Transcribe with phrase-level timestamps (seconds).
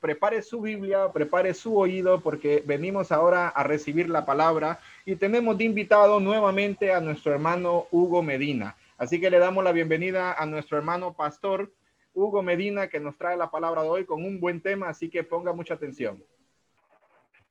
[0.00, 5.58] prepare su Biblia, prepare su oído, porque venimos ahora a recibir la palabra y tenemos
[5.58, 8.76] de invitado nuevamente a nuestro hermano Hugo Medina.
[8.96, 11.72] Así que le damos la bienvenida a nuestro hermano pastor
[12.14, 15.24] Hugo Medina, que nos trae la palabra de hoy con un buen tema, así que
[15.24, 16.22] ponga mucha atención.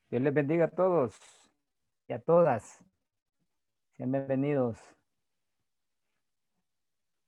[0.09, 1.15] Dios les bendiga a todos
[2.07, 2.83] y a todas.
[3.97, 4.79] Sean bienvenidos.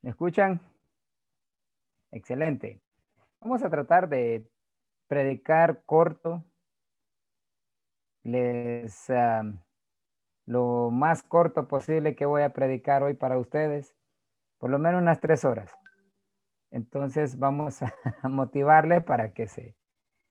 [0.01, 0.59] ¿Me escuchan?
[2.11, 2.81] Excelente.
[3.39, 4.45] Vamos a tratar de
[5.11, 6.45] predicar corto.
[8.23, 9.11] Les
[10.45, 13.93] lo más corto posible que voy a predicar hoy para ustedes,
[14.57, 15.69] por lo menos unas tres horas.
[16.69, 17.91] Entonces vamos a
[18.29, 19.75] motivarles para que se,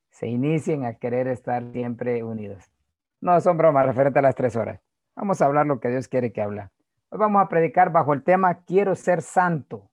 [0.09, 2.73] se inicien a querer estar siempre unidos.
[3.21, 4.81] No son bromas referente a las tres horas.
[5.15, 6.73] Vamos a hablar lo que Dios quiere que habla.
[7.11, 9.91] Hoy vamos a predicar bajo el tema Quiero ser santo.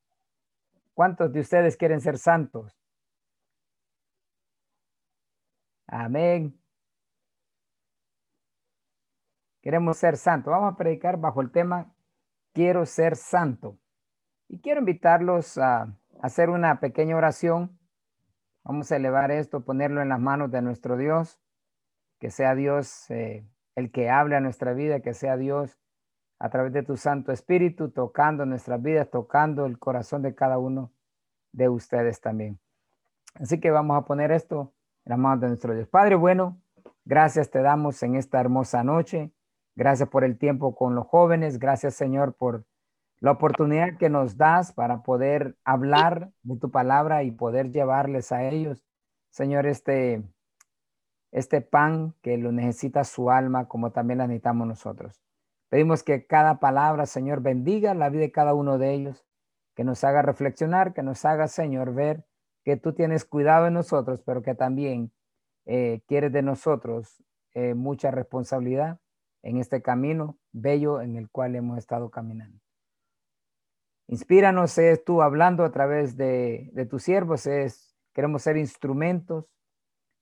[0.93, 2.76] ¿Cuántos de ustedes quieren ser santos?
[5.87, 6.59] Amén.
[9.61, 10.51] Queremos ser santos.
[10.51, 11.93] Vamos a predicar bajo el tema
[12.53, 13.77] Quiero ser santo.
[14.47, 17.77] Y quiero invitarlos a hacer una pequeña oración.
[18.63, 21.39] Vamos a elevar esto, ponerlo en las manos de nuestro Dios.
[22.19, 25.77] Que sea Dios eh, el que hable a nuestra vida, que sea Dios
[26.39, 30.91] a través de tu Santo Espíritu, tocando nuestras vidas, tocando el corazón de cada uno
[31.51, 32.59] de ustedes también.
[33.35, 34.73] Así que vamos a poner esto
[35.07, 35.87] en las manos de nuestro Dios.
[35.87, 36.61] Padre bueno,
[37.05, 39.31] gracias te damos en esta hermosa noche.
[39.73, 41.59] Gracias por el tiempo con los jóvenes.
[41.59, 42.65] Gracias Señor por
[43.21, 48.43] la oportunidad que nos das para poder hablar de tu palabra y poder llevarles a
[48.43, 48.83] ellos,
[49.29, 50.23] Señor, este,
[51.31, 55.23] este pan que lo necesita su alma como también la necesitamos nosotros.
[55.69, 59.25] Pedimos que cada palabra, Señor, bendiga la vida de cada uno de ellos,
[59.73, 62.25] que nos haga reflexionar, que nos haga, Señor, ver
[62.67, 65.13] que tú tienes cuidado de nosotros, pero que también
[65.67, 67.23] eh, quieres de nosotros
[67.53, 68.99] eh, mucha responsabilidad
[69.41, 72.59] en este camino bello en el cual hemos estado caminando.
[74.07, 79.45] Inspíranos, es tú hablando a través de, de tus siervos, es, queremos ser instrumentos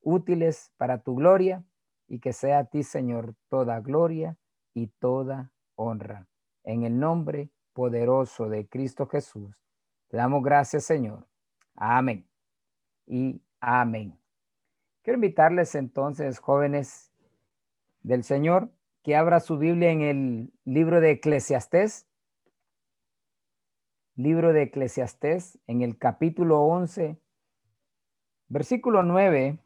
[0.01, 1.63] útiles para tu gloria
[2.07, 4.37] y que sea a ti, Señor, toda gloria
[4.75, 6.27] y toda honra.
[6.63, 9.65] En el nombre poderoso de Cristo Jesús,
[10.09, 11.25] te damos gracias, Señor.
[11.73, 12.27] Amén.
[13.07, 14.17] Y amén.
[15.03, 17.11] Quiero invitarles entonces, jóvenes
[18.01, 18.71] del Señor,
[19.03, 22.07] que abra su Biblia en el libro de Eclesiastés.
[24.15, 27.19] Libro de Eclesiastés, en el capítulo 11,
[28.47, 29.59] versículo 9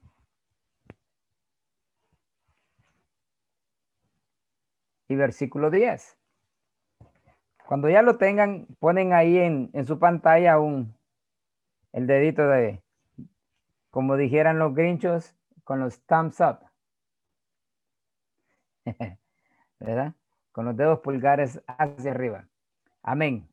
[5.08, 6.18] y versículo 10.
[7.68, 10.96] Cuando ya lo tengan, ponen ahí en, su pantalla un,
[11.94, 12.82] el dedito de,
[13.90, 16.60] como dijeran los grinchos, con los thumbs up.
[19.80, 20.14] ¿Verdad?
[20.52, 22.48] Con los dedos pulgares hacia arriba.
[23.02, 23.48] Amén.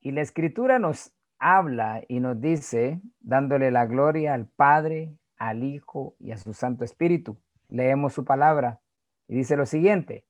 [0.00, 6.14] Y la escritura nos habla y nos dice, dándole la gloria al Padre, al Hijo
[6.18, 7.36] y a su Santo Espíritu.
[7.68, 8.80] Leemos su palabra.
[9.28, 10.24] Y dice lo siguiente,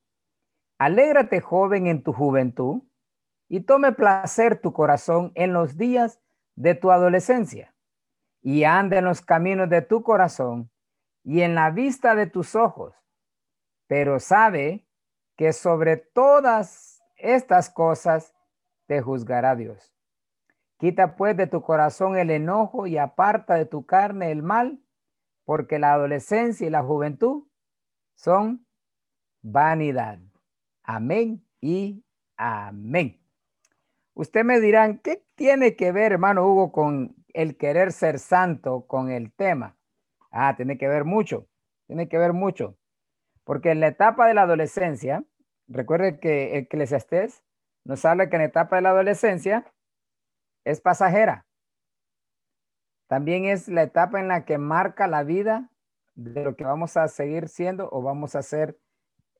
[0.78, 2.82] alégrate joven en tu juventud
[3.48, 6.18] y tome placer tu corazón en los días
[6.54, 7.75] de tu adolescencia
[8.46, 10.70] y anda en los caminos de tu corazón
[11.24, 12.94] y en la vista de tus ojos.
[13.88, 14.86] Pero sabe
[15.36, 18.36] que sobre todas estas cosas
[18.86, 19.92] te juzgará Dios.
[20.78, 24.80] Quita pues de tu corazón el enojo y aparta de tu carne el mal,
[25.44, 27.48] porque la adolescencia y la juventud
[28.14, 28.64] son
[29.42, 30.20] vanidad.
[30.84, 32.04] Amén y
[32.36, 33.20] amén.
[34.14, 39.10] Usted me dirán, ¿qué tiene que ver, hermano Hugo, con el querer ser santo, con
[39.10, 39.76] el tema?
[40.30, 41.46] Ah, tiene que ver mucho,
[41.86, 42.76] tiene que ver mucho.
[43.44, 45.22] Porque en la etapa de la adolescencia,
[45.68, 47.42] recuerde que Eclesiastés
[47.84, 49.70] nos habla que en la etapa de la adolescencia
[50.64, 51.46] es pasajera.
[53.06, 55.70] También es la etapa en la que marca la vida
[56.14, 58.78] de lo que vamos a seguir siendo o vamos a ser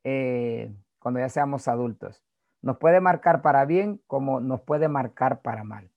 [0.04, 2.22] eh, cuando ya seamos adultos.
[2.62, 5.90] Nos puede marcar para bien como nos puede marcar para mal.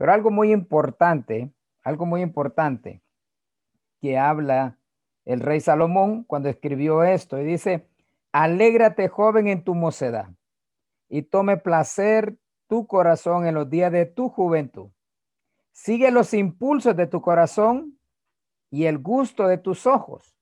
[0.00, 1.52] Pero algo muy importante,
[1.82, 3.02] algo muy importante
[4.00, 4.78] que habla
[5.26, 7.86] el rey Salomón cuando escribió esto y dice,
[8.32, 10.30] alégrate joven en tu mocedad
[11.10, 14.90] y tome placer tu corazón en los días de tu juventud.
[15.70, 17.98] Sigue los impulsos de tu corazón
[18.70, 20.34] y el gusto de tus ojos.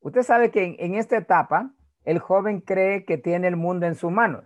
[0.00, 1.72] Usted sabe que en, esta etapa
[2.02, 4.44] el joven cree que tiene el mundo en sus manos,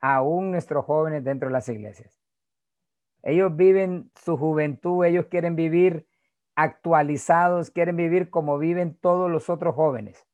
[0.00, 2.23] aún nuestros jóvenes dentro de las iglesias.
[3.26, 6.06] Ellos viven su juventud, ellos quieren vivir
[6.56, 10.26] actualizados, quieren vivir como viven todos los otros jóvenes.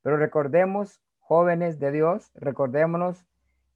[0.00, 3.26] Pero recordemos, jóvenes de Dios, recordémonos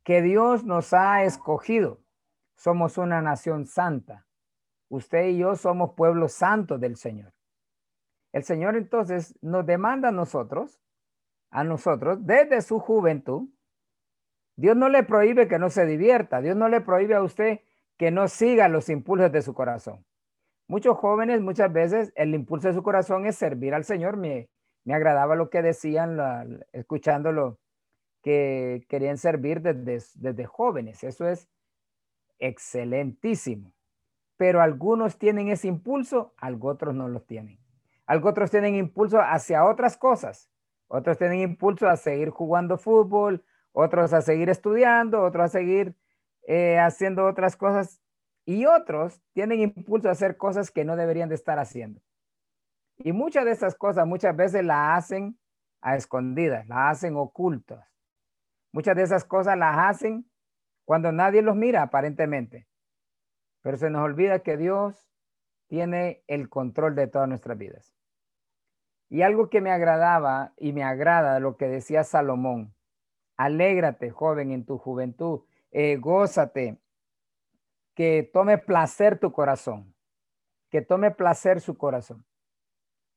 [0.04, 2.00] que Dios nos ha escogido.
[2.54, 4.26] Somos una nación santa.
[4.88, 7.34] Usted y yo somos pueblo santo del Señor.
[8.32, 10.80] El Señor entonces nos demanda a nosotros,
[11.50, 13.50] a nosotros, desde su juventud.
[14.56, 16.40] Dios no le prohíbe que no se divierta.
[16.40, 17.60] Dios no le prohíbe a usted
[17.98, 20.04] que no siga los impulsos de su corazón.
[20.68, 24.16] Muchos jóvenes, muchas veces, el impulso de su corazón es servir al Señor.
[24.16, 24.48] Me,
[24.84, 26.18] me agradaba lo que decían,
[26.72, 27.58] escuchándolo,
[28.22, 31.02] que querían servir desde, desde jóvenes.
[31.04, 31.48] Eso es
[32.38, 33.72] excelentísimo.
[34.36, 37.58] Pero algunos tienen ese impulso, algunos otros no lo tienen.
[38.06, 40.50] Algunos otros tienen impulso hacia otras cosas.
[40.86, 45.96] Otros tienen impulso a seguir jugando fútbol, otros a seguir estudiando, otros a seguir
[46.50, 48.00] eh, haciendo otras cosas
[48.46, 52.00] y otros tienen impulso a hacer cosas que no deberían de estar haciendo.
[52.96, 55.38] Y muchas de esas cosas muchas veces las hacen
[55.82, 57.86] a escondidas, las hacen ocultas.
[58.72, 60.24] Muchas de esas cosas las hacen
[60.86, 62.66] cuando nadie los mira aparentemente.
[63.60, 65.06] Pero se nos olvida que Dios
[65.66, 67.94] tiene el control de todas nuestras vidas.
[69.10, 72.74] Y algo que me agradaba y me agrada lo que decía Salomón,
[73.36, 76.78] alégrate joven en tu juventud, eh, gózate,
[77.94, 79.94] que tome placer tu corazón,
[80.70, 82.24] que tome placer su corazón.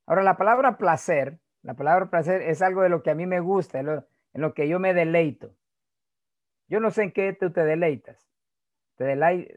[0.08, 3.40] Ahora, la palabra placer, la palabra placer es algo de lo que a mí me
[3.40, 4.04] gusta, en
[4.34, 5.56] lo, que yo me deleito.
[6.68, 8.28] Yo no sé en qué tú te deleitas.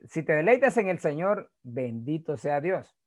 [0.09, 2.99] si te deleitas en el Señor, bendito sea Dios.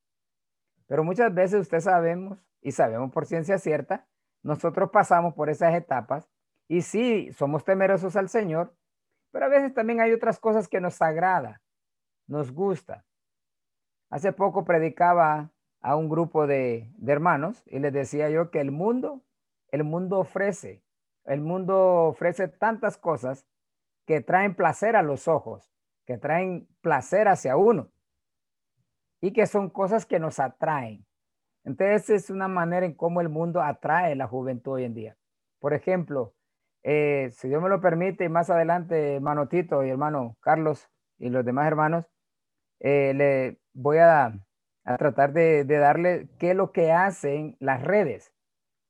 [0.86, 4.06] Pero muchas veces usted sabemos, y sabemos por ciencia cierta,
[4.42, 6.28] nosotros pasamos por esas etapas
[6.66, 8.74] y sí, somos temerosos al Señor,
[9.38, 11.62] pero a veces también hay otras cosas que nos agrada,
[12.26, 13.04] nos gusta.
[14.10, 19.22] Hace poco predicaba a un grupo de, hermanos y les decía yo que el mundo,
[19.70, 20.82] el mundo ofrece,
[21.24, 23.46] el mundo ofrece tantas cosas
[24.06, 25.72] que traen placer a los ojos,
[26.04, 27.92] que traen placer hacia uno
[29.20, 31.06] y que son cosas que nos atraen.
[31.62, 35.16] Entonces es una manera en cómo el mundo atrae la juventud hoy en día.
[35.60, 36.34] Por ejemplo,
[36.82, 40.88] eh, si Dios me lo permite, más adelante, hermano Tito y hermano Carlos
[41.18, 42.06] y los demás hermanos,
[42.80, 44.38] eh, le voy a,
[44.98, 48.32] tratar de, de, darle qué es lo que hacen las redes,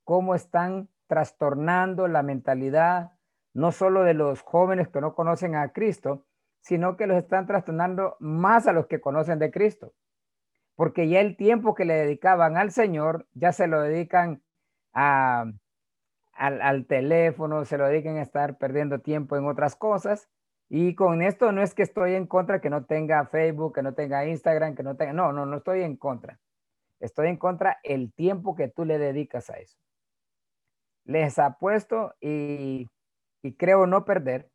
[0.04, 3.12] cómo están trastornando la mentalidad,
[3.52, 6.24] no solo de los jóvenes que no conocen a Cristo,
[6.60, 9.94] sino que los están trastornando más a los que conocen de Cristo.
[10.76, 14.42] Porque ya el tiempo que le dedicaban al Señor, ya se lo dedican
[14.92, 15.46] a,
[16.38, 20.28] al, teléfono, se lo dediquen a estar perdiendo tiempo en otras cosas.
[20.68, 23.94] Y con esto no es que estoy en contra que no tenga Facebook, que no
[23.94, 26.38] tenga Instagram, que no tenga, no, no, no estoy en contra.
[27.00, 29.78] Estoy en contra el tiempo que tú le dedicas a eso.
[31.04, 32.88] Les apuesto y,
[33.42, 34.50] y creo no perder.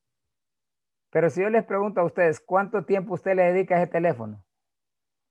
[1.09, 4.43] Pero si yo les pregunto a ustedes, ¿cuánto tiempo usted le dedica a ese teléfono?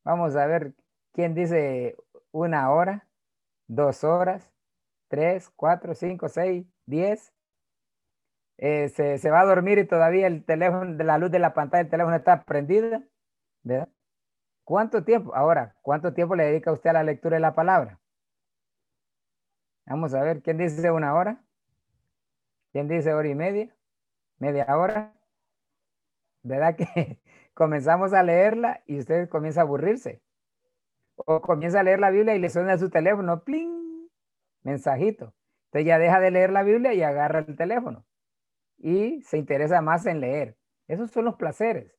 [0.05, 0.75] Vamos a ver
[1.13, 1.97] quién dice
[2.33, 3.07] una hora,
[3.69, 4.53] dos horas,
[5.13, 7.33] 3, 4, 5, 6, 10.
[8.57, 12.17] se, va a dormir y todavía el teléfono, la luz de la pantalla del teléfono
[12.17, 13.03] está prendida,
[13.63, 13.91] ¿verdad?
[14.65, 15.35] ¿Cuánto tiempo?
[15.35, 18.01] Ahora, ¿cuánto tiempo le dedica usted a la lectura de la palabra?
[19.85, 21.45] Vamos a ver, ¿quién dice una hora?
[22.73, 23.77] ¿Quién dice hora y media?
[24.39, 25.13] ¿Media hora?
[26.43, 27.21] ¿Verdad que
[27.53, 30.23] comenzamos a leerla y usted comienza a aburrirse?
[31.17, 33.82] O comienza a leer la Biblia y le suena a su teléfono, ¡pling!
[34.63, 35.35] Mensajito.
[35.67, 38.05] Entonces ya deja de leer la Biblia y agarra el teléfono
[38.83, 40.59] y se interesa más en leer.
[40.89, 41.97] Esos son los placeres.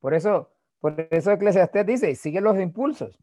[0.00, 3.18] Por eso, por eso Eclesiastés dice, sigue los impulsos,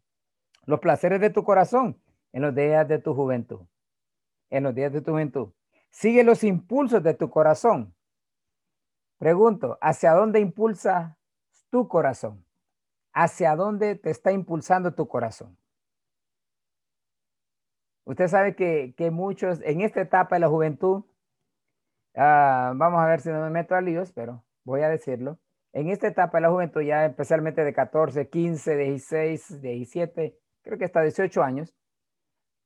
[0.65, 3.62] los placeres de tu corazón en los días de tu juventud.
[4.50, 5.53] En los días de tu juventud.
[5.89, 7.95] Sigue los impulsos de tu corazón.
[9.19, 11.17] Pregunto, ¿hacia dónde impulsa
[11.69, 12.45] tu corazón?
[13.13, 15.57] ¿Hacia dónde te está impulsando tu corazón?
[18.05, 21.03] Usted sabe que, muchos en esta etapa de la juventud,
[22.15, 25.39] ah, vamos a ver si no me meto a líos, pero voy a decirlo.
[25.72, 30.86] En esta etapa de la juventud, ya especialmente de 14, 15, 16, 17, creo que
[30.86, 31.74] hasta 18 años,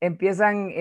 [0.01, 0.71] empiezan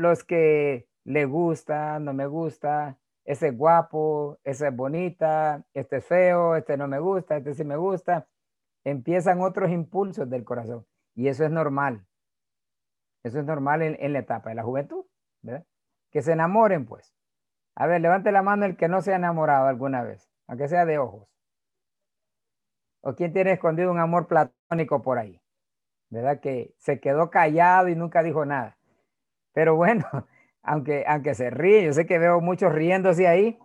[0.00, 6.04] los que le gusta, no me gusta, ese es guapo, ese es bonita, este es
[6.04, 8.28] feo, este no me gusta, este sí me gusta.
[8.84, 12.06] Empiezan otros impulsos del corazón y eso es normal.
[13.26, 15.04] Eso es normal en, la etapa de la juventud,
[15.42, 15.64] ¿verdad?
[16.10, 17.14] Que se enamoren, pues.
[17.74, 20.86] A ver, levante la mano el que no se ha enamorado alguna vez, aunque sea
[20.86, 21.28] de ojos.
[23.02, 25.40] ¿O quién tiene escondido un amor platónico por ahí?
[26.10, 26.40] ¿verdad?
[26.40, 28.78] Que se quedó callado y nunca dijo nada.
[29.52, 30.04] Pero bueno,
[30.62, 33.58] aunque, aunque se ríe, yo sé que veo muchos riéndose ahí,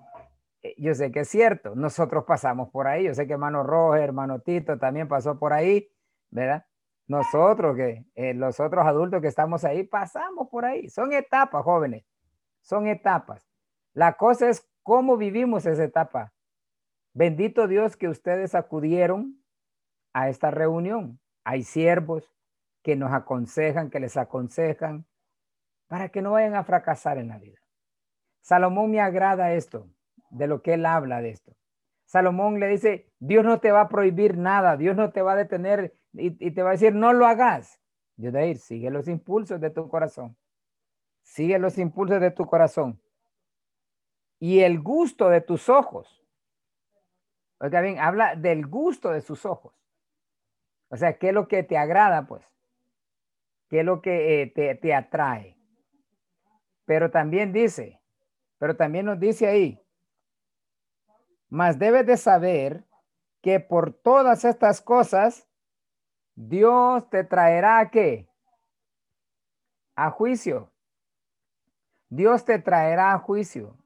[0.63, 4.03] eh, yo sé que es cierto, nosotros pasamos por ahí, yo sé que hermano Roger,
[4.03, 5.89] hermano Tito también pasó por ahí,
[6.29, 6.65] ¿verdad?
[7.11, 10.87] Nosotros, que eh, los otros adultos que estamos ahí, pasamos por ahí.
[10.87, 12.05] Son etapas, jóvenes,
[12.61, 13.45] son etapas.
[13.91, 16.31] La cosa es cómo vivimos esa etapa.
[17.13, 19.43] Bendito Dios que ustedes acudieron
[20.13, 21.19] a esta reunión.
[21.43, 22.33] Hay siervos
[22.81, 25.05] que nos aconsejan, que les aconsejan,
[25.87, 27.59] para que no vayan a fracasar en la vida.
[28.39, 29.89] Salomón me agrada esto,
[30.29, 31.51] de lo que él habla de esto.
[32.05, 35.35] Salomón le dice, Dios no te va a prohibir nada, Dios no te va a
[35.35, 37.79] detener y, te va a decir, no lo hagas.
[38.17, 40.35] ir sigue los impulsos de tu corazón.
[41.21, 43.01] Sigue los impulsos de tu corazón.
[44.39, 46.23] Y el gusto de tus ojos.
[47.59, 49.73] Oiga bien, habla del gusto de sus ojos.
[50.89, 52.43] O sea, ¿qué es lo que te agrada, pues?
[53.69, 55.57] ¿Qué es lo que eh, te, te atrae?
[56.85, 58.01] Pero también dice,
[58.57, 59.79] pero también nos dice ahí,
[61.47, 62.85] mas debes de saber
[63.41, 65.47] que por todas estas cosas,
[66.35, 68.27] Dios te traerá a qué?
[69.95, 70.71] A juicio.
[72.09, 73.77] Dios te traerá a juicio.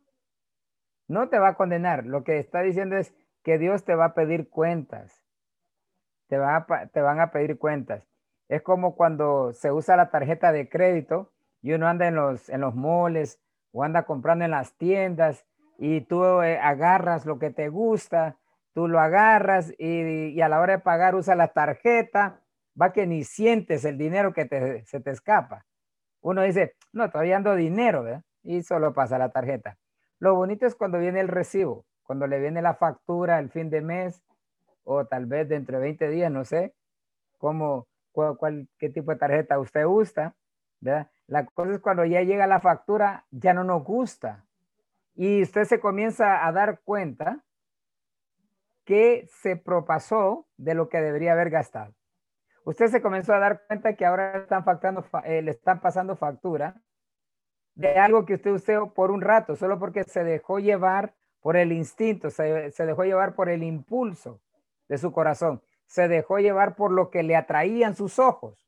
[1.07, 2.05] No te va a condenar.
[2.05, 5.25] Lo que está diciendo es que Dios te va a pedir cuentas
[6.27, 6.37] te
[7.01, 8.03] van, a, pedir cuentas.
[8.47, 12.61] Es como cuando se usa la tarjeta de crédito y uno anda en los, en
[12.61, 13.39] los moles
[13.71, 15.45] o anda comprando en las tiendas
[15.77, 18.37] y tú eh, agarras lo que te gusta,
[18.75, 22.41] tú lo agarras y, a la hora de pagar usa la tarjeta,
[22.79, 25.65] va que ni sientes el dinero que te, se te escapa.
[26.19, 28.23] Uno dice, no, todavía ando dinero, ¿verdad?
[28.43, 29.77] Y solo pasa la tarjeta.
[30.19, 33.79] Lo bonito es cuando viene el recibo, cuando le viene la factura el fin de
[33.79, 34.21] mes
[34.83, 36.73] o tal vez dentro de 20 días, no sé
[37.37, 40.35] cómo, cuál, qué tipo de tarjeta usted gusta.
[40.81, 44.43] La cosa es cuando ya llega la factura, ya no nos gusta.
[45.15, 47.45] Y usted se comienza a dar cuenta
[48.85, 51.93] que se propasó de lo que debería haber gastado.
[52.63, 56.81] Usted se comenzó a dar cuenta que ahora están facturando, eh, le están pasando factura
[57.75, 61.71] de algo que usted usó por un rato, solo porque se dejó llevar por el
[61.71, 64.41] instinto, se dejó llevar por el impulso
[64.87, 65.61] de su corazón.
[65.85, 68.67] Se dejó llevar por lo que le atraían sus ojos,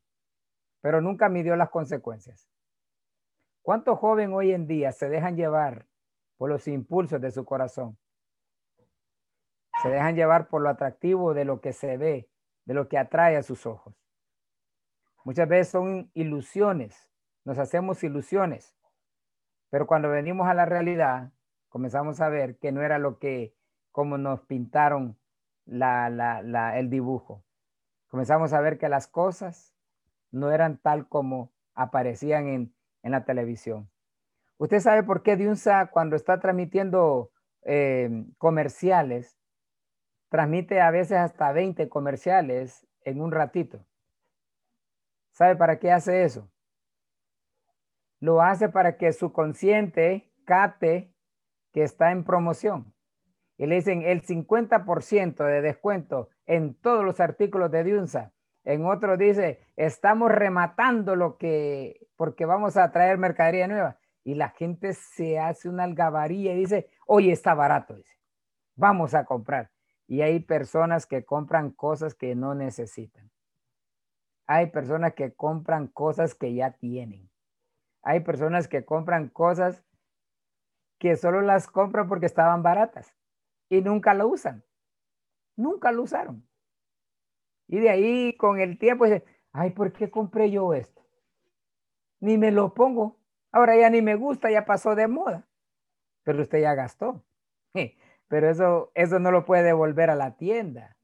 [0.81, 2.47] pero nunca midió las consecuencias.
[3.63, 5.87] ¿Cuántos jóvenes hoy en día se dejan llevar
[6.37, 7.97] por los impulsos de su corazón?
[9.81, 12.29] Se dejan llevar por lo atractivo de lo que se ve,
[12.65, 13.93] de lo que atrae a sus ojos.
[15.23, 17.11] Muchas veces son ilusiones,
[17.43, 18.75] nos hacemos ilusiones,
[19.69, 21.31] pero cuando venimos a la realidad,
[21.69, 23.53] comenzamos a ver que no era lo que
[23.91, 25.17] como nos pintaron
[25.65, 27.43] la, el dibujo.
[28.07, 29.75] Comenzamos a ver que las cosas
[30.31, 33.89] no eran tal como aparecían en, la televisión.
[34.57, 37.31] ¿Usted sabe por qué Diunsa cuando está transmitiendo
[37.63, 39.37] eh, comerciales,
[40.29, 43.85] transmite a veces hasta 20 comerciales en un ratito?
[45.31, 46.49] ¿Sabe para qué hace eso?
[48.19, 51.13] Lo hace para que su consciente cate
[51.71, 52.93] que está en promoción
[53.57, 58.33] y le dicen el 50% de descuento en todos los artículos de Diunsa.
[58.63, 63.97] En otro dice, estamos rematando lo que, porque vamos a traer mercadería nueva.
[64.23, 68.17] Y la gente se hace una algabaría y dice, oye, está barato, dice,
[68.75, 69.71] vamos a comprar.
[70.07, 73.29] Y hay personas que compran cosas que no necesitan.
[74.47, 77.29] Hay personas que compran cosas que ya tienen.
[78.01, 79.83] Hay personas que compran cosas
[80.97, 83.13] que solo las compran porque estaban baratas
[83.69, 84.63] y nunca lo usan.
[85.57, 86.47] Nunca lo usaron.
[87.67, 91.05] Y de ahí con el tiempo dice, ay, ¿por qué compré yo esto?
[92.21, 93.19] Ni me lo pongo.
[93.51, 95.47] Ahora ya ni me gusta, ya pasó de moda.
[96.23, 97.23] Pero usted ya gastó.
[98.27, 100.97] Pero eso, eso no lo puede devolver a la tienda.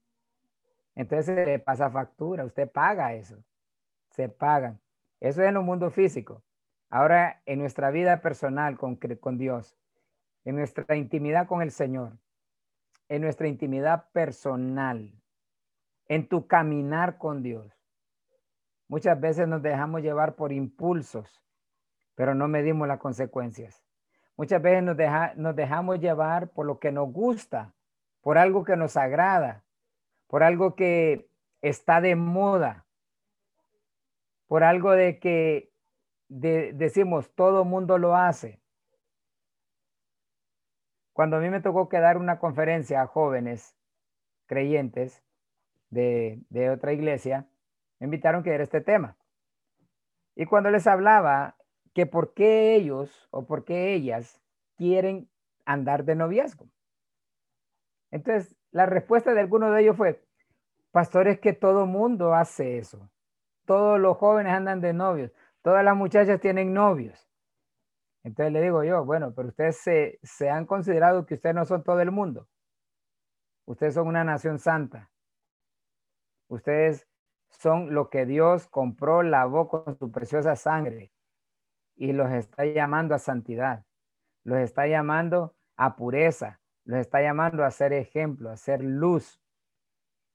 [0.96, 3.44] Entonces le pasa factura, usted paga eso.
[4.12, 4.80] Se pagan.
[5.20, 6.44] Eso es en el mundo físico.
[6.90, 9.76] Ahora en nuestra vida personal con, con Dios,
[10.46, 12.20] en nuestra intimidad con el Señor,
[13.10, 15.12] en nuestra intimidad personal,
[16.08, 17.74] en tu caminar con Dios.
[18.88, 21.42] Muchas veces nos dejamos llevar por impulsos,
[22.14, 23.84] pero no medimos las consecuencias.
[24.36, 24.98] Muchas veces nos,
[25.36, 27.74] nos dejamos llevar por lo que nos gusta,
[28.22, 29.64] por algo que nos agrada,
[30.28, 31.28] por algo que
[31.62, 32.86] está de moda,
[34.48, 35.72] por algo de que
[36.28, 38.60] decimos todo mundo lo hace.
[41.14, 43.76] Cuando a mí me tocó que dar una conferencia a jóvenes
[44.48, 45.24] creyentes
[45.90, 47.48] de, otra iglesia,
[48.00, 49.16] Me invitaron que era este tema.
[50.36, 51.56] Y cuando les hablaba
[51.94, 54.42] que por qué ellos o por qué ellas
[54.76, 55.30] quieren
[55.66, 56.68] andar de noviazgo.
[58.12, 60.24] Entonces, la respuesta de alguno de ellos fue,
[60.92, 63.10] pastores, que todo mundo hace eso.
[63.66, 65.32] Todos los jóvenes andan de novios,
[65.62, 67.30] todas las muchachas tienen novios.
[68.24, 71.84] Entonces le digo yo, bueno, pero ustedes se, se han considerado que ustedes no son
[71.84, 72.48] todo el mundo.
[73.66, 75.10] Ustedes son una nación santa.
[76.48, 77.08] Ustedes
[77.50, 81.13] son lo que Dios compró, lavó con su preciosa sangre
[82.04, 83.86] y los está llamando a santidad.
[84.44, 86.60] Los está llamando a pureza.
[86.84, 89.42] Los está llamando a ser ejemplo, a ser luz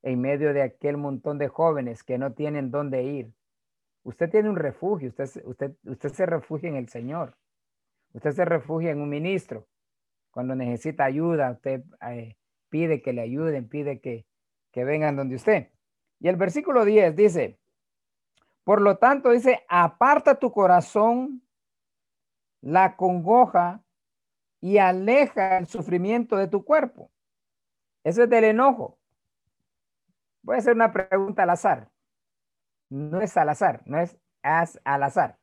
[0.00, 3.34] en medio de aquel montón de jóvenes que no tienen dónde ir.
[4.02, 7.36] Usted tiene un refugio, usted, usted, usted se refugia en el Señor.
[8.14, 9.66] Usted se refugia en un ministro.
[10.30, 12.38] Cuando necesita ayuda, usted eh,
[12.70, 14.24] pide que le ayuden, pide que,
[14.72, 15.68] que vengan donde usted.
[16.18, 17.58] Y el versículo 10 dice,
[18.64, 21.42] por lo tanto dice, aparta tu corazón
[22.60, 23.82] la congoja
[24.60, 27.10] y aleja el sufrimiento de tu cuerpo.
[28.04, 28.98] Eso es del enojo.
[30.42, 31.90] Voy a hacer una pregunta al azar.
[32.90, 35.38] No es al azar, no es al azar.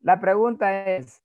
[0.00, 1.22] La pregunta es,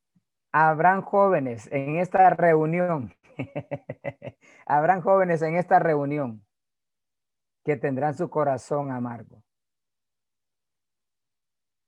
[0.51, 3.13] ¿habrán jóvenes en esta reunión?
[4.65, 6.45] ¿Habrán jóvenes en esta reunión
[7.65, 9.43] que tendrán su corazón amargo?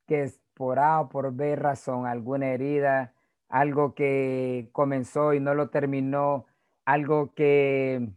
[0.08, 3.14] Que por A por B razón, alguna herida,
[3.50, 6.46] algo que comenzó y no lo terminó,
[6.86, 8.10] algo que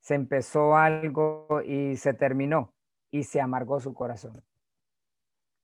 [0.00, 2.72] se empezó algo y se terminó
[3.10, 4.42] y se amargó su corazón.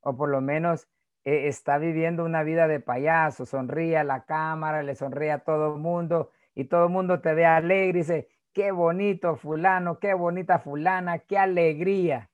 [0.00, 0.88] O por lo menos
[1.24, 5.74] eh, está viviendo una vida de payaso, sonríe a la cámara, le sonríe a todo
[5.74, 10.14] el mundo y todo el mundo te ve alegre y dice, qué bonito fulano, qué
[10.14, 12.30] bonita fulana, qué alegría.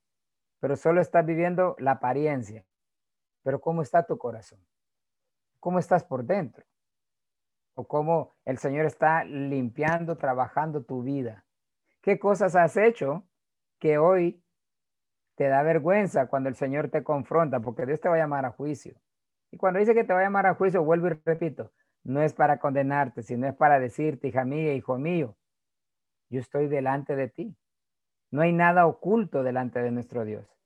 [0.61, 2.65] Pero solo está viviendo la apariencia.
[3.43, 4.61] Pero ¿cómo está tu corazón?
[5.59, 6.65] ¿Cómo estás por dentro?
[7.75, 11.45] ¿O cómo el Señor está limpiando, trabajando tu vida?
[12.03, 13.25] ¿Qué cosas has hecho
[13.79, 14.43] que hoy
[15.37, 17.61] te da vergüenza cuando el Señor te confronta?
[17.61, 19.01] Porque Dios te va a llamar a juicio.
[19.51, 21.73] Y cuando dice que te va a llamar a juicio, vuelvo y repito,
[22.03, 25.37] no es para condenarte, sino es para decirte, hija mía, hijo mío,
[26.31, 27.57] yo estoy delante de ti.
[28.31, 30.60] No hay nada oculto delante de nuestro Dios.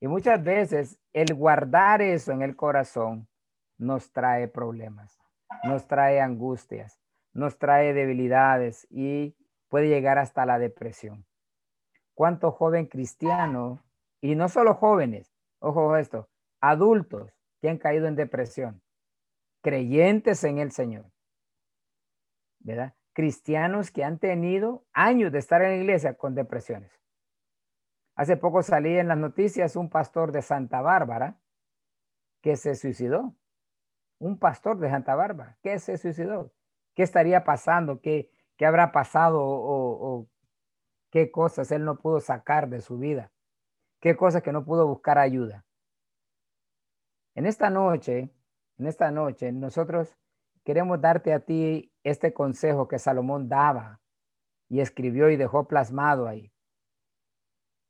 [0.00, 3.28] Y muchas veces el guardar eso en el corazón
[3.76, 5.18] nos trae problemas,
[5.64, 6.98] nos trae angustias,
[7.32, 9.36] nos trae debilidades y
[9.68, 11.26] puede llegar hasta la depresión.
[12.14, 13.82] ¿Cuánto joven cristiano,
[14.20, 16.28] y no solo jóvenes, ojo esto,
[16.60, 18.82] adultos que han caído en depresión,
[19.62, 21.10] creyentes en el Señor,
[22.58, 22.94] ¿verdad?
[23.12, 26.99] Cristianos que han tenido años de estar en la iglesia con depresiones.
[28.20, 31.38] Hace poco salí en las noticias un pastor de Santa Bárbara
[32.42, 33.34] que se suicidó.
[34.18, 36.52] Un pastor de Santa Bárbara que se suicidó.
[36.94, 38.02] ¿Qué estaría pasando?
[38.02, 40.28] ¿Qué, qué habrá pasado o,
[41.08, 43.32] qué cosas él no pudo sacar de su vida?
[44.00, 45.64] ¿Qué cosas que no pudo buscar ayuda?
[47.34, 48.34] En esta noche,
[48.76, 50.14] en esta noche, nosotros
[50.62, 54.02] queremos darte a ti este consejo que Salomón daba
[54.68, 56.52] y escribió y dejó plasmado ahí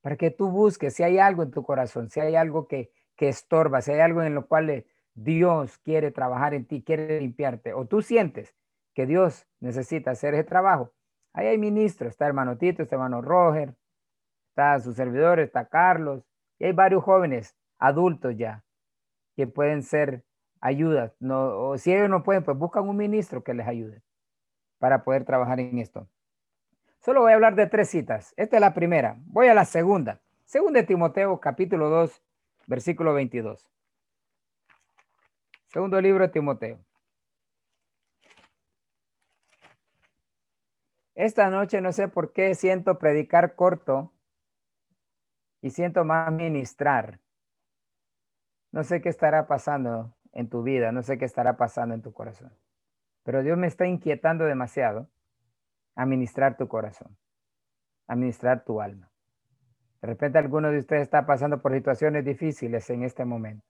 [0.01, 3.29] para que tú busques si hay algo en tu corazón, si hay algo que, que
[3.29, 4.85] estorba, si hay algo en lo cual
[5.15, 8.55] Dios quiere trabajar en ti, quiere limpiarte, o tú sientes
[8.95, 10.93] que Dios necesita hacer ese trabajo.
[11.33, 13.75] Ahí hay ministros, está hermano Tito, está hermano Roger,
[14.49, 16.25] está su servidor, está Carlos,
[16.59, 18.65] y hay varios jóvenes adultos ya
[19.37, 20.25] que pueden ser
[20.61, 21.15] ayudas.
[21.21, 24.03] No, o si ellos no pueden, pues buscan un ministro que les ayude
[24.79, 26.09] para poder trabajar en esto.
[27.01, 28.35] Solo voy a hablar de tres citas.
[28.37, 29.17] Esta es la primera.
[29.25, 30.21] Voy a la segunda.
[30.45, 32.23] Segunda de Timoteo, capítulo 2,
[32.67, 33.67] versículo 22.
[35.69, 36.79] Segundo libro de Timoteo.
[41.15, 44.13] Esta noche no sé por qué siento predicar corto
[45.63, 47.19] y siento más ministrar.
[48.73, 52.13] No sé qué estará pasando en tu vida, no sé qué estará pasando en tu
[52.13, 52.53] corazón,
[53.25, 55.09] pero Dios me está inquietando demasiado
[56.01, 57.17] administrar tu corazón,
[58.07, 59.11] administrar tu alma.
[60.01, 63.67] De repente alguno de ustedes está pasando por situaciones difíciles en este momento.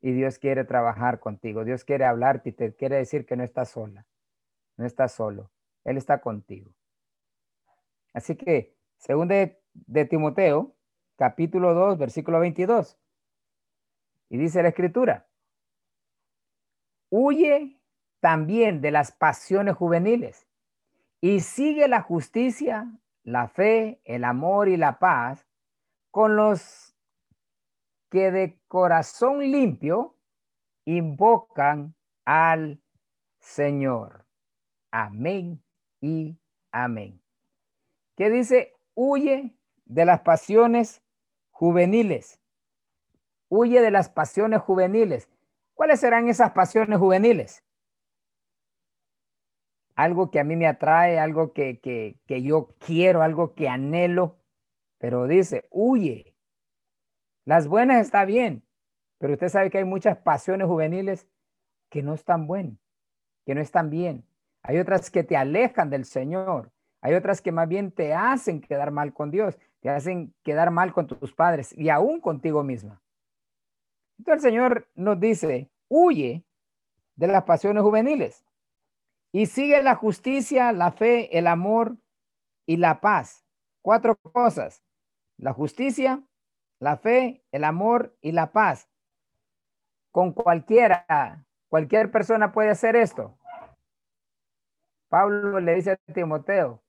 [0.00, 1.64] Y Dios quiere trabajar contigo.
[1.64, 4.04] Dios quiere hablarte y te quiere decir que no estás sola.
[4.76, 5.52] No estás solo.
[5.84, 6.72] Él está contigo.
[8.12, 10.74] Así que, según de, de Timoteo,
[11.14, 12.98] capítulo 2, versículo 22.
[14.28, 15.28] Y dice la escritura,
[17.10, 17.80] huye
[18.18, 20.48] también de las pasiones juveniles
[21.22, 25.46] y sigue la justicia, la fe, el amor y la paz
[26.10, 26.96] con los
[28.10, 30.16] que de corazón limpio
[30.84, 32.82] invocan al
[33.38, 34.26] Señor.
[34.90, 35.62] Amén
[36.00, 36.36] y
[36.72, 37.22] amén.
[38.16, 38.74] ¿Qué dice?
[38.94, 41.02] Huye de las pasiones
[41.52, 42.40] juveniles.
[43.48, 45.28] Huye de las pasiones juveniles.
[45.74, 47.64] ¿Cuáles serán esas pasiones juveniles?
[49.94, 54.38] Algo que a mí me atrae, algo que, que, que yo quiero, algo que anhelo,
[54.98, 56.34] pero dice, huye.
[57.44, 58.62] Las buenas está bien,
[59.18, 61.26] pero usted sabe que hay muchas pasiones juveniles
[61.90, 62.78] que no están buenas,
[63.44, 64.24] que no están bien.
[64.62, 66.70] Hay otras que te alejan del Señor.
[67.02, 70.92] Hay otras que más bien te hacen quedar mal con Dios, te hacen quedar mal
[70.92, 73.02] con tus padres y aún contigo misma.
[74.18, 76.44] Entonces el Señor nos dice, huye
[77.16, 78.44] de las pasiones juveniles
[79.32, 81.96] y sigue la justicia, la fe, el amor
[82.66, 83.46] y la paz.
[83.80, 84.84] Cuatro cosas.
[85.38, 86.22] La justicia,
[86.78, 88.88] la fe, el amor y la paz.
[90.10, 93.38] Con cualquiera, cualquier persona puede hacer esto.
[95.08, 96.82] Pablo le dice a Timoteo,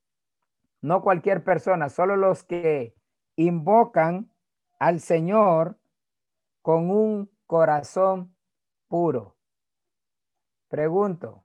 [0.82, 2.94] no cualquier persona, solo los que
[3.36, 4.30] invocan
[4.78, 5.78] al Señor
[6.60, 8.36] con un corazón
[8.88, 9.36] puro.
[10.68, 11.43] Pregunto,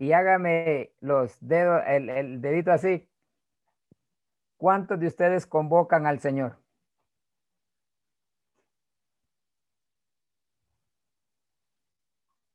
[0.00, 3.06] y hágame los dedos, el, dedito así.
[4.56, 6.58] ¿Cuántos de ustedes convocan al Señor?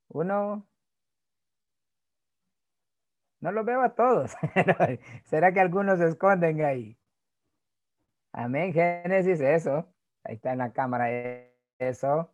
[0.09, 0.65] Uno,
[3.41, 4.35] no lo veo a todos.
[5.25, 6.97] ¿Será que algunos se esconden ahí?
[8.33, 8.73] Amén.
[8.73, 9.87] Génesis, eso.
[10.23, 11.09] Ahí está en la cámara.
[11.77, 12.33] Eso.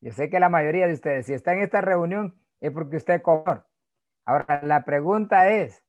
[0.00, 3.20] Yo sé que la mayoría de ustedes, si está en esta reunión, es porque usted
[3.22, 3.67] cobró.
[4.28, 5.82] Ahora, la pregunta es,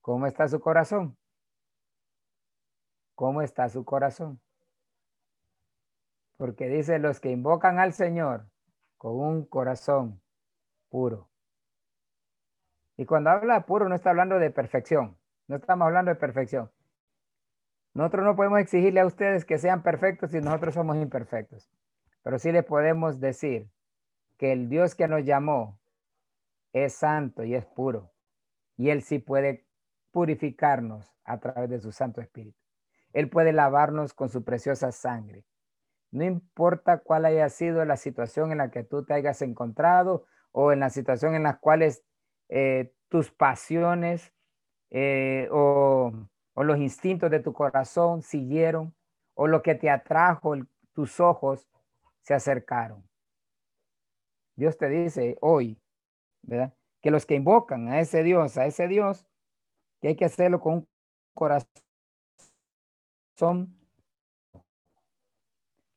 [0.00, 1.18] ¿cómo está su corazón?
[3.14, 4.40] ¿Cómo está su corazón?
[6.38, 8.48] Porque dice los que invocan al Señor
[8.96, 10.22] con un corazón
[10.88, 11.28] puro.
[12.96, 15.18] Y cuando habla puro no está hablando de perfección.
[15.46, 16.72] No estamos hablando de perfección.
[17.92, 21.70] Nosotros no podemos exigirle a ustedes que sean perfectos si nosotros somos imperfectos.
[22.22, 23.70] Pero sí le podemos decir
[24.38, 25.78] que el Dios que nos llamó
[26.84, 28.12] es santo y es puro.
[28.76, 29.66] Y Él sí puede
[30.10, 32.58] purificarnos a través de su Santo Espíritu.
[33.12, 35.46] Él puede lavarnos con su preciosa sangre.
[36.10, 40.72] No importa cuál haya sido la situación en la que tú te hayas encontrado o
[40.72, 42.04] en la situación en la cuales
[42.48, 44.32] eh, tus pasiones
[44.90, 46.12] eh, o,
[46.56, 48.94] los instintos de tu corazón siguieron
[49.34, 50.54] o lo que te atrajo,
[50.92, 51.68] tus ojos
[52.20, 53.06] se acercaron.
[54.54, 55.78] Dios te dice hoy,
[56.46, 59.26] Que los que invocan a ese Dios, a ese Dios,
[60.00, 60.88] que hay que hacerlo con un
[61.34, 61.66] corazón.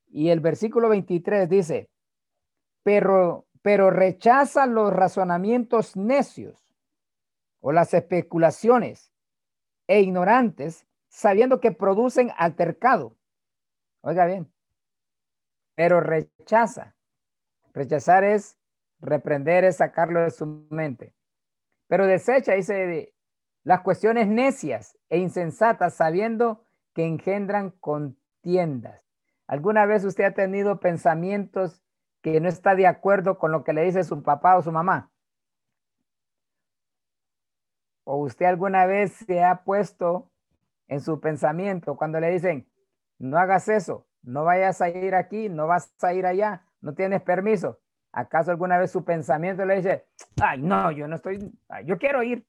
[0.08, 1.90] Y el versículo 23 dice,
[2.84, 6.76] pero pero rechaza los razonamientos necios
[7.62, 9.12] o las especulaciones
[9.88, 13.18] e ignorantes, sabiendo que producen altercado.
[14.02, 14.52] Oiga bien,
[15.76, 16.96] pero rechaza.
[17.74, 18.58] Rechazar es
[19.00, 21.14] reprender, es sacarlo de su mente.
[21.88, 23.14] Pero desecha, dice,
[23.64, 29.04] las cuestiones necias e insensatas, sabiendo que engendran contiendas.
[29.48, 31.84] ¿Alguna vez usted ha tenido pensamientos
[32.22, 35.12] que no está de acuerdo con lo que le dice su papá o su mamá?
[38.04, 40.32] ¿O usted alguna vez se ha puesto
[40.88, 42.68] en su pensamiento cuando le dicen,
[43.18, 47.22] no hagas eso, no vayas a ir aquí, no vas a ir allá, no tienes
[47.22, 47.80] permiso?
[48.12, 50.08] ¿Acaso alguna vez su pensamiento le dice,
[50.42, 51.52] ay, no, yo no estoy,
[51.86, 52.46] yo quiero ir?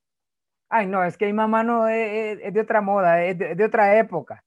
[0.69, 4.45] Ay, no, es que mi mamá no es, de otra moda, es de, otra época.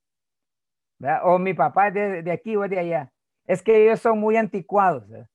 [1.23, 3.13] O mi papá es de, de aquí o de allá
[3.45, 5.10] es que ellos son muy anticuados.
[5.12, 5.28] ¿eh?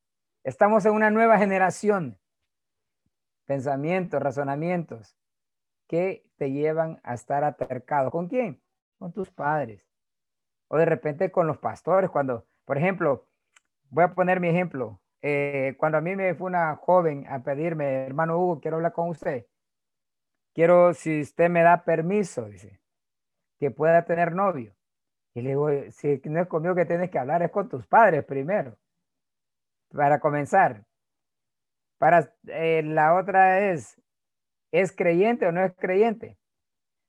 [0.45, 2.19] Estamos en una nueva generación.
[3.47, 5.17] Pensamientos, razonamientos
[5.87, 8.11] que te llevan a estar atercado.
[8.11, 8.63] ¿Con quién?
[8.99, 9.83] Con tus padres.
[10.69, 12.11] O de repente con los pastores.
[12.11, 13.27] Cuando, por ejemplo,
[13.91, 15.01] voy a poner mi ejemplo.
[15.23, 19.09] Eh, cuando a mí me fue una joven a pedirme, hermano Hugo, quiero hablar con
[19.09, 19.47] usted.
[20.55, 22.81] Quiero, si usted me da permiso, dice,
[23.59, 24.75] que pueda tener novio.
[25.35, 28.25] Y le digo, si no es conmigo que tienes que hablar, es con tus padres
[28.25, 28.77] primero.
[29.93, 30.85] Para comenzar.
[31.99, 34.01] Para eh, la otra es,
[34.73, 36.39] ¿es creyente o no es creyente?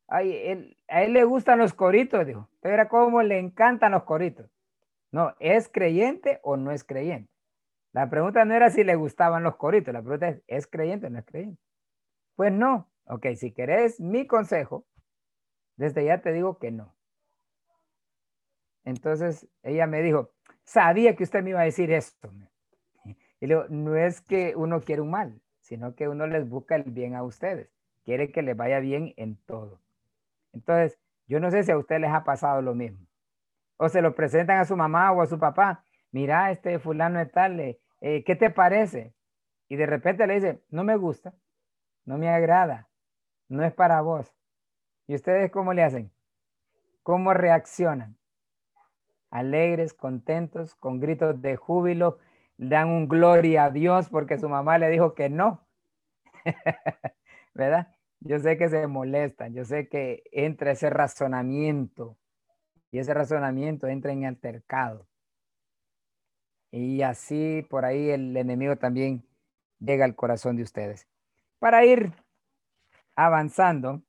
[0.07, 2.49] Ay, él, a él le gustan los coritos, dijo.
[2.61, 4.49] Pero cómo le encantan los coritos.
[5.11, 7.31] No, ¿es creyente o no es creyente?
[7.91, 11.09] La pregunta no era si le gustaban los coritos, la pregunta es, ¿es creyente o
[11.09, 11.61] no es creyente?
[12.35, 12.89] Pues no.
[13.05, 14.85] Ok, si querés mi consejo,
[15.75, 16.95] desde ya te digo que no.
[18.85, 20.31] Entonces ella me dijo,
[20.63, 22.31] sabía que usted me iba a decir esto.
[23.39, 26.83] Y luego, no es que uno quiere un mal, sino que uno les busca el
[26.83, 27.69] bien a ustedes.
[28.03, 29.79] Quiere que les vaya bien en todo.
[30.51, 33.05] Entonces, yo no sé si a usted les ha pasado lo mismo.
[33.77, 35.83] O se lo presentan a su mamá o a su papá.
[36.11, 39.13] Mira, este fulano de tal, eh, eh, ¿qué te parece?
[39.67, 41.33] Y de repente le dice, no me gusta,
[42.05, 42.89] no me agrada,
[43.47, 44.33] no es para vos.
[45.07, 46.11] ¿Y ustedes cómo le hacen?
[47.03, 48.17] ¿Cómo reaccionan?
[49.29, 52.17] Alegres, contentos, con gritos de júbilo,
[52.57, 55.67] dan un gloria a Dios porque su mamá le dijo que no.
[57.53, 57.95] ¿Verdad?
[58.21, 62.17] Yo sé que se molestan, yo sé que entra ese razonamiento
[62.91, 65.08] y ese razonamiento entra en altercado.
[66.71, 69.25] Y así por ahí el enemigo también
[69.79, 71.07] llega al corazón de ustedes.
[71.59, 72.13] Para ir
[73.15, 74.01] avanzando,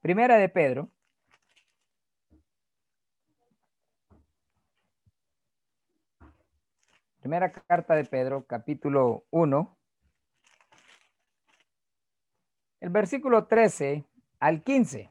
[0.00, 0.90] primera de Pedro.
[7.20, 9.76] Primera carta de Pedro, capítulo 1.
[12.86, 14.04] el versículo 13
[14.38, 15.10] al 15.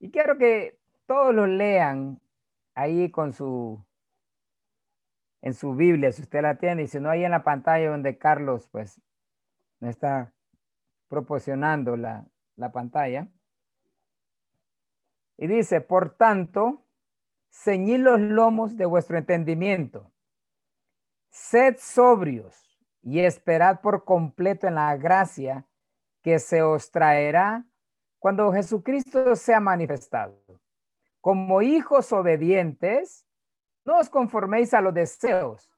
[0.00, 2.20] Y quiero que todos lo lean
[2.78, 3.84] ahí con su,
[5.42, 8.18] en su Biblia, si usted la tiene, y si no, ahí en la pantalla donde
[8.18, 9.00] Carlos, pues,
[9.80, 10.32] me está
[11.08, 13.28] proporcionando la, la pantalla.
[15.36, 16.84] Y dice, por tanto,
[17.50, 20.12] ceñid los lomos de vuestro entendimiento,
[21.30, 25.66] sed sobrios y esperad por completo en la gracia
[26.22, 27.64] que se os traerá
[28.20, 30.40] cuando Jesucristo sea manifestado.
[31.20, 33.26] Como hijos obedientes,
[33.84, 35.70] no os conforméis a los deseos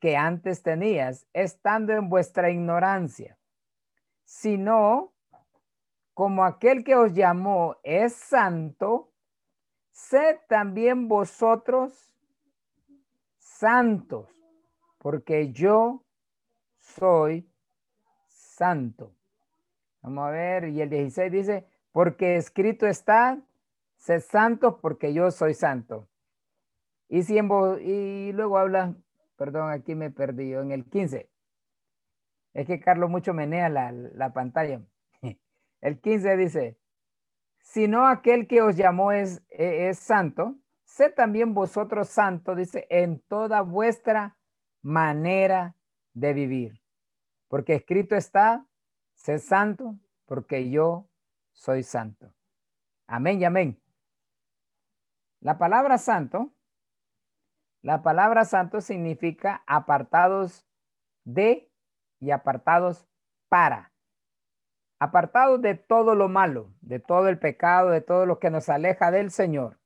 [0.00, 3.38] que antes tenías, estando en vuestra ignorancia,
[4.24, 5.12] sino
[6.14, 9.12] como aquel que os llamó es santo,
[9.90, 12.12] sed también vosotros
[13.38, 14.30] santos,
[14.98, 16.04] porque yo
[16.78, 17.50] soy
[18.28, 19.12] santo.
[20.02, 23.38] Vamos a ver, y el 16 dice, porque escrito está,
[23.96, 26.08] sé santo porque yo soy santo.
[27.08, 28.94] Y, y luego habla,
[29.36, 31.30] perdón, aquí me perdí, en el 15.
[32.54, 34.80] Es que Carlos mucho menea la, la pantalla.
[35.80, 36.78] El 15 dice,
[37.60, 43.20] si no aquel que os llamó es, es santo, sé también vosotros santo, dice, en
[43.20, 44.36] toda vuestra
[44.80, 45.74] manera
[46.14, 46.80] de vivir.
[47.48, 48.66] Porque escrito está,
[49.14, 51.08] sé santo, porque yo
[51.52, 52.32] soy santo.
[53.06, 53.78] Amén y amén.
[55.46, 56.52] La palabra santo,
[57.80, 60.66] la palabra santo significa apartados
[61.22, 61.70] de
[62.18, 63.06] y apartados
[63.48, 63.92] para.
[64.98, 69.12] Apartados de todo lo malo, de todo el pecado, de todo lo que nos aleja
[69.12, 69.78] del Señor.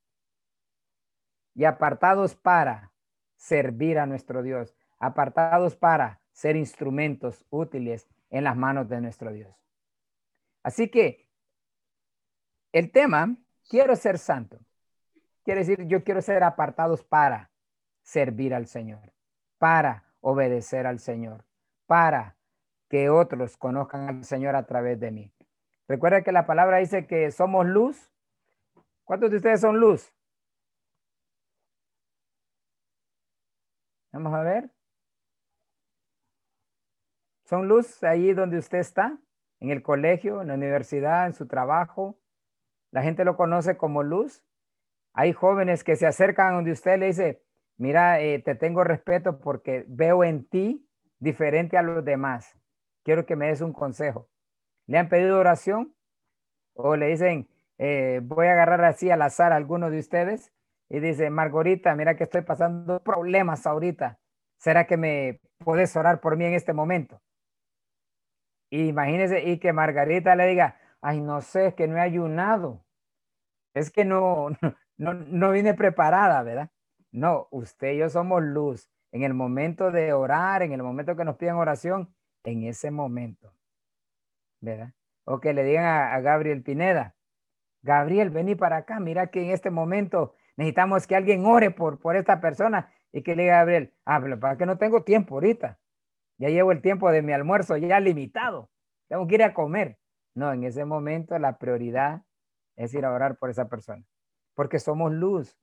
[1.54, 2.94] Y apartados para
[3.36, 4.74] servir a nuestro Dios.
[4.98, 9.54] Apartados para ser instrumentos útiles en las manos de nuestro Dios.
[10.62, 11.28] Así que
[12.72, 13.36] el tema,
[13.68, 14.58] quiero ser santo,
[15.50, 17.50] quiere decir yo quiero ser apartados para
[18.02, 19.12] servir al Señor,
[19.58, 21.44] para obedecer al Señor,
[21.86, 22.36] para
[22.88, 25.34] que otros conozcan al Señor a través de mí.
[25.88, 28.12] Recuerda que la palabra dice que somos luz.
[29.02, 30.14] ¿Cuántos de ustedes son luz?
[34.12, 34.70] Vamos a ver.
[37.46, 39.18] Son luz ahí donde usted está,
[39.58, 42.20] en el colegio, en la universidad, en su trabajo.
[42.92, 44.44] La gente lo conoce como luz.
[45.12, 47.42] Hay jóvenes que se acercan donde usted le dice,
[47.76, 52.56] mira, eh, te tengo respeto porque veo en ti diferente a los demás.
[53.02, 54.28] Quiero que me des un consejo.
[54.86, 55.94] ¿Le han pedido oración?
[56.74, 60.52] O le dicen, eh, voy a agarrar así al azar a alguno de ustedes
[60.88, 64.18] y dice, Margarita, mira que estoy pasando problemas ahorita.
[64.58, 67.20] ¿Será que me puedes orar por mí en este momento?
[68.70, 72.84] Imagínese y que Margarita le diga, ay, no sé, es que no he ayunado.
[73.74, 74.48] Es que no,
[75.00, 76.70] no, no vine preparada, ¿verdad?
[77.10, 78.90] No, usted y yo somos luz.
[79.12, 83.54] En el momento de orar, en el momento que nos piden oración, en ese momento,
[84.60, 84.92] ¿verdad?
[85.24, 87.16] O que le digan a, Gabriel Pineda,
[87.80, 92.14] Gabriel, vení para acá, mira que en este momento necesitamos que alguien ore por, por
[92.14, 95.78] esta persona y que le diga a Gabriel, ah, para que no tengo tiempo ahorita.
[96.36, 98.70] Ya llevo el tiempo de mi almuerzo ya limitado.
[99.08, 99.98] Tengo que ir a comer.
[100.34, 102.22] No, en ese momento la prioridad
[102.76, 104.04] es ir a orar por esa persona.
[104.60, 105.58] Porque somos luz,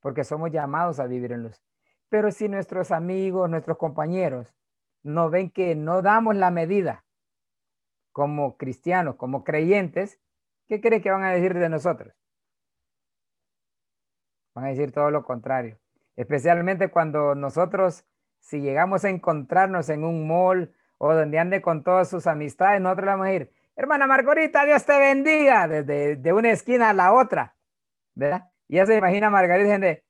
[0.00, 1.62] porque somos llamados a vivir en luz.
[2.08, 4.56] Pero si nuestros amigos, nuestros compañeros,
[5.02, 7.04] no ven que no damos la medida
[8.10, 10.18] como cristianos, como creyentes,
[10.66, 12.14] ¿qué cree que van a decir de nosotros?
[14.54, 15.78] Van a decir todo lo contrario.
[16.16, 18.06] Especialmente cuando nosotros,
[18.38, 23.04] si llegamos a encontrarnos en un mall o donde ande con todas sus amistades, nosotros
[23.04, 27.12] le vamos a decir, hermana Margarita, Dios te bendiga, desde de una esquina a la
[27.12, 27.57] otra,
[28.18, 28.50] ¿verdad?
[28.66, 30.04] Y ya se imagina Margarita gente,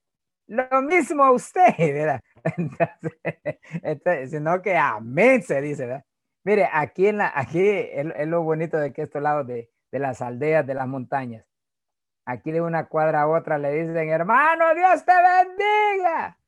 [0.46, 2.20] lo mismo a usted, ¿verdad?
[4.30, 6.04] Sino que amén se dice, ¿verdad?
[6.42, 10.22] Mire, aquí, en la, aquí es, lo bonito de que estos lados de, de las
[10.22, 11.44] aldeas, de las montañas,
[12.24, 16.38] aquí de una cuadra a otra le dicen, hermano, Dios te bendiga.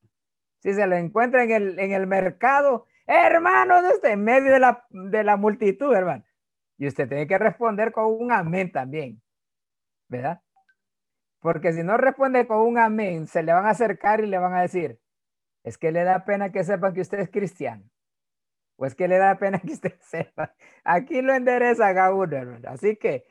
[0.61, 4.87] Si se lo encuentra en el, en el mercado, hermano, Dios en medio de la,
[4.89, 6.25] de la multitud, hermano.
[6.79, 9.21] Y usted tiene que responder con un amén también,
[10.09, 10.41] ¿verdad?
[11.41, 14.55] Porque si no responde con un amén, se le van a acercar y le van
[14.55, 15.01] a decir,
[15.65, 17.85] es que le da pena que sepan que usted es cristiano.
[18.77, 20.55] O es que le da pena que usted sepa.
[20.85, 22.69] Aquí lo endereza a uno, hermano.
[22.69, 23.27] Así que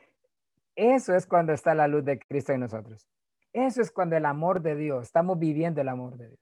[0.76, 3.06] eso es cuando está la luz de Cristo en nosotros.
[3.52, 6.40] Eso es cuando el amor de Dios, estamos viviendo el amor de Dios.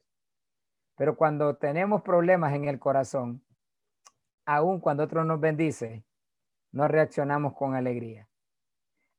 [0.97, 3.43] Pero cuando tenemos problemas en el corazón,
[4.45, 6.05] aun cuando otro nos bendice,
[6.73, 8.28] no reaccionamos con alegría.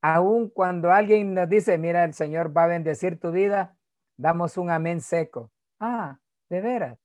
[0.01, 3.77] Aún cuando alguien nos dice, mira, el Señor va a bendecir tu vida,
[4.17, 5.51] damos un amén seco.
[5.79, 6.99] Ah, de veras,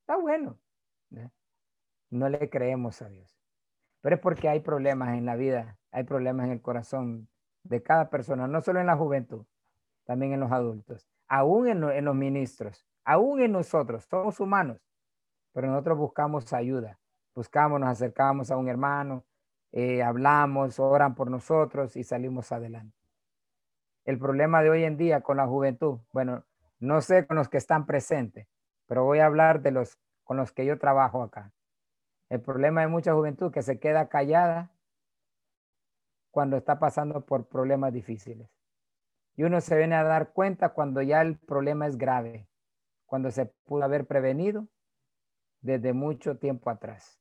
[0.00, 0.58] está bueno.
[2.08, 3.36] No le creemos a Dios.
[4.00, 7.28] Pero es porque hay problemas en la vida, hay problemas en el corazón
[7.64, 9.44] de cada persona, no solo en la juventud,
[10.04, 14.80] también en los adultos, aún en, en los ministros, aún en nosotros, somos humanos,
[15.52, 17.00] pero nosotros buscamos ayuda,
[17.34, 19.24] buscamos, nos acercamos a un hermano,
[19.72, 22.96] eh, hablamos, oran por nosotros y salimos adelante.
[24.04, 26.44] El problema de hoy en día con la juventud, bueno,
[26.78, 28.46] no sé con los que están presentes,
[28.86, 31.52] pero voy a hablar de los con los que yo trabajo acá.
[32.28, 34.72] El problema de mucha juventud que se queda callada
[36.32, 38.50] cuando está pasando por problemas difíciles.
[39.36, 42.48] Y uno se viene a dar cuenta cuando ya el problema es grave,
[43.06, 44.66] cuando se pudo haber prevenido
[45.60, 47.20] desde mucho tiempo atrás.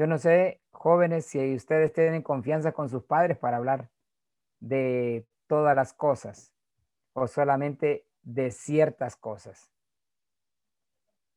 [0.00, 3.90] Yo no sé, jóvenes, si ustedes tienen confianza con sus padres para hablar
[4.58, 6.54] de todas las cosas
[7.12, 9.70] o solamente de ciertas cosas.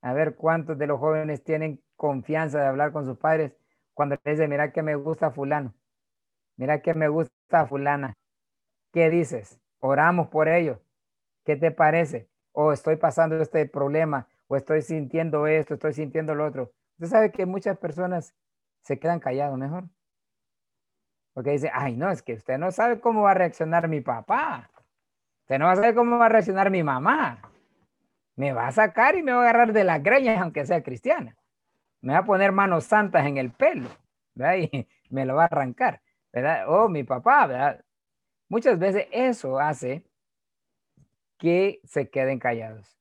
[0.01, 3.53] A ver cuántos de los jóvenes tienen confianza de hablar con sus padres
[3.93, 5.73] cuando les dicen, mira que me gusta fulano,
[6.55, 8.13] mira que me gusta fulana.
[8.93, 9.59] ¿Qué dices?
[9.79, 10.79] Oramos por ellos.
[11.43, 12.29] ¿Qué te parece?
[12.53, 16.71] O estoy pasando este problema, o estoy sintiendo esto, estoy sintiendo lo otro.
[16.93, 18.33] Usted sabe que muchas personas
[18.83, 19.85] se quedan callados mejor.
[21.33, 24.69] Porque dice, ay, no, es que usted no sabe cómo va a reaccionar mi papá.
[25.41, 27.41] Usted no va a saber cómo va a reaccionar mi mamá.
[28.35, 31.35] Me va a sacar y me va a agarrar de las greñas, aunque sea cristiana.
[32.01, 33.89] Me va a poner manos santas en el pelo,
[34.35, 34.55] ¿verdad?
[34.57, 36.65] Y me lo va a arrancar, ¿verdad?
[36.67, 37.83] O mi papá, ¿verdad?
[38.49, 40.05] Muchas veces eso hace
[41.37, 42.97] que se queden callados.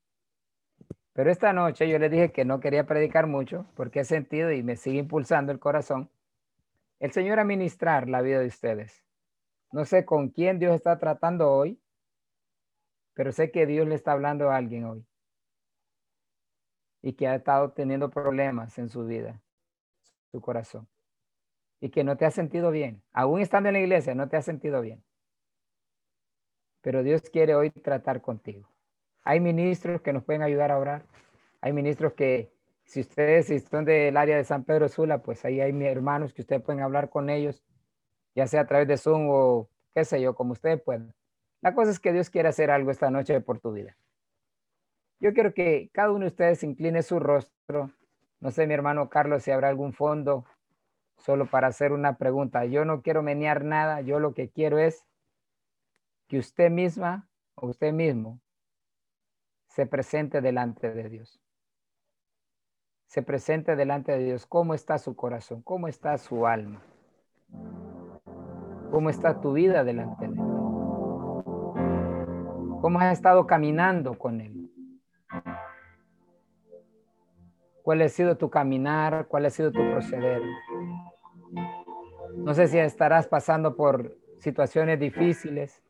[1.13, 4.63] Pero esta noche yo les dije que no quería predicar mucho porque he sentido y
[4.63, 6.11] me sigue impulsando el corazón
[7.03, 9.05] el Señor a ministrar la vida de ustedes.
[9.73, 11.83] No sé con quién Dios está tratando hoy,
[13.13, 15.05] pero sé que Dios le está hablando a alguien hoy
[17.03, 19.43] y que ha estado teniendo problemas en su vida,
[20.31, 20.87] su corazón,
[21.81, 23.03] y que no te ha sentido bien.
[23.13, 25.03] Aún estando en la iglesia, no te ha sentido bien.
[26.83, 28.72] Pero Dios quiere hoy tratar contigo.
[29.25, 31.05] Hay ministros que nos pueden ayudar a orar.
[31.61, 32.53] Hay ministros que,
[32.85, 36.63] si ustedes están del área de San Pedro Sula, pues ahí hay hermanos que ustedes
[36.63, 37.65] pueden hablar con ellos,
[38.35, 41.15] ya sea a través de Zoom o qué sé yo, como ustedes puedan.
[41.61, 43.97] La cosa es que Dios quiere hacer algo esta noche por tu vida.
[45.21, 47.93] Yo quiero que cada uno de ustedes incline su rostro.
[48.41, 50.45] No sé, mi hermano Carlos, si habrá algún fondo
[51.17, 52.65] solo para hacer una pregunta.
[52.65, 54.01] Yo no quiero menear nada.
[54.01, 55.07] Yo lo que quiero es
[56.27, 58.42] que usted misma o usted mismo
[59.73, 61.41] se presente delante de Dios.
[63.07, 64.45] Se presente delante de Dios.
[64.45, 65.63] ¿Cómo está su corazón?
[65.63, 66.83] ¿Cómo está su alma?
[68.91, 70.41] ¿Cómo está tu vida delante de Él?
[72.83, 74.71] ¿Cómo has estado caminando con Él?
[77.83, 79.27] ¿Cuál ha sido tu caminar?
[79.27, 80.43] ¿Cuál ha sido tu proceder?
[82.37, 85.83] No sé si estarás pasando por situaciones difíciles,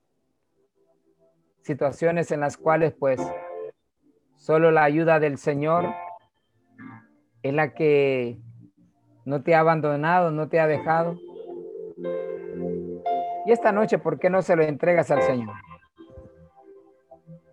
[1.62, 3.20] situaciones en las cuales pues
[4.42, 5.94] Solo la ayuda del Señor
[7.44, 8.40] es la que
[9.24, 11.14] no te ha abandonado, no te ha dejado.
[13.46, 15.54] Y esta noche, ¿por qué no se lo entregas al Señor?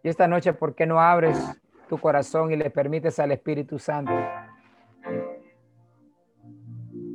[0.01, 1.37] Y esta noche, ¿por qué no abres
[1.89, 4.13] tu corazón y le permites al Espíritu Santo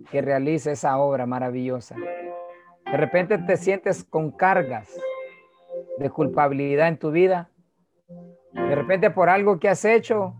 [0.08, 1.96] que realice esa obra maravillosa?
[1.96, 4.88] De repente te sientes con cargas
[5.98, 7.50] de culpabilidad en tu vida
[8.54, 10.34] De repente por algo que has hecho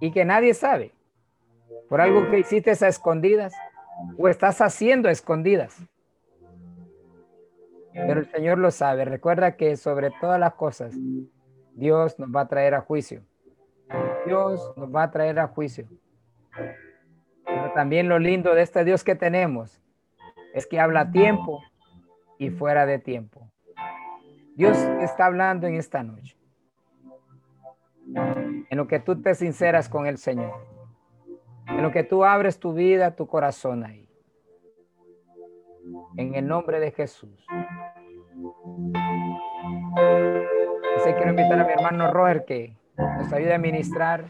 [0.00, 0.92] y que nadie sabe.
[1.88, 3.54] Por algo que hiciste a escondidas
[4.18, 5.78] o estás haciendo a escondidas.
[7.92, 9.04] Pero el Señor lo sabe.
[9.04, 10.94] Recuerda que sobre todas las cosas,
[11.74, 13.22] Dios nos va a traer a juicio.
[14.26, 15.86] Dios nos va a traer a juicio.
[17.44, 19.80] Pero también lo lindo de este Dios que tenemos
[20.54, 21.62] es que habla a tiempo
[22.38, 23.48] y fuera de tiempo.
[24.54, 26.36] Dios está hablando en esta noche.
[28.14, 30.52] En lo que tú te sinceras con el Señor.
[31.66, 34.08] En lo que tú abres tu vida, tu corazón ahí.
[36.16, 37.46] En el nombre de Jesús.
[40.96, 44.24] Así quiero invitar a mi hermano Roger que nos ayude a ministrar.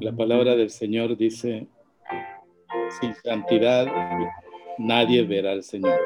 [0.00, 1.66] La palabra del Señor dice,
[3.00, 3.86] sin santidad
[4.78, 5.98] nadie verá al Señor.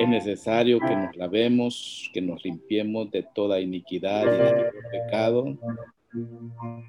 [0.00, 5.58] Es necesario que nos lavemos, que nos limpiemos de toda iniquidad y de todo pecado.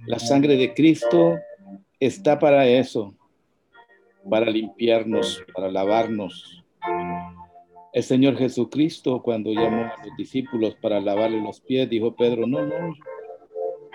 [0.07, 1.35] La sangre de Cristo
[1.99, 3.13] está para eso,
[4.29, 6.63] para limpiarnos, para lavarnos.
[7.93, 12.65] El Señor Jesucristo, cuando llamó a los discípulos para lavarle los pies, dijo Pedro, no,
[12.65, 12.93] no,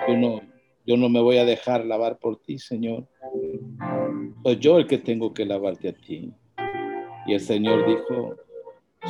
[0.09, 0.41] yo no,
[0.87, 3.07] yo no me voy a dejar lavar por ti, Señor.
[4.43, 6.33] Soy yo el que tengo que lavarte a ti.
[7.27, 8.37] Y el Señor dijo,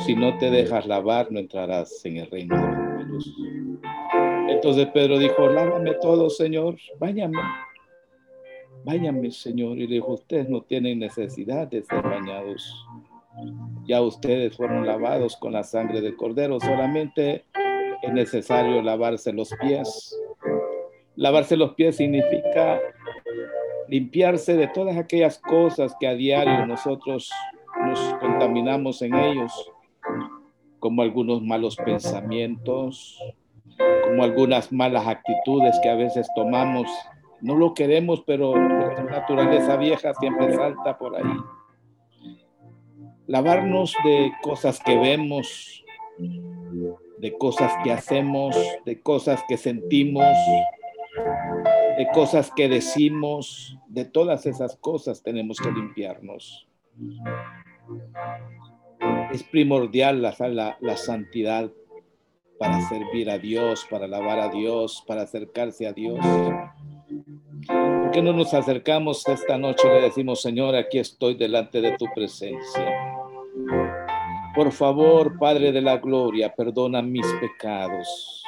[0.05, 2.55] si no te dejas lavar, no entrarás en el reino
[2.97, 3.79] de los cielos.
[4.49, 7.39] Entonces Pedro dijo, lávame todo, Señor, váyame.
[8.83, 9.77] Váyame, Señor.
[9.77, 12.85] Y dijo, ustedes no tienen necesidad de ser bañados.
[13.85, 16.59] Ya ustedes fueron lavados con la sangre del cordero.
[16.59, 17.45] Solamente
[18.01, 20.17] es necesario lavarse los pies.
[21.15, 22.79] Lavarse los pies significa
[23.87, 27.29] limpiarse de todas aquellas cosas que a diario nosotros
[27.85, 29.71] nos contaminamos en ellos,
[30.81, 33.17] como algunos malos pensamientos,
[34.03, 36.87] como algunas malas actitudes que a veces tomamos.
[37.39, 41.37] No lo queremos, pero la naturaleza vieja siempre salta por ahí.
[43.27, 45.85] Lavarnos de cosas que vemos,
[46.17, 50.35] de cosas que hacemos, de cosas que sentimos,
[51.97, 56.67] de cosas que decimos, de todas esas cosas tenemos que limpiarnos.
[59.33, 61.71] Es primordial la, santidad
[62.59, 66.19] para servir a Dios, para alabar a Dios, para acercarse a Dios.
[67.67, 72.05] ¿Por qué no nos acercamos esta noche le decimos, Señor, aquí estoy delante de tu
[72.13, 72.93] presencia?
[74.53, 78.43] Por favor, Padre de la Gloria, perdona mis pecados.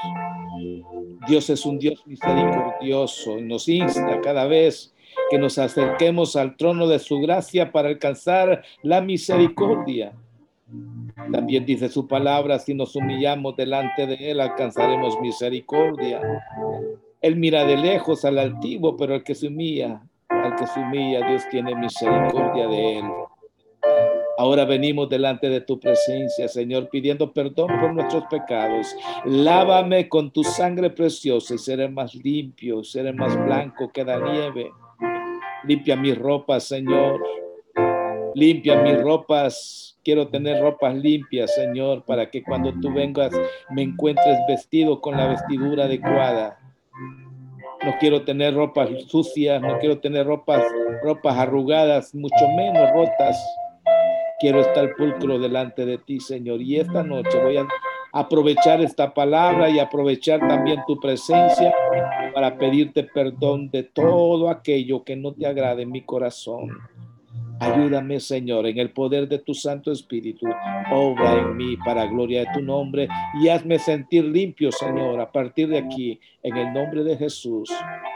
[1.27, 4.93] Dios es un Dios misericordioso y nos insta cada vez
[5.29, 10.13] que nos acerquemos al trono de su gracia para alcanzar la misericordia.
[11.31, 16.21] También dice su palabra, si nos humillamos delante de Él, alcanzaremos misericordia.
[17.21, 21.25] Él mira de lejos al altivo, pero el que se humilla, al que se humilla,
[21.27, 23.05] Dios tiene misericordia de Él.
[24.37, 28.95] Ahora venimos delante de tu presencia, Señor, pidiendo perdón por nuestros pecados.
[29.25, 34.71] Lávame con tu sangre preciosa y seré más limpio, seré más blanco que la nieve.
[35.65, 37.21] Limpia mis ropas, Señor.
[38.35, 39.97] Limpia mis ropas.
[40.03, 43.31] Quiero tener ropas limpias, Señor, para que cuando tú vengas
[43.69, 46.59] me encuentres vestido con la vestidura adecuada.
[47.85, 50.63] No quiero tener ropas sucias, no quiero tener ropas,
[51.03, 53.37] ropas arrugadas, mucho menos rotas
[54.43, 56.61] quiero estar pulcro delante de ti, Señor.
[56.61, 57.65] Y esta noche voy a
[58.11, 61.73] aprovechar esta palabra y aprovechar también tu presencia
[62.33, 66.77] para pedirte perdón de todo aquello que no te agrade en mi corazón.
[67.63, 70.47] Ayúdame, Señor, en el poder de tu Santo Espíritu.
[70.91, 73.07] Obra en mí para gloria de tu nombre
[73.41, 77.69] y hazme sentir limpio, Señor, a partir de aquí, en el nombre de Jesús.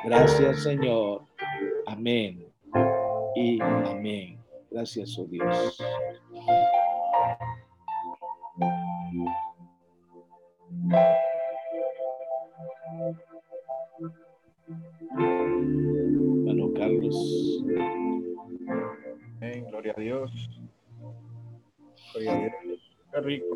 [0.03, 1.21] Gracias, Señor.
[1.85, 2.45] Amén
[3.35, 4.37] y amén.
[4.69, 5.77] Gracias, oh Dios.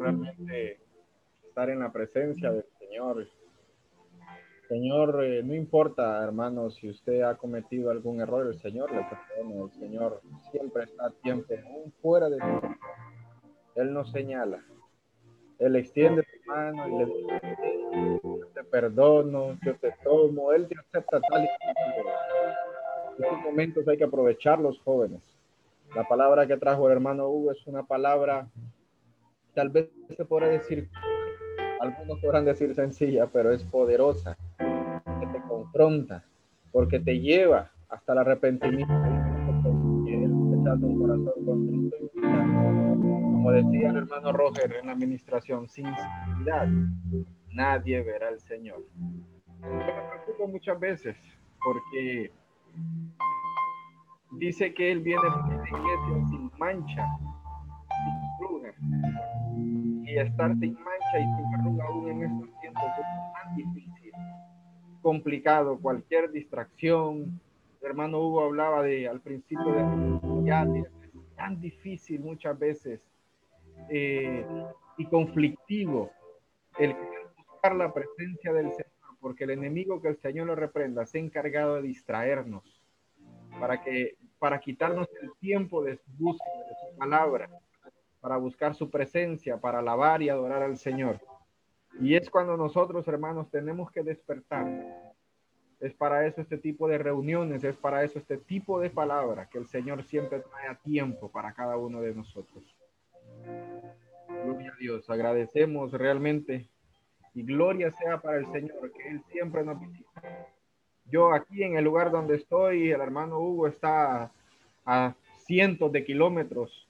[0.01, 0.79] Realmente
[1.47, 3.27] estar en la presencia del Señor
[4.71, 9.65] Señor, eh, no importa, hermano, si usted ha cometido algún error, el Señor le perdona.
[9.65, 12.37] El Señor siempre está a tiempo, aún fuera de.
[13.75, 14.63] Él nos señala.
[15.59, 20.53] Él extiende su mano y le dice, yo te perdono, yo te tomo.
[20.53, 21.47] Él te acepta tal y
[21.93, 22.09] como
[23.19, 25.21] estos momentos hay que aprovechar los jóvenes.
[25.93, 28.47] La palabra que trajo el hermano Hugo es una palabra
[29.53, 30.89] tal vez se podrá decir,
[31.79, 36.23] algunos podrán decir sencilla, pero es poderosa, que te confronta,
[36.71, 38.93] porque te lleva hasta el arrepentimiento.
[42.13, 46.67] Como decía el hermano Roger en la administración, sin sinceridad
[47.49, 48.83] nadie verá al Señor.
[49.61, 51.17] me preocupo muchas veces
[51.63, 52.31] porque
[54.31, 55.21] dice que Él viene
[56.29, 57.05] sin mancha,
[60.05, 64.11] Y estar sin mancha y sin arruga aún en estos tiempos es tan difícil,
[65.01, 65.79] complicado.
[65.79, 67.39] Cualquier distracción.
[67.81, 70.67] Hermano Hugo hablaba de al principio de ya
[71.35, 73.01] tan difícil muchas veces
[73.89, 74.45] eh,
[74.97, 76.11] y conflictivo
[76.77, 76.95] el
[77.51, 81.21] buscar la presencia del Señor, porque el enemigo que el Señor lo reprenda se ha
[81.21, 82.81] encargado de distraernos
[83.59, 87.49] para que para quitarnos el tiempo de su de su palabra,
[88.21, 91.19] para buscar su presencia, para alabar y adorar al Señor.
[91.99, 94.65] Y es cuando nosotros, hermanos, tenemos que despertar.
[95.79, 99.57] Es para eso este tipo de reuniones, es para eso este tipo de palabra que
[99.57, 102.63] el Señor siempre trae a tiempo para cada uno de nosotros.
[104.45, 106.69] Gloria a Dios, agradecemos realmente
[107.33, 110.21] y gloria sea para el Señor que Él siempre nos visita
[111.11, 114.31] yo aquí en el lugar donde estoy, el hermano Hugo está
[114.85, 115.13] a
[115.45, 116.87] cientos de kilómetros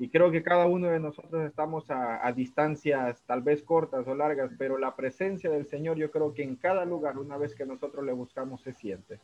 [0.00, 4.50] y creo que cada uno de nosotros estamos a, distancias tal vez cortas o largas,
[4.58, 8.04] pero la presencia del Señor yo creo que en cada lugar, una vez que nosotros
[8.04, 9.20] le buscamos, se siente.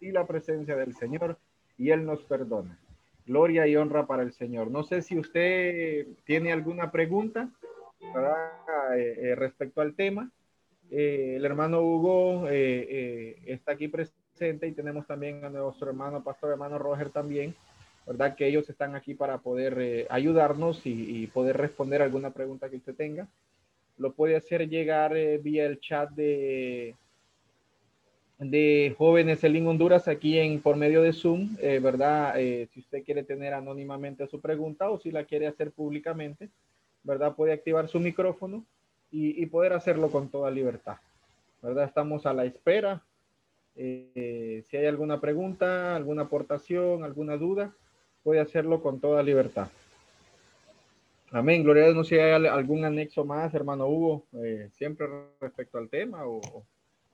[0.00, 1.38] Y la presencia del Señor
[1.76, 2.78] y Él nos perdona.
[3.26, 4.70] Gloria y honra para el Señor.
[4.70, 7.50] No sé si usted tiene alguna pregunta
[8.00, 10.32] eh, eh, respecto al tema.
[10.90, 16.24] Eh, el hermano Hugo eh, eh, está aquí presente y tenemos también a nuestro hermano,
[16.24, 17.54] pastor hermano Roger también,
[18.06, 18.34] ¿verdad?
[18.34, 23.28] Que ellos están aquí para poder ayudarnos y, poder responder alguna pregunta que usted tenga.
[23.98, 26.96] Lo puede hacer llegar vía el chat de,
[28.38, 32.34] de jóvenes en Honduras aquí en por medio de Zoom, ¿verdad?
[32.36, 36.48] si usted quiere tener anónimamente su pregunta o si la quiere hacer públicamente,
[37.02, 37.34] ¿verdad?
[37.34, 38.64] Puede activar su micrófono
[39.10, 40.96] y, poder hacerlo con toda libertad.
[41.62, 41.84] ¿Verdad?
[41.84, 43.02] Estamos a la espera.
[43.76, 47.72] Eh, si hay alguna pregunta, alguna aportación, alguna duda,
[48.22, 49.68] puede hacerlo con toda libertad.
[51.32, 51.62] Amén.
[51.62, 51.96] Gloria a Dios.
[51.96, 55.06] No sé si hay algún anexo más, hermano Hugo, eh, siempre
[55.40, 56.40] respecto al tema o,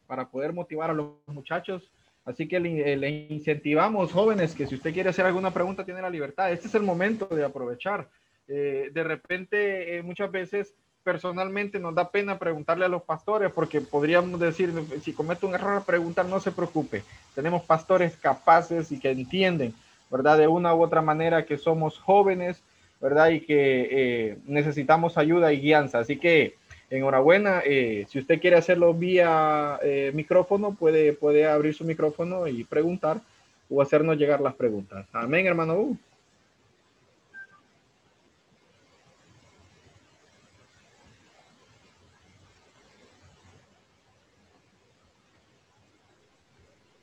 [0.06, 1.90] para poder motivar a los muchachos.
[2.24, 6.10] Así que le, le, incentivamos, jóvenes, que si usted quiere hacer alguna pregunta, tiene la
[6.10, 6.50] libertad.
[6.50, 8.08] Este es el momento de aprovechar.
[8.48, 14.40] Eh, de repente, muchas veces personalmente nos da pena preguntarle a los pastores porque podríamos
[14.40, 17.04] decir, si comete un error, preguntar, no se preocupe.
[17.32, 19.72] Tenemos pastores capaces y que entienden,
[20.10, 20.38] ¿verdad?
[20.38, 22.62] De una u otra manera que somos jóvenes,
[23.00, 23.30] ¿verdad?
[23.30, 25.98] Y que eh, necesitamos ayuda y guianza.
[25.98, 26.54] Así que
[26.90, 27.62] enhorabuena.
[27.64, 33.20] Eh, si usted quiere hacerlo vía eh, micrófono, puede, puede abrir su micrófono y preguntar
[33.68, 35.06] o hacernos llegar las preguntas.
[35.12, 35.96] Amén, hermano.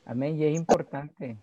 [0.06, 0.38] Amén.
[0.38, 1.36] Y es importante,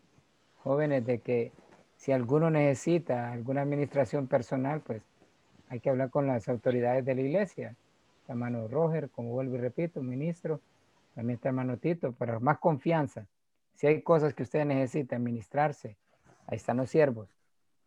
[0.64, 1.52] jóvenes, de que
[1.98, 5.02] si alguno necesita alguna administración personal, pues
[5.70, 7.76] hay que hablar con las autoridades de la iglesia.
[8.28, 10.60] hermano Roger, como vuelvo y repito, ministro,
[11.16, 13.26] también está hermano Tito, para más confianza.
[13.76, 15.98] Si hay cosas que ustedes necesitan administrarse,
[16.48, 17.30] ahí están los siervos,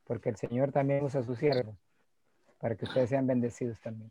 [0.06, 1.74] porque el Señor también usa a sus siervos
[2.58, 4.10] para que ustedes sean bendecidos también.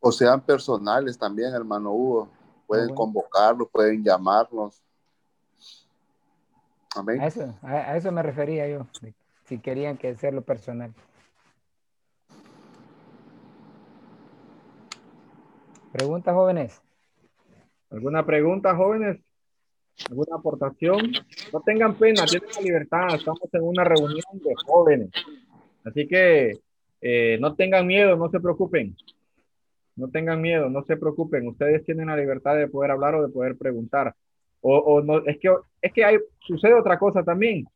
[0.00, 2.28] O sean personales también, hermano Hugo.
[2.66, 4.82] Pueden convocarlos, pueden llamarlos
[6.96, 8.86] a eso, a, eso me refería yo,
[9.44, 10.92] si querían que hacerlo personal.
[15.92, 16.82] ¿Preguntas, jóvenes?
[17.90, 19.18] ¿Alguna pregunta, jóvenes?
[20.10, 21.12] ¿Alguna aportación?
[21.52, 23.14] No tengan pena, tienen la libertad.
[23.14, 25.10] Estamos en una reunión de jóvenes.
[25.84, 26.60] Así que
[27.00, 28.94] eh, no tengan miedo, no se preocupen.
[29.94, 31.48] No tengan miedo, no se preocupen.
[31.48, 34.14] Ustedes tienen la libertad de poder hablar o de poder preguntar.
[34.60, 35.48] O, no, es que,
[35.80, 37.66] es que hay, sucede otra cosa también,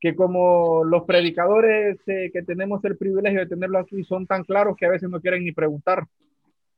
[0.00, 4.76] que como los predicadores eh, que tenemos el privilegio de tenerlo aquí son tan claros
[4.76, 6.04] que a veces no quieren ni preguntar.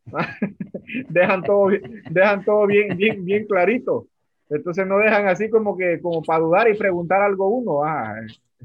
[1.09, 1.69] dejan todo,
[2.11, 4.09] dejan todo bien, bien, bien clarito.
[4.49, 7.85] Entonces no dejan así como que como para dudar y preguntar algo uno.
[7.85, 8.17] Ah.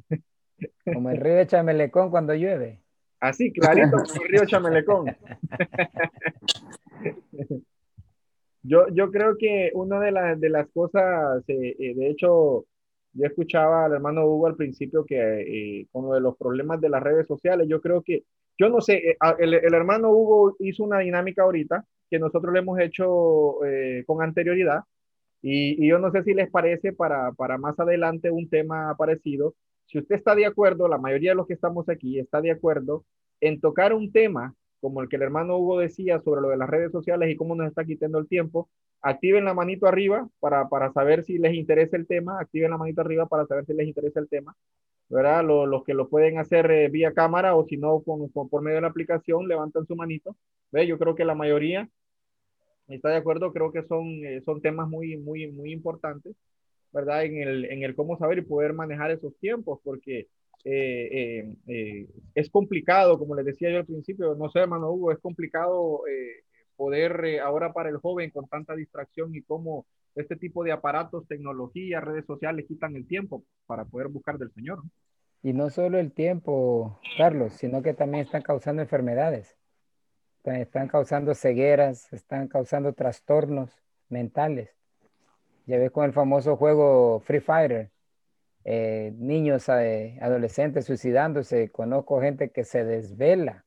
[0.86, 2.80] Como el río de Chamelecón cuando llueve.
[3.20, 5.18] Así, clarito, como el río Chamelecón.
[8.68, 12.66] Yo, yo creo que una de, las de las cosas, eh, eh, de hecho,
[13.14, 16.90] yo escuchaba al hermano Hugo al principio que eh, con lo de los problemas de
[16.90, 18.24] las redes sociales, yo creo que
[18.58, 22.60] yo no sé, eh, el, el, hermano Hugo hizo una dinámica ahorita que nosotros le
[22.60, 24.84] hemos hecho eh, con anterioridad
[25.42, 29.56] y, y, yo no sé si les parece para, para más adelante un tema parecido.
[29.86, 33.06] Si usted está de acuerdo, la mayoría de los que estamos aquí está de acuerdo
[33.42, 34.56] en tocar un tema
[34.86, 37.56] como el que el hermano Hugo decía sobre lo de las redes sociales y cómo
[37.56, 38.70] nos está quitando el tiempo,
[39.02, 43.02] activen la manito arriba para, para saber si les interesa el tema, activen la manito
[43.02, 44.56] arriba para saber si les interesa el tema,
[45.10, 45.44] ¿verdad?
[45.44, 48.82] Los, que lo pueden hacer eh, vía cámara o si no con, por medio de
[48.82, 50.36] la aplicación, levantan su manito.
[50.72, 50.86] ¿Ve?
[50.86, 51.90] Yo creo que la mayoría
[52.88, 56.36] está de acuerdo, creo que son, eh, son temas muy, muy, muy importantes,
[56.94, 57.26] ¿verdad?
[57.26, 60.28] En el, en el cómo saber y poder manejar esos tiempos, porque
[60.68, 65.20] eh, eh, es complicado, como les decía yo al principio, no sé, hermano Hugo, es
[65.20, 66.02] complicado
[66.76, 69.86] poder ahora para el joven con tanta distracción y cómo
[70.16, 74.82] este tipo de aparatos, tecnología, redes sociales quitan el tiempo para poder buscar del Señor.
[75.44, 79.56] Y no solo el tiempo, Carlos, sino que también están causando enfermedades,
[80.44, 83.70] están causando cegueras, están causando trastornos
[84.10, 84.72] mentales.
[85.68, 87.92] Ya ves con el famoso juego Free Fire,
[88.66, 91.72] eh, niños, eh, adolescentes suicidándose.
[91.72, 93.64] Conozco gente que se desvela,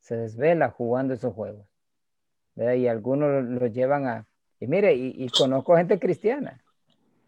[0.00, 1.66] se desvela jugando esos juegos.
[2.56, 4.26] Y algunos los llevan a,
[4.58, 6.62] y mire, y, conozco gente cristiana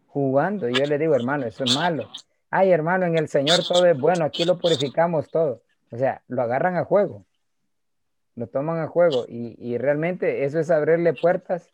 [0.07, 0.67] jugando.
[0.69, 2.09] Y yo le digo, hermano, eso es malo.
[2.49, 5.63] Ay, hermano, en el Señor todo es bueno, aquí lo purificamos todo.
[5.91, 7.25] O sea, lo agarran a juego.
[8.35, 9.25] Lo toman a juego.
[9.27, 11.71] Y, y realmente eso es abrirle puertas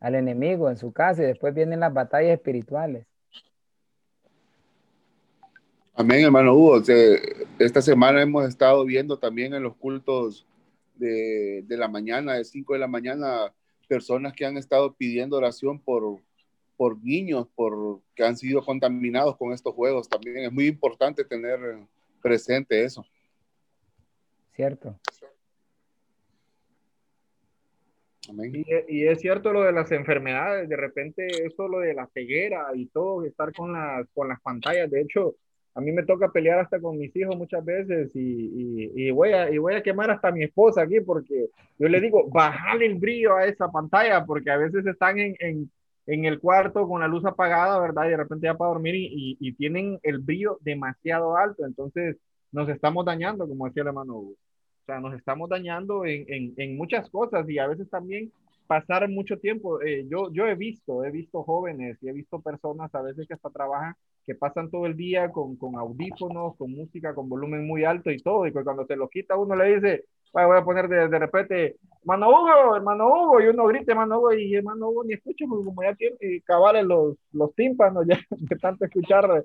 [0.00, 3.06] al enemigo en su casa y después vienen las batallas espirituales.
[5.96, 6.82] Amén, hermano Hugo.
[7.60, 10.44] Esta semana hemos estado viendo también en los cultos
[10.96, 13.54] de, de la mañana, de 5 de la mañana,
[13.86, 16.20] personas que han estado pidiendo oración por,
[16.76, 20.08] por niños por, que han sido contaminados con estos juegos.
[20.08, 21.60] También es muy importante tener
[22.20, 23.06] presente eso.
[24.56, 24.98] Cierto.
[28.52, 32.68] Y, y, es cierto lo de las enfermedades, de repente eso lo de la ceguera
[32.74, 34.90] y todo, estar con las, con las pantallas.
[34.90, 35.36] De hecho,
[35.74, 39.50] a mí me toca pelear hasta con mis hijos muchas veces y, y, voy a,
[39.50, 42.94] y voy a quemar hasta a mi esposa aquí porque yo le digo, bájale el
[42.94, 45.70] brillo a esa pantalla porque a veces están en, en,
[46.06, 48.06] en el cuarto con la luz apagada, ¿verdad?
[48.06, 52.16] Y de repente ya para dormir y, y, tienen el brillo demasiado alto, entonces
[52.52, 54.30] nos estamos dañando, como decía el hermano Hugo.
[54.30, 58.30] O sea, nos estamos dañando en, en, en muchas cosas y a veces también
[58.66, 59.80] pasar mucho tiempo.
[59.82, 63.34] Eh, yo, yo he visto, he visto jóvenes y he visto personas a veces que
[63.34, 67.84] hasta trabajan que pasan todo el día con, con audífonos, con música, con volumen muy
[67.84, 70.04] alto y todo, y cuando te lo quita uno le dice,
[70.42, 74.32] voy a poner de, de repente, hermano Hugo, hermano Hugo, y uno grita, hermano Hugo,
[74.32, 78.56] y hermano Hugo ni escucha, porque como ya tiene cabales los, los tímpanos, ya de
[78.56, 79.44] tanto escuchar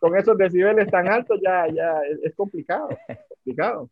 [0.00, 2.88] con esos decibeles tan altos, ya, ya es, complicado,
[3.28, 3.90] complicado.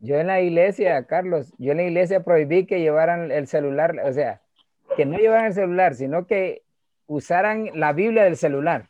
[0.00, 4.12] Yo en la iglesia, Carlos, yo en la iglesia prohibí que llevaran el celular, o
[4.12, 4.42] sea,
[4.96, 6.62] que no llevaran el celular, sino que
[7.06, 8.88] usaran la Biblia del celular.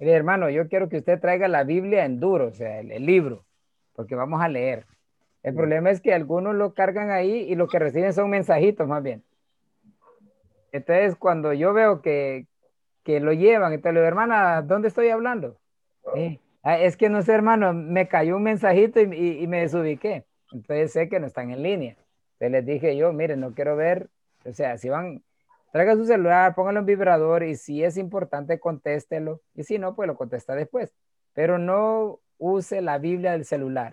[0.00, 3.44] Mire, hermano, yo quiero que usted traiga la Biblia en duro, o sea, el, libro,
[3.94, 4.86] porque vamos a leer.
[5.42, 9.02] El problema es que algunos lo cargan ahí y lo que reciben son mensajitos más
[9.02, 9.22] bien.
[10.72, 12.46] Entonces, cuando yo veo que,
[13.04, 15.58] que lo llevan, entonces le digo, hermana, ¿dónde estoy hablando?
[16.62, 20.24] Ah, es que no sé, hermano, me cayó un mensajito y, y, me desubiqué.
[20.50, 21.96] Entonces sé que no están en línea.
[22.38, 24.08] Entonces les dije yo, miren, no quiero ver,
[24.46, 25.22] o sea, si van,
[25.72, 29.40] Traiga su celular, póngalo en vibrador y si es importante, contéstelo.
[29.54, 30.92] Y si no, pues lo contesta después.
[31.32, 33.92] Pero no use la Biblia del celular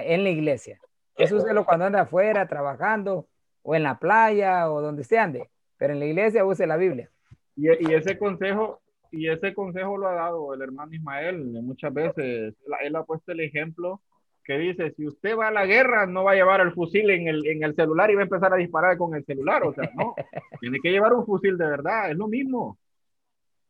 [0.00, 0.80] en la iglesia.
[1.16, 3.26] Eso úselo cuando anda afuera trabajando
[3.62, 5.50] o en la playa o donde se ande.
[5.76, 7.10] Pero en la iglesia use la Biblia.
[7.56, 8.80] Y, y ese consejo,
[9.10, 12.54] y ese consejo lo ha dado el hermano Ismael muchas veces.
[12.82, 14.00] Él ha puesto el ejemplo
[14.44, 17.28] que dice, si usted va a la guerra, no va a llevar el fusil en
[17.28, 19.90] el, en el celular y va a empezar a disparar con el celular, o sea,
[19.94, 20.14] no,
[20.60, 22.78] tiene que llevar un fusil de verdad, es lo mismo.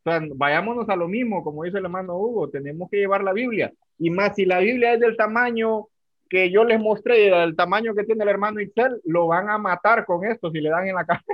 [0.05, 3.33] O sea, vayámonos a lo mismo, como dice el hermano Hugo, tenemos que llevar la
[3.33, 3.73] Biblia.
[3.99, 5.87] Y más, si la Biblia es del tamaño
[6.29, 10.05] que yo les mostré, el tamaño que tiene el hermano Ixel, lo van a matar
[10.05, 11.27] con esto si le dan en la cabeza.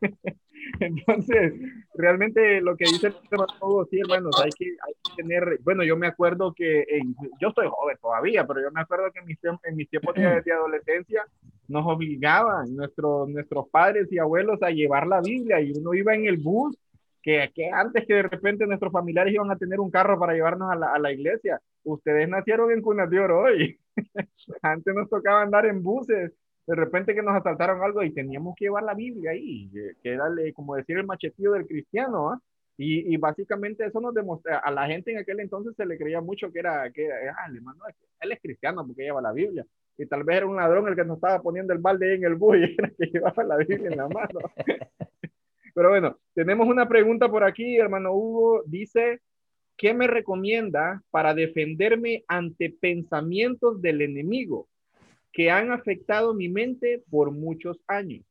[0.80, 1.54] Entonces,
[1.94, 5.96] realmente lo que dice el hermano, sí, hermanos, hay que, hay que tener, bueno, yo
[5.96, 6.84] me acuerdo que,
[7.40, 10.42] yo estoy joven todavía, pero yo me acuerdo que en mis, en mis tiempos de,
[10.42, 11.24] de, adolescencia
[11.68, 16.26] nos obligaban nuestros, nuestros padres y abuelos a llevar la Biblia y uno iba en
[16.26, 16.76] el bus,
[17.22, 20.70] que, que antes que de repente nuestros familiares iban a tener un carro para llevarnos
[20.70, 21.60] a la, a la iglesia.
[21.82, 23.78] Ustedes nacieron en cunas de oro hoy.
[24.62, 26.32] antes nos tocaba andar en buses
[26.66, 29.70] de repente que nos asaltaron algo y teníamos que llevar la Biblia ahí,
[30.02, 32.40] que, era como decir el machetillo del cristiano, ¿ah?
[32.78, 36.20] Y, y, básicamente eso nos demuestra, a la gente en aquel entonces se le creía
[36.20, 37.80] mucho que era, que ah, hermano,
[38.20, 39.64] él es cristiano porque lleva la Biblia.
[39.96, 42.34] Y tal vez era un ladrón el que nos estaba poniendo el balde en el
[42.34, 44.40] bus y era que llevaba la Biblia en la mano.
[45.74, 48.62] Pero bueno, tenemos una pregunta por aquí, hermano Hugo.
[48.66, 49.20] Dice,
[49.78, 54.68] ¿qué me recomienda para defenderme ante pensamientos del enemigo
[55.36, 58.24] que han afectado mi mente por muchos años?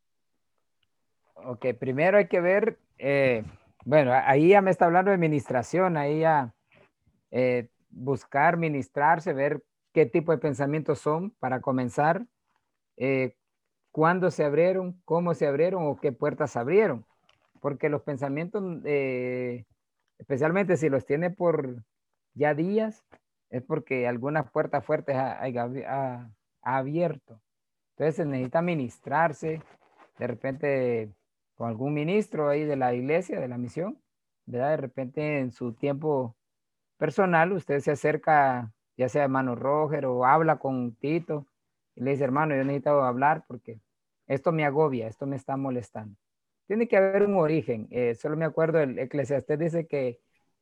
[1.35, 3.43] Ok, primero hay que ver, eh,
[3.85, 6.55] bueno, ahí ya me está hablando de administración, ahí ya
[7.29, 9.61] eh, buscar, ministrarse, ver
[9.93, 12.25] qué tipo de pensamientos son para comenzar,
[12.97, 13.35] eh,
[13.91, 17.05] cuándo se abrieron, cómo se abrieron o qué puertas abrieron.
[17.61, 18.63] Porque los pensamientos,
[20.17, 21.83] especialmente si los tiene por
[22.33, 23.03] ya días,
[23.51, 26.29] es porque algunas puertas fuertes ha, ha
[26.65, 27.39] abierto.
[27.91, 29.61] Entonces se necesita ministrarse,
[30.19, 31.13] de repente
[31.55, 33.97] con algún ministro ahí de la iglesia, de la misión,
[34.45, 34.71] ¿verdad?
[34.71, 36.35] De repente en su tiempo
[36.97, 41.47] personal usted se acerca, ya sea hermano Roger o habla con Tito
[41.95, 43.79] y le dice, hermano, yo necesito hablar porque
[44.27, 46.17] esto me agobia, esto me está molestando.
[46.67, 47.87] Tiene que haber un origen.
[47.91, 50.19] Eh, solo me acuerdo, el eclesiastés dice que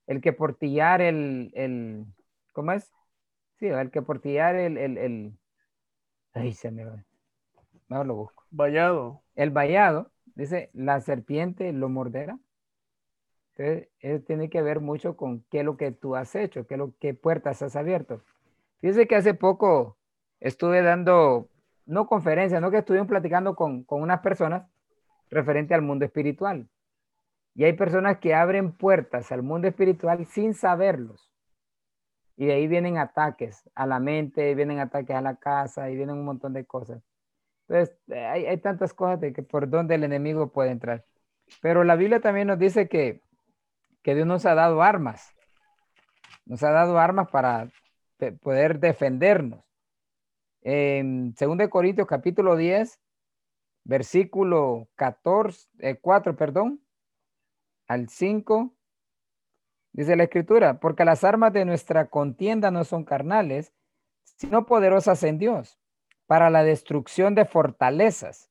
[0.07, 2.05] el que portillar el, el
[2.53, 2.91] ¿cómo es?
[3.59, 5.39] Sí, el que portillar el, el, el,
[6.33, 7.03] ay, se me va.
[7.89, 8.45] No lo busco.
[8.51, 9.23] Vallado.
[9.35, 12.39] El vallado Dice, la serpiente lo morderá.
[13.55, 16.75] Entonces, eso tiene que ver mucho con qué es lo que tú has hecho, qué,
[16.75, 18.23] lo, qué puertas has abierto.
[18.81, 19.97] Fíjese que hace poco
[20.39, 21.49] estuve dando,
[21.85, 24.67] no conferencias, no que estuvimos platicando con, con unas personas
[25.29, 26.67] referente al mundo espiritual.
[27.53, 31.31] Y hay personas que abren puertas al mundo espiritual sin saberlos.
[32.35, 36.17] Y de ahí vienen ataques a la mente, vienen ataques a la casa y vienen
[36.17, 37.01] un montón de cosas.
[37.67, 41.05] Entonces, eh, hay, tantas cosas de que por donde el enemigo puede entrar.
[41.61, 43.21] Pero la Biblia también nos dice que,
[44.01, 45.33] que Dios nos ha dado armas.
[46.45, 47.69] Nos ha dado armas para
[48.41, 49.63] poder defendernos.
[50.61, 52.99] En 2 Corintios capítulo 10,
[53.83, 56.81] versículo 14, 4, eh, perdón,
[57.87, 58.73] al 5,
[59.93, 63.71] dice la escritura, porque las armas de nuestra contienda no son carnales,
[64.23, 65.79] sino poderosas en Dios
[66.25, 68.49] para la destrucción de fortalezas,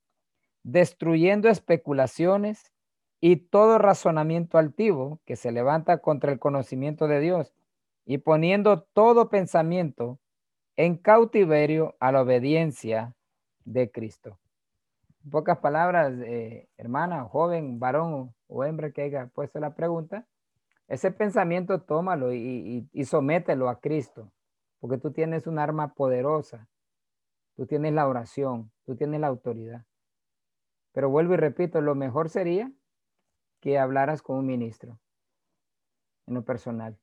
[0.62, 2.72] destruyendo especulaciones
[3.20, 7.53] y todo razonamiento altivo que se levanta contra el conocimiento de Dios
[8.05, 10.18] y poniendo todo pensamiento
[10.76, 13.14] en cautiverio a la obediencia
[13.64, 14.38] de Cristo.
[15.24, 20.26] En pocas palabras, eh, hermana, joven, varón o hembra que haya puesto la pregunta,
[20.93, 24.32] ese pensamiento tómalo y, y somételo a Cristo,
[24.80, 26.68] porque tú tienes un arma poderosa
[27.57, 29.84] tú tienes la oración, tú tienes la autoridad.
[30.93, 32.70] Pero vuelvo y repito, lo mejor sería
[33.61, 34.99] que hablaras con un ministro
[36.26, 36.99] en lo personal.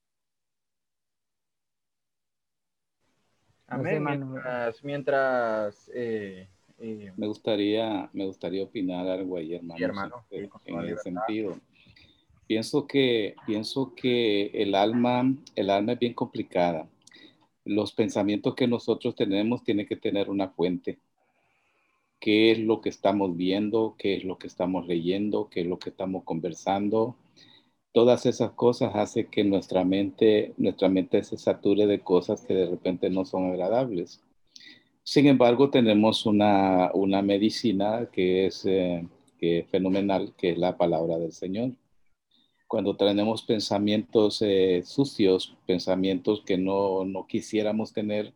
[3.67, 4.03] Amén.
[4.83, 11.55] mientras, eh, eh, me gustaría, me gustaría opinar algo ahí, hermano, en, en ese sentido.
[12.49, 16.89] Pienso que, pienso que el alma, el alma es bien complicada
[17.63, 20.97] los pensamientos que nosotros tenemos tienen que tener una fuente.
[22.19, 23.93] ¿Qué es lo que estamos viendo?
[23.99, 25.47] ¿Qué es lo que estamos leyendo?
[25.51, 27.15] ¿Qué es lo que estamos conversando?
[27.93, 32.65] Todas esas cosas hacen que nuestra mente, nuestra mente se sature de cosas que de
[32.65, 34.21] repente no son agradables.
[35.03, 36.91] Sin embargo, tenemos una,
[37.23, 41.73] medicina que es, eh, que es fenomenal, que es la palabra del Señor
[42.69, 48.31] cuando tenemos pensamientos eh, sucios, pensamientos que no, no, quisiéramos tener,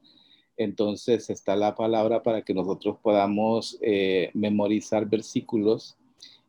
[0.58, 5.98] entonces está la palabra para que nosotros podamos eh, memorizar versículos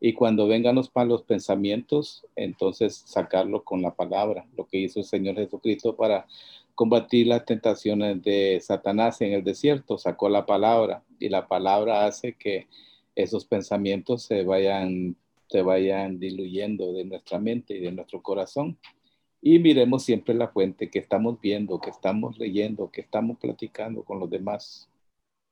[0.01, 5.05] y cuando vengan los malos pensamientos, entonces sacarlo con la palabra, lo que hizo el
[5.05, 6.27] Señor Jesucristo para
[6.75, 12.33] combatir las tentaciones de Satanás en el desierto, sacó la palabra y la palabra hace
[12.33, 12.67] que
[13.15, 15.17] esos pensamientos se vayan
[15.55, 18.77] se vayan diluyendo de nuestra mente y de nuestro corazón.
[19.41, 24.19] Y miremos siempre la fuente que estamos viendo, que estamos leyendo, que estamos platicando con
[24.19, 24.91] los demás,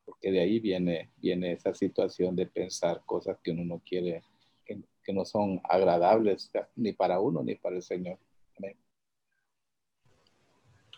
[0.05, 4.25] porque de ahí viene, viene esa situación de pensar cosas que uno no quiere,
[4.65, 8.19] que, que no son agradables ni para uno ni para el Señor.
[8.59, 8.77] Amén.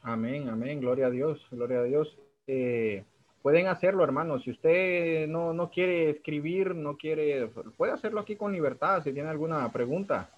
[0.01, 2.19] Amén, amén, gloria a Dios, gloria a Dios.
[2.47, 3.05] Eh,
[3.45, 4.39] pueden hacerlo, hermano.
[4.39, 9.05] Si usted no, no, quiere escribir, no quiere, puede hacerlo aquí con libertad.
[9.05, 10.31] Si tiene alguna pregunta,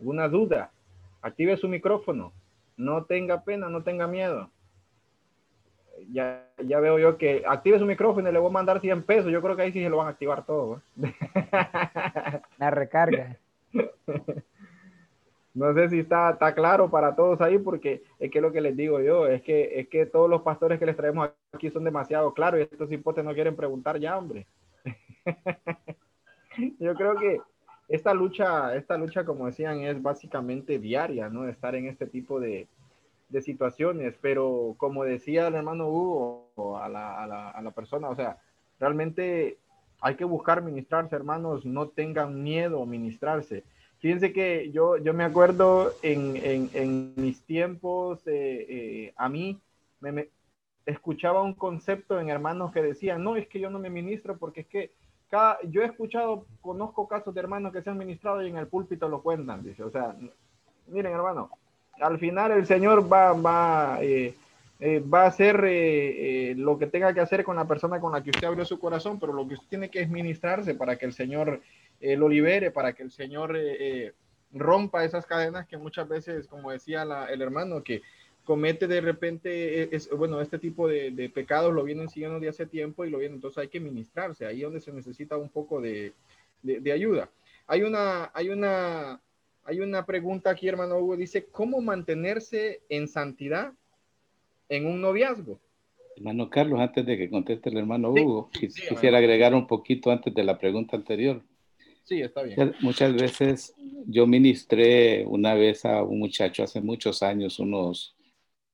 [0.00, 0.72] alguna duda,
[1.22, 2.32] active su micrófono.
[2.76, 4.50] No tenga pena, no tenga miedo.
[6.10, 9.30] Ya, ya veo yo que active su micrófono y le voy a mandar 100 pesos.
[9.30, 10.82] Yo creo que ahí sí se lo van a activar todo.
[12.58, 13.36] La recarga.
[15.52, 18.76] No sé si está, está claro para todos ahí, porque es que lo que les
[18.76, 22.32] digo yo, es que, es que todos los pastores que les traemos aquí son demasiado
[22.32, 24.46] claros y estos hipotes no quieren preguntar ya, hombre.
[26.78, 27.40] yo creo que
[27.88, 31.48] esta lucha, esta lucha, como decían, es básicamente diaria, ¿no?
[31.48, 32.68] Estar en este tipo de,
[33.28, 38.08] de situaciones, pero como decía el hermano Hugo a la, a, la, a la persona,
[38.08, 38.38] o sea,
[38.78, 39.58] realmente
[40.00, 43.64] hay que buscar ministrarse, hermanos, no tengan miedo a ministrarse
[44.00, 49.60] Fíjense que yo, yo me acuerdo en, en, en mis tiempos, eh, eh, a mí
[50.00, 50.28] me,
[50.86, 54.62] escuchaba un concepto en hermanos que decían, no, es que yo no me ministro porque
[54.62, 54.90] es que
[55.28, 58.68] cada, yo he escuchado, conozco casos de hermanos que se han ministrado y en el
[58.68, 60.16] púlpito lo cuentan, dice, o sea,
[60.86, 61.50] miren hermano,
[62.00, 64.34] al final el Señor va, va, eh,
[64.80, 65.56] va a hacer
[66.56, 69.20] lo que tenga que hacer con la persona con la que usted abrió su corazón,
[69.20, 71.60] pero lo que usted tiene que es ministrarse para que el Señor
[72.00, 74.12] eh, lo libere, para que el Señor eh, eh,
[74.52, 78.00] rompa esas cadenas que muchas veces, como decía el hermano, que
[78.44, 83.04] comete de repente, es, bueno, este tipo de, pecados lo vienen siguiendo de hace tiempo
[83.04, 86.14] y lo vienen, entonces hay que ministrarse, ahí donde se necesita un poco de,
[86.62, 87.28] de, ayuda.
[87.66, 89.20] Hay una, hay una,
[89.64, 93.74] hay una pregunta aquí, hermano Hugo, dice, ¿cómo mantenerse en santidad
[94.70, 95.60] en un noviazgo?
[96.16, 100.44] Hermano Carlos, antes de que conteste el hermano Hugo, quisiera agregar un poquito antes de
[100.44, 101.42] la pregunta anterior.
[102.04, 102.74] Sí, está bien.
[102.80, 103.74] Muchas veces
[104.06, 108.16] yo ministré una vez a un muchacho hace muchos años, unos,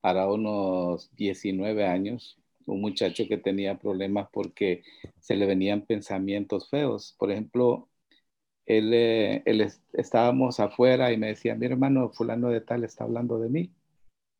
[0.01, 4.83] hará unos 19 años, un muchacho que tenía problemas porque
[5.19, 7.15] se le venían pensamientos feos.
[7.17, 7.89] Por ejemplo,
[8.65, 13.39] él, eh, él estábamos afuera y me decía, mi hermano fulano de tal está hablando
[13.39, 13.71] de mí.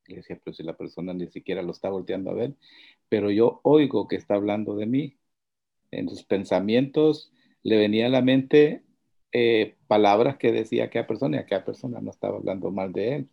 [0.07, 2.55] Le decía, pero si la persona ni siquiera lo está volteando a ver,
[3.09, 5.17] pero yo oigo que está hablando de mí.
[5.91, 7.31] En sus pensamientos
[7.67, 8.81] le venía a la mente
[9.33, 13.27] eh, palabras que decía aquella persona y aquella persona no estaba hablando mal de él.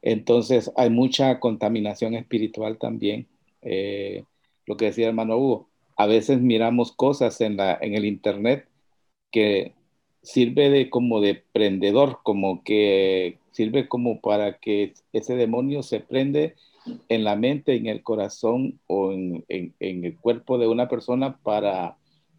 [0.00, 3.28] Entonces hay mucha contaminación espiritual también.
[3.60, 4.24] Eh,
[4.64, 8.66] lo que decía hermano Hugo, a veces miramos cosas en, la, en el internet
[9.30, 9.74] que
[10.22, 16.54] sirve de como de prendedor, como que sirve como para que ese demonio se prende
[17.10, 21.98] en la mente, en el corazón o en, en el cuerpo de una persona para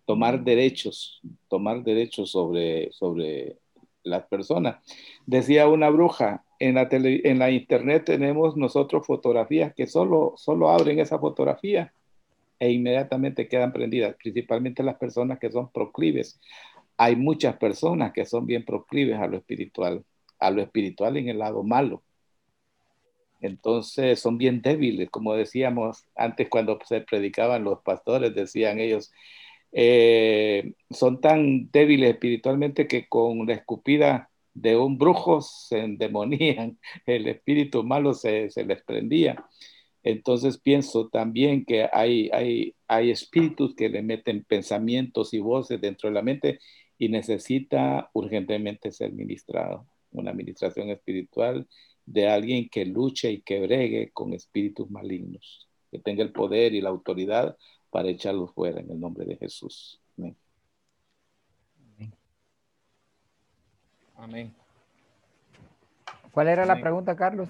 [0.10, 3.57] tomar derechos, tomar derechos sobre, sobre
[4.01, 4.84] las personas.
[5.28, 10.99] Decía una bruja, en la, en la internet tenemos nosotros fotografías que solo, solo abren
[10.99, 11.93] esa fotografía
[12.57, 16.39] e inmediatamente quedan prendidas, principalmente las personas que son proclives.
[16.97, 20.03] Hay muchas personas que son bien proclives a lo espiritual,
[20.39, 22.01] a lo espiritual en el lado malo.
[23.41, 29.12] Entonces son bien débiles, como decíamos antes cuando se predicaban los pastores, decían ellos,
[29.72, 37.28] eh, son tan débiles espiritualmente que con la escupida de un brujo se endemonían, el
[37.28, 39.45] espíritu malo se, se les prendía.
[40.03, 46.09] Entonces pienso también que hay, hay, hay espíritus que le meten pensamientos y voces dentro
[46.09, 46.59] de la mente
[46.97, 49.88] y necesita urgentemente ser ministrado.
[50.11, 51.67] Una administración espiritual
[52.05, 56.82] de alguien que luche y que bregue con espíritus malignos, que tenga el poder y
[56.82, 57.57] la autoridad
[57.89, 60.01] para echarlos fuera en el nombre de Jesús.
[60.17, 60.35] Amén.
[64.15, 64.53] Amén.
[66.31, 67.49] ¿Cuál era la pregunta, Carlos?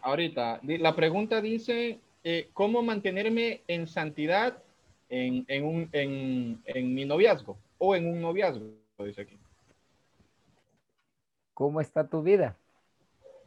[0.00, 4.62] Ahorita, la pregunta dice, eh, ¿cómo mantenerme en santidad
[5.08, 8.66] en, un, en, en mi noviazgo o en un noviazgo?
[8.98, 9.38] Dice aquí.
[11.54, 12.56] ¿Cómo está tu vida?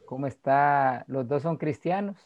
[0.06, 1.04] ¿Cómo está?
[1.08, 2.16] ¿Los dos son cristianos?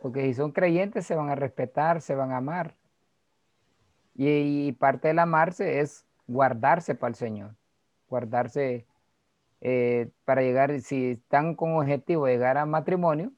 [0.00, 2.74] Porque si son creyentes se van a respetar, se van a amar.
[4.14, 7.54] Y, parte del amarse es guardarse para el Señor.
[8.08, 8.86] Guardarse
[9.60, 13.32] eh, para llegar, si están con objetivo de llegar a matrimonio,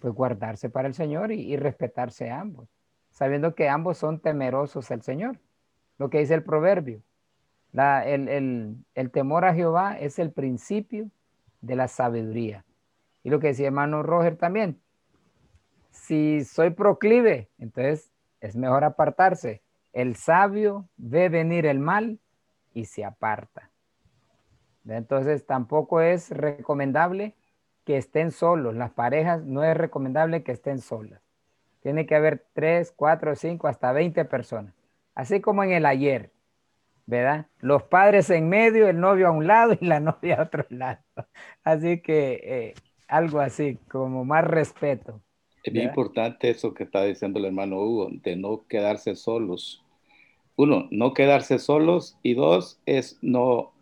[0.00, 2.68] pues guardarse para el Señor y, respetarse ambos,
[3.10, 5.38] sabiendo que ambos son temerosos al Señor.
[5.98, 7.02] Lo que dice el proverbio.
[7.72, 11.10] el, el temor a Jehová es el principio
[11.60, 12.64] de la sabiduría.
[13.22, 14.80] Y lo que decía hermano Roger también,
[15.94, 19.62] si soy proclive, entonces es mejor apartarse.
[19.92, 22.18] El sabio ve venir el mal
[22.74, 23.70] y se aparta.
[24.86, 27.34] Entonces tampoco es recomendable
[27.84, 28.74] que estén solos.
[28.74, 31.20] Las parejas no es recomendable que estén solas.
[31.80, 34.74] Tiene que haber tres, cuatro, cinco, hasta veinte personas.
[35.14, 36.32] Así como en el ayer,
[37.06, 37.46] ¿verdad?
[37.60, 41.02] Los padres en medio, el novio a un lado y la novia a otro lado.
[41.62, 42.74] Así que eh,
[43.06, 45.20] algo así, como más respeto.
[45.64, 49.82] Es bien importante eso que está diciendo el hermano Hugo, de no quedarse solos.
[50.56, 53.72] Uno, no quedarse solos y dos, es no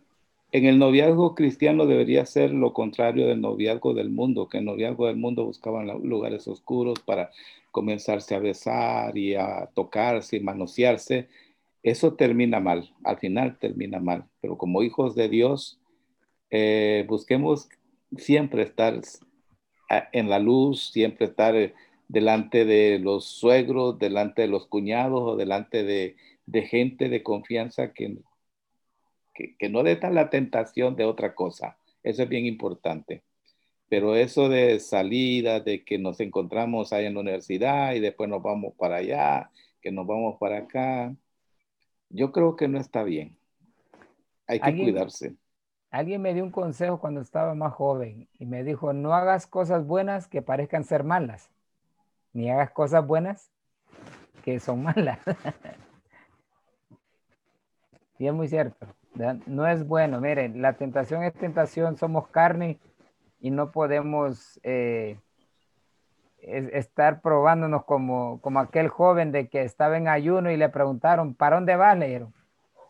[0.53, 5.07] En el noviazgo cristiano debería ser lo contrario del noviazgo del mundo, que el noviazgo
[5.09, 7.31] del mundo buscaban lugares oscuros para
[7.73, 11.29] comenzarse a besar y a tocarse y manosearse.
[11.83, 14.27] Eso termina mal, al final termina mal.
[14.41, 15.81] Pero como hijos de Dios,
[16.51, 17.69] eh, busquemos
[18.17, 19.01] siempre estar
[20.13, 21.75] en la luz, siempre estar eh,
[22.09, 26.17] delante de los suegros, delante de los cuñados o delante de,
[26.65, 28.19] gente de confianza que,
[29.35, 31.79] que, no dé la tentación de otra cosa.
[32.03, 33.23] Eso es bien importante.
[33.89, 38.43] Pero eso de salida, de que nos encontramos ahí en la universidad y después nos
[38.43, 41.15] vamos para allá, que nos vamos para acá,
[42.09, 43.37] yo creo que no está bien.
[44.47, 45.35] Hay que cuidarse.
[45.93, 49.87] Alguien me dio un consejo cuando estaba más joven y me dijo, no hagas cosas
[49.87, 51.53] buenas que parezcan ser malas
[52.33, 53.51] ni hagas cosas buenas
[54.43, 55.19] que son malas.
[58.19, 58.87] y es muy cierto.
[59.47, 60.21] No es bueno.
[60.21, 62.79] Miren, la tentación es tentación, somos carne
[63.41, 65.19] y no podemos eh,
[66.39, 71.57] estar probándonos como, como aquel joven de que estaba en ayuno y le preguntaron, ¿para
[71.57, 71.99] dónde vas?
[71.99, 72.27] Le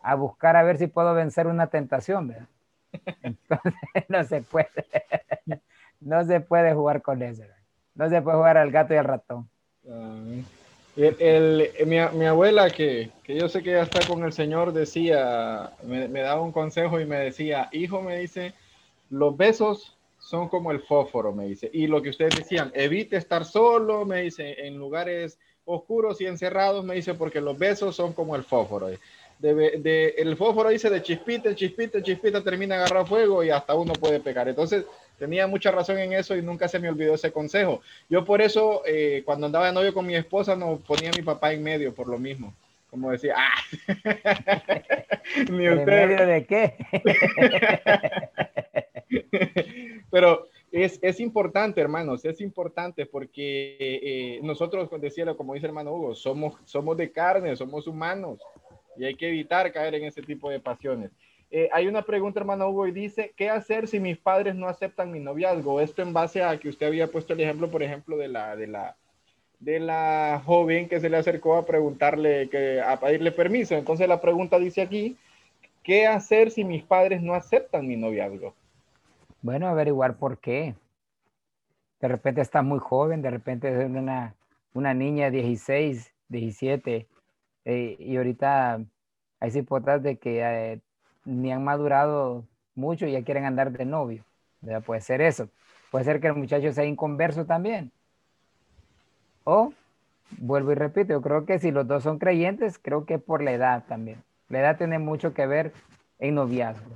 [0.01, 2.47] a buscar a ver si puedo vencer una tentación.
[4.09, 4.69] No se puede.
[6.01, 7.43] no se puede jugar con eso.
[7.95, 9.49] No se puede jugar al gato y al ratón.
[10.95, 15.71] el, mi, mi, abuela, que, que, yo sé que ya está con el Señor, decía,
[15.83, 18.53] me, me, daba un consejo y me decía, hijo, me dice,
[19.09, 21.69] los besos son como el fósforo, me dice.
[21.73, 26.83] Y lo que ustedes decían, evite estar solo, me dice, en lugares oscuros y encerrados,
[26.83, 28.89] me dice, porque los besos son como el fósforo.
[29.43, 33.91] De, de, el fósforo dice de chispita, chispita, chispita, termina agarrar fuego y hasta uno
[33.91, 34.47] puede pecar.
[34.47, 34.85] Entonces,
[35.19, 37.81] tenía mucha razón en eso y nunca se me olvidó ese consejo.
[38.09, 41.23] Yo por eso, eh, cuando andaba de novio con mi esposa, no ponía a mi
[41.23, 42.53] papá en medio, por lo mismo.
[42.89, 43.53] Como decía, ¡ah!
[45.51, 46.77] Ni ¿En medio de qué?
[50.09, 56.15] Pero es, es, importante, hermanos, es importante porque eh, nosotros, decía, como dice hermano Hugo,
[56.15, 58.39] somos, somos de carne, somos humanos
[58.97, 61.11] y hay que evitar caer en ese tipo de pasiones.
[61.55, 65.11] Eh, hay una pregunta, hermano Hugo, y dice, ¿qué hacer si mis padres no aceptan
[65.11, 65.79] mi noviazgo?
[65.81, 68.65] Esto en base a que usted había puesto el ejemplo, por ejemplo, de la, de
[68.65, 68.95] la,
[69.59, 73.75] de la joven que se le acercó a preguntarle, que, a pedirle permiso.
[73.75, 75.15] Entonces la pregunta dice aquí,
[75.83, 78.55] ¿qué hacer si mis padres no aceptan mi noviazgo?
[79.43, 80.73] Bueno, averiguar por qué.
[82.01, 84.35] De repente está muy joven, de repente es una,
[84.73, 87.07] una niña de 16, 17,
[87.65, 88.81] eh, y ahorita
[89.39, 90.79] hay hipótesis de que eh,
[91.25, 92.45] ni han madurado
[92.75, 94.23] mucho y ya quieren andar de novio.
[94.85, 95.49] Puede ser eso.
[95.91, 97.91] Puede ser que el muchacho sea inconverso también.
[99.43, 99.73] O,
[100.37, 103.51] vuelvo y repito, yo creo que si los dos son creyentes, creo que por la
[103.51, 104.23] edad también.
[104.49, 105.73] La edad tiene mucho que ver
[106.19, 106.89] en noviazgo.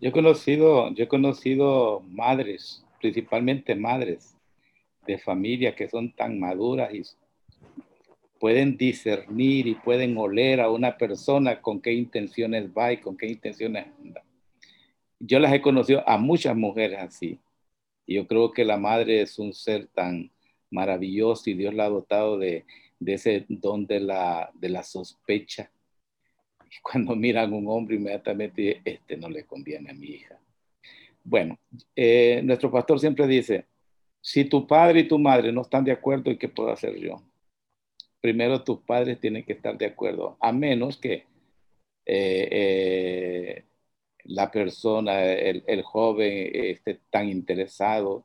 [0.00, 4.36] Yo he conocido, yo he conocido madres, principalmente madres
[5.06, 7.02] de familia que son tan maduras y
[8.38, 13.26] pueden discernir y pueden oler a una persona con qué intenciones va y con qué
[13.26, 14.22] intenciones anda.
[15.18, 17.38] Yo las he conocido a muchas mujeres así.
[18.06, 20.30] Yo creo que la madre es un ser tan
[20.70, 22.64] maravilloso y Dios la ha dotado de,
[23.06, 25.70] ese don de la, de la sospecha.
[26.70, 30.38] Y cuando miran a un hombre, inmediatamente este no le conviene a mi hija.
[31.22, 31.58] Bueno,
[31.96, 33.66] eh, nuestro pastor siempre dice,
[34.20, 37.22] si tu padre y tu madre no están de acuerdo, ¿y qué puedo hacer yo?
[38.24, 41.26] Primero tus padres tienen que estar de acuerdo, a menos que
[42.06, 43.64] eh, eh,
[44.24, 48.24] la persona, el, joven esté tan interesado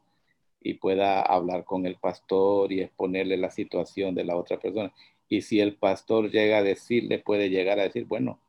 [0.62, 4.94] y pueda hablar con el pastor y exponerle la situación de la otra persona.
[5.28, 8.40] Y si el pastor llega a decirle, puede llegar a decir, bueno,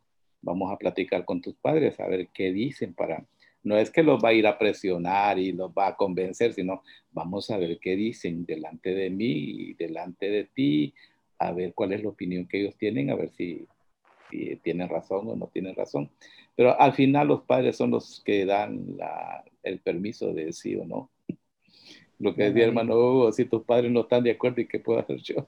[0.42, 3.26] vamos a platicar con tus padres, a ver qué dicen para...
[3.64, 6.82] No es que los va a ir a presionar y los va a convencer, sino
[7.10, 10.94] vamos a ver qué dicen delante de mí y delante de ti,
[11.40, 13.66] a ver cuál es la opinión que ellos tienen, a ver si,
[14.62, 16.08] tienen razón o no tienen razón.
[16.54, 18.96] Pero al final los padres son los que dan
[19.64, 21.10] el permiso de sí o no.
[22.20, 25.16] Lo que decía hermano si tus padres no están de acuerdo, ¿y qué puedo hacer
[25.16, 25.46] yo?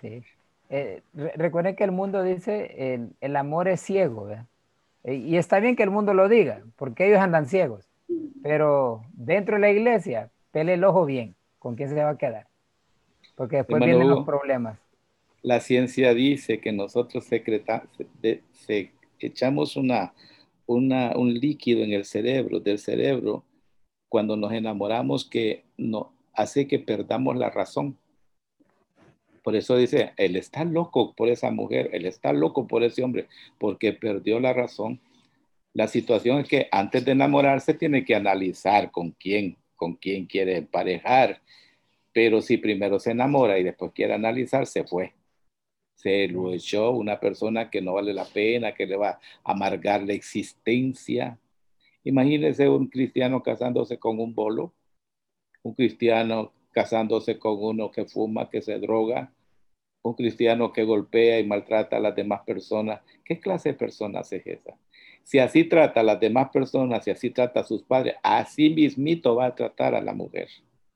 [0.00, 0.22] Sí.
[0.70, 4.30] Eh, recuerden que el mundo dice, el, el amor es ciego,
[5.04, 7.90] eh, Y está bien que el mundo lo diga, porque ellos andan ciegos.
[8.42, 12.46] Pero dentro de la iglesia, pele el ojo bien, ¿con quién se va a quedar?
[13.34, 14.78] Porque después vienen los problemas.
[15.42, 17.84] La ciencia dice que nosotros secreta,
[18.52, 20.14] se, echamos una,
[20.66, 23.44] una, un líquido en el cerebro, del cerebro,
[24.08, 27.98] cuando nos enamoramos que no, hace que perdamos la razón.
[29.42, 33.26] Por eso dice, él está loco por esa mujer, él está loco por ese hombre,
[33.58, 35.00] porque perdió la razón.
[35.72, 40.58] La situación es que antes de enamorarse tiene que analizar con quién, con quién quiere
[40.58, 41.40] emparejar.
[42.12, 45.14] Pero si primero se enamora y después quiere analizar, se fue.
[45.94, 50.02] Se lo echó una persona que no vale la pena, que le va a amargar
[50.02, 51.38] la existencia.
[52.04, 54.74] Imagínese un cristiano casándose con un bolo,
[55.62, 59.32] un cristiano casándose con uno que fuma, que se droga,
[60.02, 63.00] un cristiano que golpea y maltrata a las demás personas.
[63.24, 64.76] ¿Qué clase de personas es esa?
[65.22, 69.36] Si así trata a las demás personas, si así trata a sus padres, así mismito
[69.36, 70.48] va a tratar a la mujer.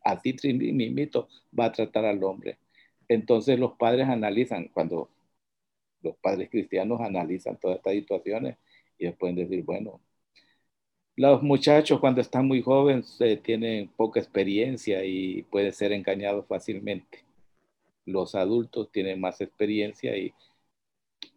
[0.07, 1.29] Así mismito
[1.59, 2.59] va a tratar al hombre.
[3.09, 5.11] Entonces los padres analizan, cuando
[6.01, 8.57] los padres cristianos analizan todas estas situaciones
[8.99, 10.01] y pueden decir, bueno,
[11.17, 17.25] los muchachos cuando están muy jóvenes eh, tienen poca experiencia y pueden ser engañados fácilmente.
[18.05, 20.33] Los adultos tienen más experiencia y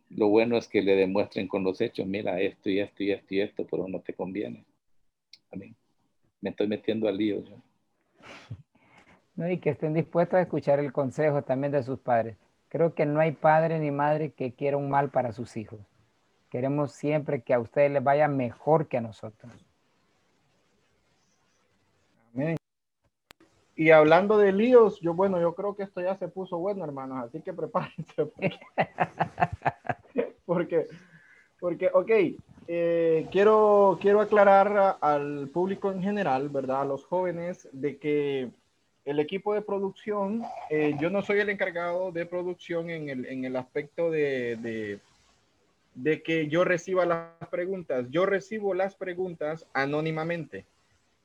[0.09, 3.33] lo bueno es que le demuestren con los hechos, mira, esto y esto y esto
[3.33, 4.63] y esto, pero no te conviene.
[5.51, 5.75] Amén.
[6.41, 7.43] Me estoy metiendo al lío.
[7.43, 7.68] Yo.
[9.35, 12.35] No, y que estén dispuestos a escuchar el consejo también de sus padres.
[12.67, 15.79] Creo que no hay padre ni madre que quiera un mal para sus hijos.
[16.49, 19.53] Queremos siempre que a ustedes les vaya mejor que a nosotros.
[22.33, 22.57] Amén.
[23.75, 27.23] Y hablando de líos, yo bueno, yo creo que esto ya se puso bueno, hermanos,
[27.23, 28.25] así que prepárense.
[30.45, 30.87] Porque,
[31.61, 32.11] porque, ok,
[32.71, 36.81] eh, quiero, quiero aclarar al público en general, ¿verdad?
[36.81, 38.51] A los jóvenes, de que
[39.05, 43.43] el equipo de producción, eh, yo no soy el encargado de producción en el, en
[43.43, 44.99] el aspecto de,
[45.95, 48.05] de, que yo reciba las preguntas.
[48.11, 50.67] Yo recibo las preguntas anónimamente.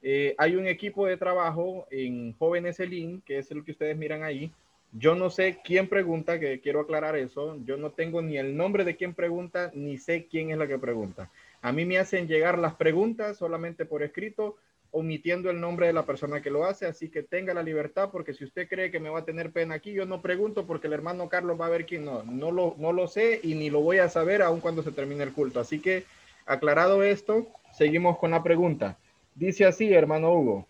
[0.00, 4.22] Eh, hay un equipo de trabajo en Jóvenes Elín, que es el que ustedes miran
[4.22, 4.50] ahí,
[4.96, 7.58] yo no sé quién pregunta, que quiero aclarar eso.
[7.64, 10.78] Yo no tengo ni el nombre de quién pregunta, ni sé quién es la que
[10.78, 11.30] pregunta.
[11.62, 14.56] A mí me hacen llegar las preguntas solamente por escrito,
[14.92, 18.32] omitiendo el nombre de la persona que lo hace, así que tenga la libertad, porque
[18.32, 20.92] si usted cree que me va a tener pena aquí, yo no pregunto porque el
[20.92, 22.22] hermano Carlos va a ver quién no.
[22.22, 25.24] No lo, no lo sé y ni lo voy a saber aun cuando se termine
[25.24, 25.58] el culto.
[25.58, 26.04] Así que,
[26.46, 28.96] aclarado esto, seguimos con la pregunta.
[29.34, 30.66] Dice así, hermano Hugo.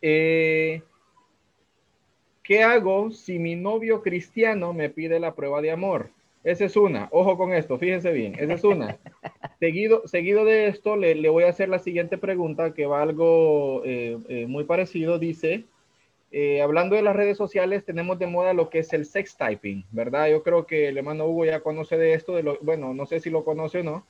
[0.00, 0.82] Eh,
[2.44, 6.10] ¿Qué hago si mi novio cristiano me pide la prueba de amor?
[6.44, 7.08] Esa es una.
[7.10, 8.34] Ojo con esto, fíjense bien.
[8.38, 8.98] Esa es una.
[9.60, 14.18] seguido, seguido de esto, le, voy a hacer la siguiente pregunta que va algo eh,
[14.28, 15.18] eh, muy parecido.
[15.18, 15.64] Dice,
[16.32, 19.82] eh, hablando de las redes sociales, tenemos de moda lo que es el sex typing,
[19.90, 20.28] ¿verdad?
[20.28, 23.20] Yo creo que el hermano Hugo ya conoce de esto, de lo, bueno, no sé
[23.20, 24.06] si lo conoce o no.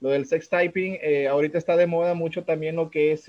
[0.00, 3.24] Lo del sex typing, ahorita está de moda mucho también lo que es,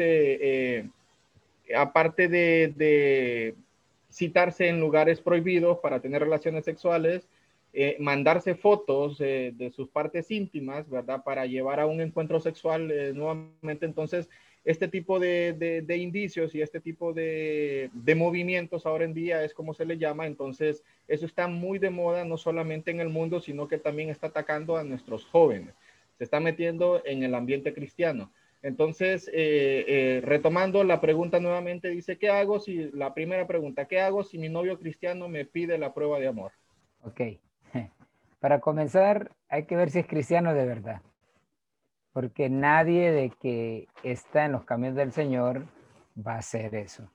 [1.73, 3.55] aparte de
[4.11, 7.27] citarse en lugares prohibidos para tener relaciones sexuales,
[7.71, 11.23] eh, mandarse fotos de sus partes íntimas, ¿verdad?
[11.23, 13.85] Para llevar a un encuentro sexual eh, nuevamente.
[13.85, 14.27] Entonces,
[14.65, 19.53] este tipo de, de, indicios y este tipo de, de, movimientos ahora en día es
[19.53, 20.27] como se le llama.
[20.27, 24.27] Entonces, eso está muy de moda, no solamente en el mundo, sino que también está
[24.27, 25.73] atacando a nuestros jóvenes.
[26.17, 28.31] Se está metiendo en el ambiente cristiano.
[28.61, 34.01] Entonces, eh, eh, retomando la pregunta nuevamente, dice, ¿qué hago si, la primera pregunta, ¿qué
[34.01, 36.51] hago si mi novio cristiano me pide la prueba de amor?
[37.03, 37.21] Ok.
[38.39, 41.01] Para comenzar, hay que ver si es cristiano de verdad.
[42.11, 45.65] Porque nadie de que está en los caminos del Señor
[46.15, 47.09] va a hacer eso.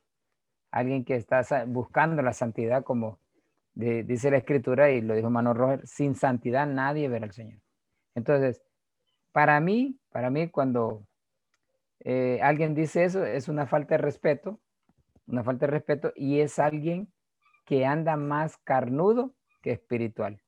[0.70, 3.18] Alguien que está buscando la santidad, como
[3.74, 7.60] dice la escritura y lo dijo Manuel Roger, sin santidad nadie verá al Señor.
[8.14, 8.62] Entonces,
[9.32, 11.04] para mí, para mí cuando
[12.00, 14.60] eh, alguien dice eso, es una falta de respeto,
[15.26, 17.12] una falta de respeto y es alguien
[17.64, 20.40] que anda más carnudo que espiritual.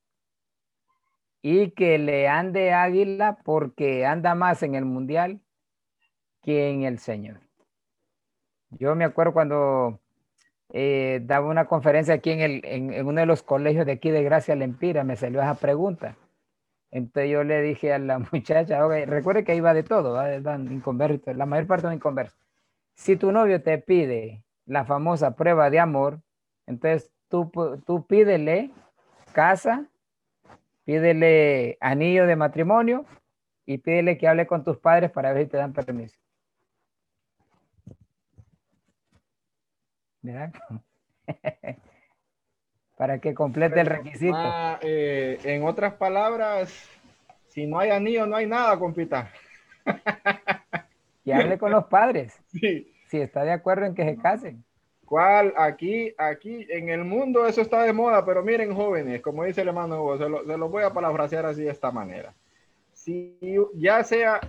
[1.43, 5.40] Y que le ande águila porque anda más en el mundial
[6.43, 7.40] que en el Señor.
[8.70, 10.01] Yo me acuerdo cuando
[10.73, 14.24] eh, daba una conferencia aquí en, el, en, uno de los colegios de aquí de
[14.24, 16.16] Gracia Lempira, me salió esa pregunta.
[16.97, 21.89] Entonces yo le dije a la muchacha, recuerde que iba de todo, la mayor parte
[21.89, 22.39] de inconversos.
[22.94, 26.23] Si tu novio te pide la famosa prueba de amor,
[26.66, 27.52] entonces tú,
[27.85, 28.70] tú pídele
[29.35, 29.86] casa,
[30.86, 33.05] pídele anillo de matrimonio
[33.66, 36.16] y pídele que hable con tus padres para ver si te dan permiso.
[40.23, 40.51] ¿Verdad?
[42.97, 44.36] para que complete el requisito.
[44.36, 46.73] Ah, eh, en otras palabras,
[47.48, 49.31] si no hay anillo, no hay nada, compita.
[51.24, 52.39] y hable con los padres.
[52.52, 52.93] Sí.
[53.09, 54.64] Si está de acuerdo en que se casen.
[55.05, 55.55] ¿Cuál?
[55.56, 59.68] Aquí, aquí, en el mundo eso está de moda, pero miren, jóvenes, como dice el
[59.68, 62.35] hermano Hugo, se lo, se lo voy a parafrasear así de esta manera.
[62.93, 63.39] si
[63.74, 64.40] ya sea,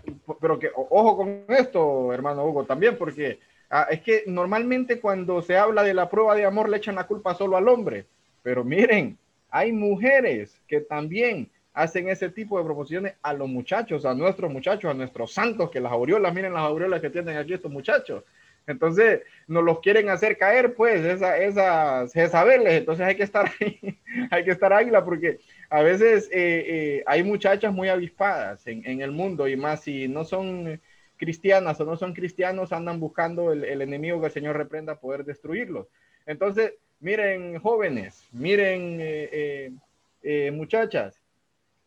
[0.42, 5.56] pero que ojo con esto, hermano Hugo, también, porque ah, es que normalmente cuando se
[5.58, 8.08] habla de la prueba de amor le echan la culpa solo al hombre,
[8.48, 9.18] pero miren,
[9.50, 14.90] hay mujeres que también hacen ese tipo de proposiciones a los muchachos, a nuestros muchachos,
[14.90, 18.24] a nuestros santos, que las aureolas, miren las aureolas que tienen aquí estos muchachos.
[18.66, 22.72] Entonces, nos los quieren hacer caer, pues, esa, esas Jezabeles.
[22.72, 24.00] Entonces hay que estar ahí,
[24.32, 29.12] hay que estar águila, porque a veces eh, eh, hay muchachas muy avispadas en, el
[29.12, 30.80] mundo, y más si no son
[31.18, 35.88] cristianas o no son cristianos, andan buscando el, enemigo que el Señor reprenda poder destruirlos.
[36.26, 41.22] Entonces, miren, jóvenes, miren, eh, muchachas,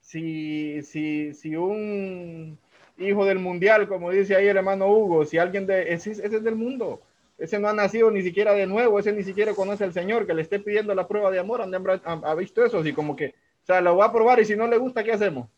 [0.01, 2.59] si, si, si un
[2.99, 6.43] hijo del mundial, como dice ahí el hermano Hugo, si alguien de ese, ese, es
[6.43, 7.01] del mundo,
[7.39, 10.35] ese no ha nacido ni siquiera de nuevo, ese ni siquiera conoce al Señor, que
[10.35, 13.81] le esté pidiendo la prueba de amor, ha, visto eso, así como que, o sea,
[13.81, 15.49] lo va a probar y si no le gusta, ¿qué hacemos?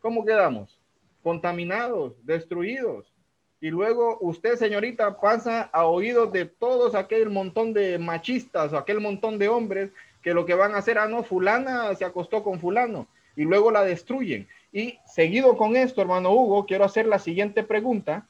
[0.00, 0.80] ¿Cómo quedamos?
[1.22, 3.12] Contaminados, destruidos.
[3.60, 9.00] Y luego usted, señorita, pasa a oídos de todos aquel montón de machistas o aquel
[9.00, 9.90] montón de hombres
[10.22, 13.06] que lo que van a hacer, ah, no, fulana se acostó con fulano
[13.36, 14.48] y luego la destruyen.
[14.72, 18.26] Y seguido con esto, hermano Hugo, quiero hacer la siguiente pregunta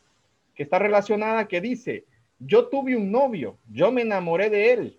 [0.55, 2.05] que está relacionada, que dice,
[2.39, 4.98] yo tuve un novio, yo me enamoré de él,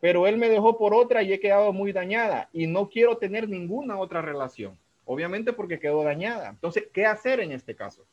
[0.00, 3.48] pero él me dejó por otra y he quedado muy dañada y no quiero tener
[3.48, 4.78] ninguna otra relación.
[5.04, 6.50] Obviamente porque quedó dañada.
[6.50, 8.04] Entonces, ¿qué hacer en este caso?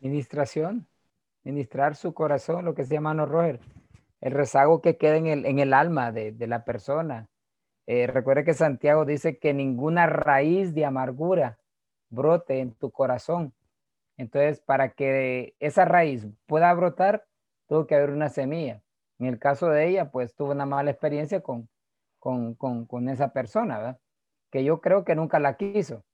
[0.00, 0.86] Ministración,
[1.44, 3.60] ministrar su corazón, lo que se llama, no, Roger,
[4.20, 7.28] el rezago que queda en el, en el alma de, de la persona.
[7.86, 11.58] Eh, recuerde que Santiago dice que ninguna raíz de amargura
[12.10, 13.52] brote en tu corazón.
[14.16, 17.26] Entonces, para que esa raíz pueda brotar,
[17.66, 18.82] tuvo que haber una semilla.
[19.18, 21.68] En el caso de ella, pues tuvo una mala experiencia con,
[22.18, 24.00] con, con, esa persona, ¿verdad?
[24.50, 26.04] Que yo creo que nunca la quiso,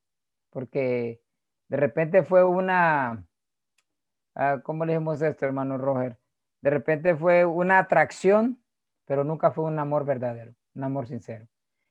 [0.50, 1.20] porque
[1.68, 3.26] de repente fue una,
[4.62, 6.18] ¿cómo le dijimos esto, hermano Roger?
[6.60, 8.62] De repente fue una atracción,
[9.04, 11.46] pero nunca fue un amor verdadero, un amor sincero.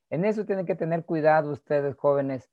[0.09, 2.49] En eso tienen que tener cuidado ustedes jóvenes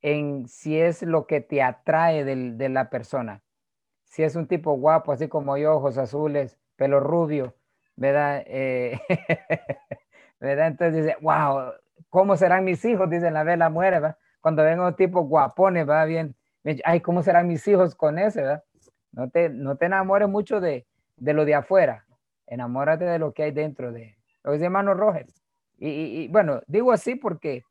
[0.00, 3.42] en si es lo que te atrae de la persona.
[4.04, 7.54] Si es un tipo guapo, así como yo, ojos azules, pelo rubio,
[7.96, 8.42] ¿verdad?
[8.46, 9.00] Eh,
[10.40, 10.68] ¿verdad?
[10.68, 11.72] Entonces dice, wow,
[12.08, 13.10] ¿cómo serán mis hijos?
[13.10, 14.18] Dice la vela muere, ¿verdad?
[14.40, 16.36] Cuando venga un tipo guapones, va bien,
[16.84, 18.64] ay, ¿cómo serán mis hijos con ese, ¿verdad?
[19.16, 20.86] No te, no te enamores mucho de,
[21.16, 22.04] de lo de afuera,
[22.46, 25.26] enamórate de lo que hay dentro de, lo dice hermano Roger.
[25.78, 27.62] Y, bueno, digo así porque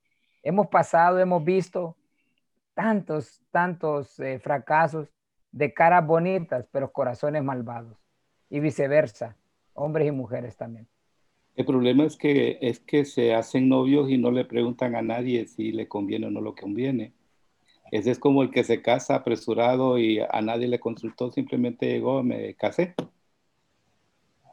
[0.43, 1.95] hemos pasado, hemos visto
[2.73, 5.07] tantos, tantos eh, fracasos
[5.51, 7.97] de caras bonitas, pero corazones malvados.
[8.49, 9.35] Y viceversa,
[9.73, 10.88] hombres y mujeres también.
[11.55, 15.47] El problema es que, es que se hacen novios y no le preguntan a nadie
[15.47, 17.13] si le conviene o no lo conviene.
[17.95, 22.23] Ese es como el que se casa apresurado y a nadie le consultó, simplemente llegó,
[22.23, 22.93] me casé.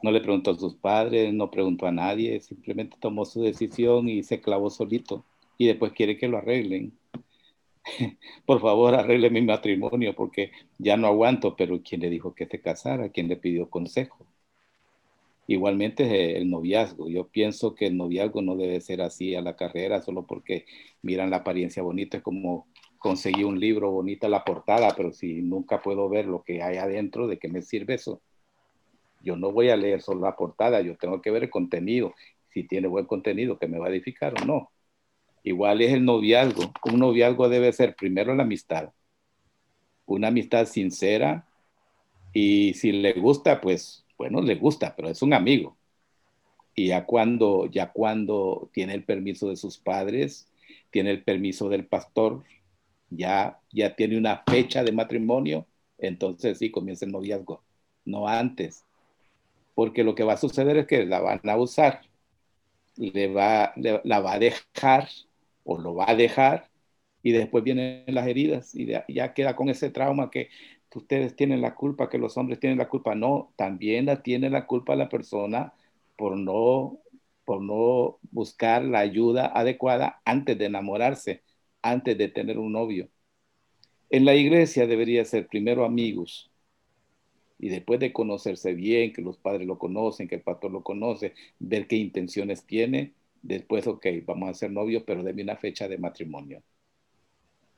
[0.00, 4.22] No le preguntó a sus padres, no preguntó a nadie, simplemente tomó su decisión y
[4.22, 5.24] se clavó solito.
[5.58, 6.96] Y después quiere que lo arreglen.
[8.46, 12.60] Por favor, arregle mi matrimonio porque ya no aguanto, pero ¿quién le dijo que se
[12.60, 13.08] casara?
[13.08, 14.24] ¿Quién le pidió consejo?
[15.46, 17.08] Igualmente el noviazgo.
[17.08, 20.66] Yo pienso que el noviazgo no debe ser así a la carrera solo porque
[21.02, 22.18] miran la apariencia bonita.
[22.18, 22.66] Es como
[23.02, 27.26] conseguir un libro bonita la portada, pero si nunca puedo ver lo que hay adentro,
[27.26, 28.22] ¿de qué me sirve eso?
[29.20, 32.14] Yo no voy a leer solo la portada, yo tengo que ver el contenido,
[32.50, 34.70] si tiene buen contenido que me va a edificar o no.
[35.42, 36.72] Igual es el noviazgo.
[36.84, 38.90] Un noviazgo debe ser primero la amistad,
[40.06, 41.46] una amistad sincera
[42.32, 45.76] y si le gusta, pues bueno, le gusta, pero es un amigo.
[46.74, 50.48] Y ya cuando, ya cuando tiene el permiso de sus padres,
[50.90, 52.44] tiene el permiso del pastor,
[53.16, 55.66] ya, ya tiene una fecha de matrimonio,
[55.98, 57.62] entonces sí comienza el noviazgo,
[58.04, 58.84] no antes
[59.74, 62.02] porque lo que va a suceder es que la van a usar,
[62.96, 65.08] le va, la va a dejar
[65.64, 66.68] o lo va a dejar
[67.22, 70.50] y después vienen las heridas y ya queda con ese trauma que
[70.94, 73.14] ustedes tienen la culpa, que los hombres tienen la culpa.
[73.14, 75.72] No, también la tiene la culpa la persona
[76.16, 76.98] por no,
[77.44, 81.42] por no buscar la ayuda adecuada antes de enamorarse,
[81.82, 83.08] antes de tener un novio.
[84.10, 86.50] En la iglesia debería ser primero amigos,
[87.58, 91.34] y después de conocerse bien, que los padres lo conocen, que el pastor lo conoce,
[91.60, 95.96] ver qué intenciones tiene, después, ok, vamos a ser novios, pero déme una fecha de
[95.96, 96.62] matrimonio.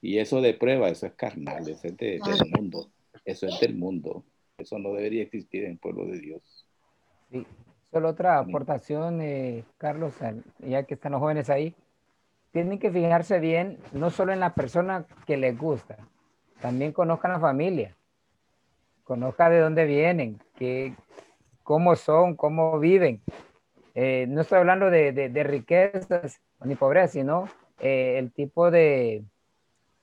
[0.00, 2.20] Y eso de prueba, eso es carnal, eso es del
[2.56, 2.88] mundo,
[3.24, 4.24] eso es del mundo,
[4.58, 6.66] eso no debería existir en el pueblo de Dios.
[7.30, 7.46] Sí.
[7.94, 10.14] Solo otra aportación, eh, Carlos,
[10.66, 11.74] ya que están los jóvenes ahí.
[12.54, 15.96] Tienen que fijarse bien, no solo en la persona que les gusta,
[16.60, 17.96] también conozcan la familia,
[19.02, 20.94] conozca de dónde vienen, qué,
[21.64, 23.20] cómo son, cómo viven.
[23.96, 27.48] Eh, no estoy hablando de, de, riquezas ni pobreza, sino
[27.80, 29.24] eh, el tipo de,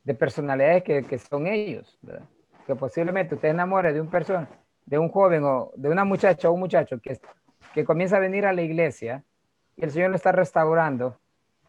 [0.03, 1.97] de personalidades que, que, son ellos.
[2.67, 4.49] Que posiblemente usted enamore de un persona,
[4.85, 7.17] de un joven o de una muchacha o un muchacho que,
[7.73, 9.23] que comienza a venir a la iglesia
[9.77, 11.20] y el Señor lo está restaurando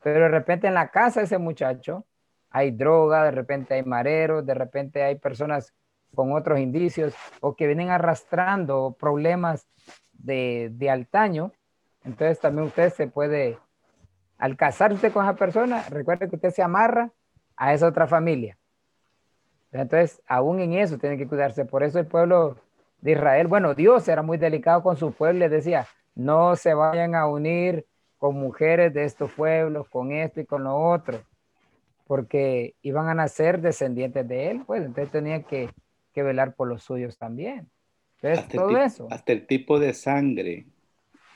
[0.03, 2.07] pero de repente en la casa de ese muchacho
[2.51, 5.73] hay droga, de repente hay mareros, de repente hay personas
[6.15, 9.67] con otros indicios o que vienen arrastrando problemas
[10.13, 11.53] de, de altaño.
[12.05, 13.59] Entonces también usted se puede,
[14.39, 17.11] al casarse con esa persona, recuerde que usted se amarra
[17.57, 18.59] a esa otra familia.
[19.71, 21.65] Entonces, aún en eso tiene que cuidarse.
[21.65, 22.59] Por eso el pueblo
[23.01, 27.15] de Israel, bueno, Dios era muy delicado con su pueblo, le decía, no se vayan
[27.15, 27.87] a unir
[28.23, 31.25] con mujeres de estos pueblos, con esto y con lo otro,
[32.07, 35.71] porque iban a nacer descendientes de él, pues entonces tenían que,
[36.15, 37.69] que velar por los suyos también.
[38.21, 39.09] Entonces, hasta todo eso.
[39.11, 40.67] Hasta el tipo de sangre,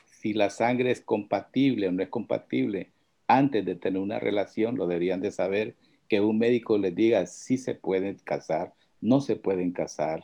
[0.05, 2.93] si la sangre es compatible o no es compatible,
[3.27, 5.75] antes de tener una relación, lo deberían de saber,
[6.09, 10.23] que un médico les diga si se pueden casar, no se pueden casar,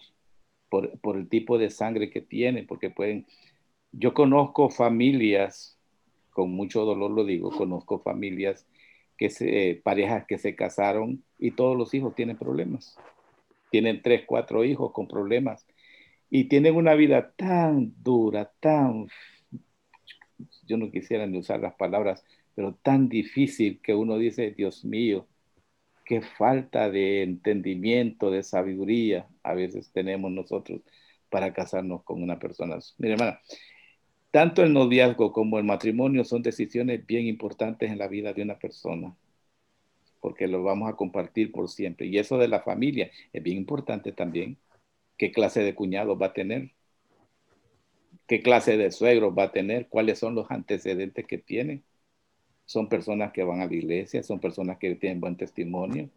[0.69, 3.27] por, por el tipo de sangre que tienen, porque pueden...
[3.91, 5.77] Yo conozco familias
[6.33, 8.67] con mucho dolor lo digo, conozco familias
[9.17, 12.97] que se, parejas que se casaron y todos los hijos tienen problemas.
[13.71, 15.67] Tienen tres, cuatro hijos con problemas
[16.29, 19.07] y tienen una vida tan dura, tan,
[20.67, 25.27] yo no quisiera ni usar las palabras, pero tan difícil que uno dice, Dios mío,
[26.05, 30.81] qué falta de entendimiento, de sabiduría a veces tenemos nosotros
[31.31, 32.79] para casarnos con una persona.
[32.99, 33.41] Mira, hermana,
[34.33, 38.59] tanto el noviazgo como el matrimonio son decisiones bien importantes en la vida de una
[38.59, 39.15] persona,
[40.21, 42.07] porque lo vamos a compartir por siempre.
[42.07, 44.57] Y eso de la familia es bien importante también.
[45.19, 46.71] ¿Qué clase de cuñado va a tener?
[48.27, 49.89] ¿Qué clase de suegro va a tener?
[49.89, 51.83] ¿Cuáles son los antecedentes que tiene?
[52.65, 56.09] Son personas que van a la iglesia, son personas que tienen buen testimonio.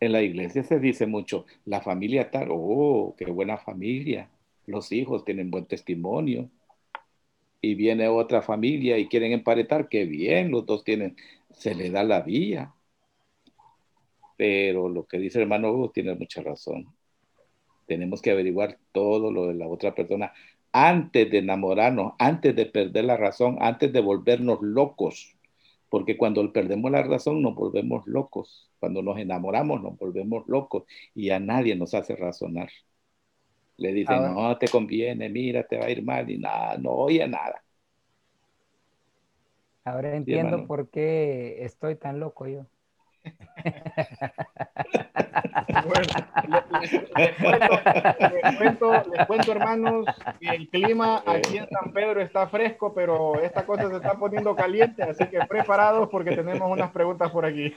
[0.00, 4.28] En la iglesia se dice mucho, la familia tal, oh, qué buena familia.
[4.66, 6.50] Los hijos tienen buen testimonio
[7.64, 11.16] y viene otra familia y quieren emparetar, qué bien, los dos tienen,
[11.50, 12.74] se le da la vía.
[14.36, 16.86] Pero lo que dice el hermano Hugo tiene mucha razón.
[17.86, 20.32] Tenemos que averiguar todo lo de la otra persona
[20.72, 25.36] antes de enamorarnos, antes de perder la razón, antes de volvernos locos.
[25.88, 28.70] Porque cuando perdemos la razón nos volvemos locos.
[28.80, 30.84] Cuando nos enamoramos nos volvemos locos
[31.14, 32.70] y a nadie nos hace razonar.
[33.76, 37.26] Le dicen, no te conviene, mira, te va a ir mal y nada, no oye
[37.26, 37.62] nada.
[39.84, 42.66] Ahora entiendo por qué estoy tan loco yo.
[45.86, 46.06] bueno,
[47.18, 50.06] les, cuento, les, cuento, hermanos,
[50.40, 54.54] que el clima aquí en San Pedro está fresco, pero esta cosa se está poniendo
[54.54, 57.74] caliente, así que preparados porque tenemos unas preguntas por aquí.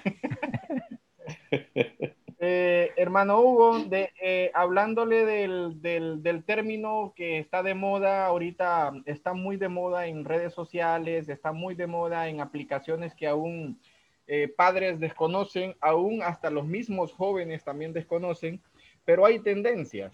[2.40, 9.34] Eh, hermano Hugo, eh, hablándole del, del, del, término que está de moda ahorita, está
[9.34, 13.80] muy de moda en redes sociales, está muy de moda en aplicaciones que aún
[14.28, 18.62] eh, padres desconocen, aún hasta los mismos jóvenes también desconocen,
[19.04, 20.14] pero hay tendencias.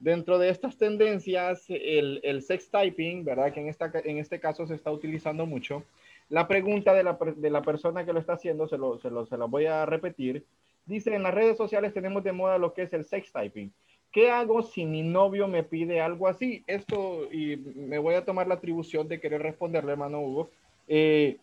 [0.00, 3.52] Dentro de estas tendencias, el, el sex typing, ¿verdad?
[3.52, 5.84] Que en, esta, en este caso se está utilizando mucho.
[6.30, 9.26] La pregunta de la, de la persona que lo está haciendo, se lo, se lo,
[9.26, 10.44] se lo voy a repetir
[10.90, 13.72] Dice, en las redes sociales tenemos de moda lo que es el sex typing.
[14.10, 16.64] ¿Qué hago si mi novio me pide algo así?
[16.66, 20.50] Esto, y me voy a tomar la atribución de querer responderle, hermano Hugo.
[20.88, 21.36] Eh,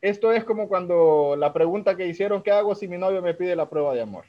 [0.00, 3.54] esto es como cuando la pregunta que hicieron, ¿qué hago si mi novio me pide
[3.54, 4.24] la prueba de amor?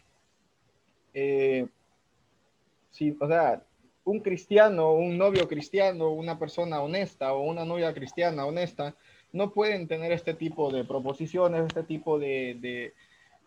[1.15, 1.65] Eh,
[3.19, 3.63] o sea,
[4.03, 8.95] un cristiano, un novio cristiano, una persona honesta o una novia cristiana honesta,
[9.31, 12.93] no pueden tener este tipo de proposiciones, este tipo de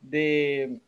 [0.00, 0.80] de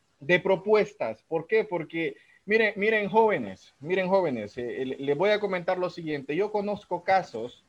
[0.43, 1.23] propuestas.
[1.23, 1.65] ¿Por qué?
[1.65, 6.35] Porque miren, miren jóvenes, miren jóvenes, eh, les voy a comentar lo siguiente.
[6.35, 7.65] Yo conozco casos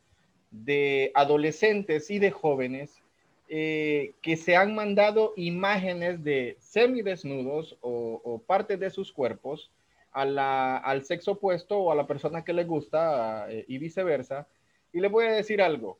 [0.51, 3.03] de adolescentes y de jóvenes
[3.47, 9.71] eh, que se han mandado imágenes de semidesnudos o, o partes de sus cuerpos
[10.11, 14.47] a la, al sexo opuesto o a la persona que les gusta eh, y viceversa.
[14.91, 15.99] Y les voy a decir algo.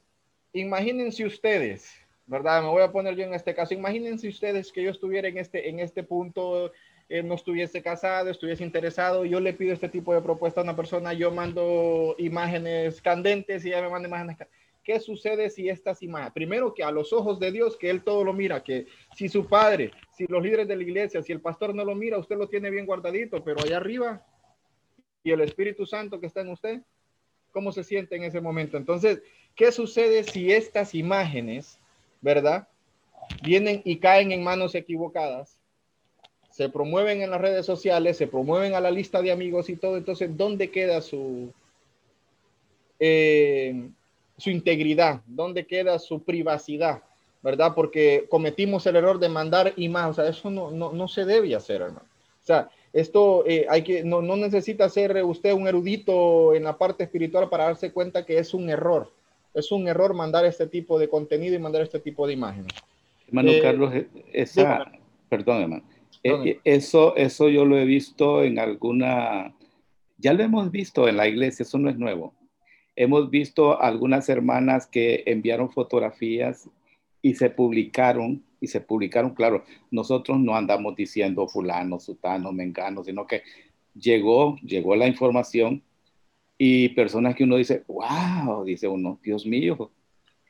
[0.54, 1.92] Imagínense ustedes
[2.30, 2.62] ¿verdad?
[2.62, 3.74] Me voy a poner yo en este caso.
[3.74, 6.72] Imagínense ustedes que yo estuviera en este, en este punto,
[7.10, 10.76] eh, no estuviese casado, estuviese interesado, yo le pido este tipo de propuesta a una
[10.76, 14.38] persona, yo mando imágenes candentes y ella me manda imágenes
[14.84, 18.24] ¿qué sucede si estas imágenes, primero que a los ojos de Dios, que Él todo
[18.24, 21.76] lo mira, que si su padre, si los líderes de la iglesia, si el pastor
[21.76, 24.26] no lo mira, usted lo tiene bien guardadito, pero allá arriba,
[25.24, 26.82] y el Espíritu Santo que está en usted,
[27.52, 28.78] ¿cómo se siente en ese momento?
[28.78, 29.22] Entonces,
[29.56, 31.79] ¿qué sucede si estas imágenes,
[32.22, 32.68] verdad,
[33.44, 35.58] vienen y caen en manos equivocadas?
[36.50, 39.98] Se promueven en las redes sociales, se promueven a la lista de amigos y todo.
[39.98, 41.54] Entonces, ¿dónde queda su,
[43.00, 43.90] eh,
[44.38, 45.22] su integridad?
[45.26, 47.04] ¿Dónde queda su privacidad?
[47.42, 47.74] ¿Verdad?
[47.74, 50.18] Porque cometimos el error de mandar imágenes.
[50.18, 52.06] O sea, eso no, no, no se debe hacer, hermano.
[52.42, 56.78] O sea, esto eh, hay que, no, no, necesita ser usted un erudito en la
[56.78, 59.12] parte espiritual para darse cuenta que es un error.
[59.60, 62.74] Es un error mandar este tipo de contenido y mandar este tipo de imágenes.
[63.28, 64.92] Hermano eh, Carlos, e, esa,
[65.30, 65.84] perdón, hermano.
[66.24, 69.54] Eh, eso, eso yo lo he visto en alguna,
[70.18, 72.34] ya lo hemos visto en la iglesia, eso no es nuevo.
[72.96, 76.70] Hemos visto algunas hermanas que enviaron fotografías
[77.22, 83.26] y se publicaron y se publicaron, claro, nosotros no andamos diciendo fulano, sutano, mengano, sino
[83.26, 83.44] que
[83.96, 85.82] llegó, llegó la información
[86.62, 89.92] y personas que uno dice, wow, dice uno, Dios mío,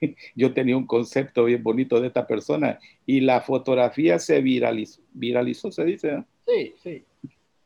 [0.36, 5.72] yo tenía un concepto bien bonito de esta persona y la fotografía se viralizó, viralizó
[5.72, 6.24] se dice.
[6.48, 7.04] Sí, sí.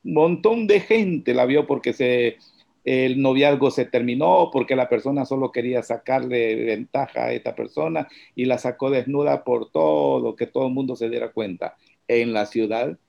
[0.03, 2.36] Un montón de gente la vio porque se,
[2.84, 8.44] el noviazgo se terminó porque la persona solo quería sacarle ventaja a esta persona y
[8.44, 11.78] la sacó desnuda por todo, que todo el mundo se diera cuenta,
[12.10, 12.99] en la ciudad,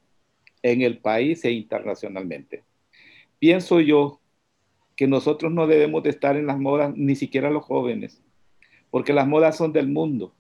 [0.62, 2.62] en el país e internacionalmente.
[3.40, 4.20] Pienso yo
[4.96, 8.22] que nosotros no debemos de estar en las modas, ni siquiera los jóvenes,
[8.90, 10.34] porque las modas son del mundo.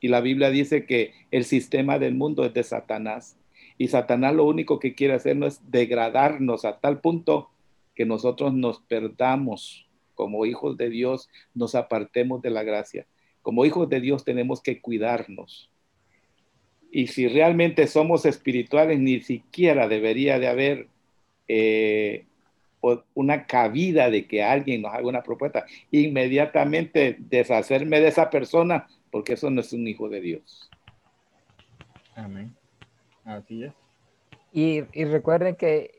[0.00, 3.38] Y la Biblia dice que el sistema del mundo es de Satanás.
[3.78, 7.50] Y Satanás lo único que quiere hacer no es degradarnos a tal punto
[7.94, 13.06] que nosotros nos perdamos como hijos de Dios, nos apartemos de la gracia.
[13.42, 15.70] Como hijos de Dios tenemos que cuidarnos.
[16.90, 20.88] Y si realmente somos espirituales, ni siquiera debería de haber
[21.48, 22.25] eh,
[23.14, 25.64] una cabida de que alguien nos haga una propuesta.
[25.90, 30.70] Inmediatamente deshacerme de esa persona, porque eso no es un hijo de Dios.
[32.14, 32.54] Amén.
[33.24, 33.72] Así es.
[34.52, 35.96] Y, y recuerden que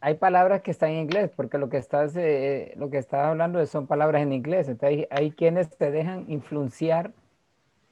[0.00, 3.64] hay palabras que están en inglés, porque lo que estás, eh, lo que estás hablando
[3.66, 4.68] son palabras en inglés.
[4.68, 7.12] Entonces hay, quienes te dejan influenciar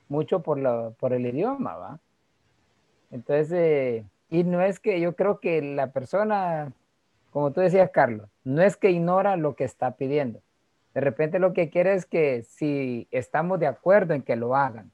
[0.08, 2.00] mucho por, lo, por el idioma, ¿va?
[3.10, 6.72] Entonces, eh, y no es que yo creo que la persona,
[7.38, 10.42] como tú decías, Carlos, no es que ignora lo que está pidiendo.
[10.92, 14.90] De repente lo que quiere es que si estamos de acuerdo en que lo hagan,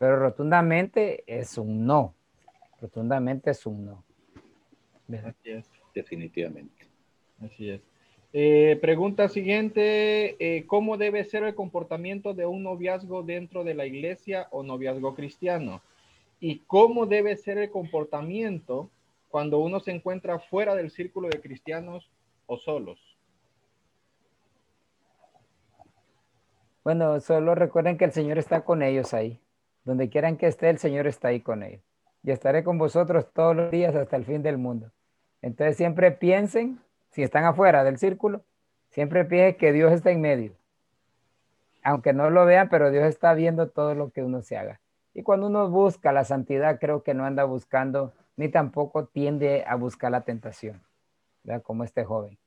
[0.00, 2.16] pero rotundamente es un no.
[2.80, 4.02] Rotundamente es un no.
[5.06, 6.84] Gracias definitivamente.
[7.40, 7.80] Así es.
[8.32, 13.86] Eh, pregunta siguiente, eh, ¿cómo debe ser el comportamiento de un noviazgo dentro de la
[13.86, 15.80] iglesia o noviazgo cristiano?
[16.40, 18.90] ¿Y cómo debe ser el comportamiento
[19.28, 22.10] cuando uno se encuentra fuera del círculo de cristianos
[22.46, 22.98] o solos?
[26.84, 29.40] Bueno, solo recuerden que el Señor está con ellos ahí.
[29.84, 31.82] Donde quieran que esté, el Señor está ahí con ellos.
[32.22, 34.90] Y estaré con vosotros todos los días hasta el fin del mundo.
[35.42, 36.80] Entonces siempre piensen,
[37.10, 38.42] si están afuera del círculo,
[38.90, 40.52] siempre piensen que Dios está en medio.
[41.82, 44.80] Aunque no lo vean, pero Dios está viendo todo lo que uno se haga.
[45.14, 49.74] Y cuando uno busca la santidad, creo que no anda buscando, ni tampoco tiende a
[49.74, 50.80] buscar la tentación,
[51.42, 51.60] ¿verdad?
[51.62, 52.38] como este joven.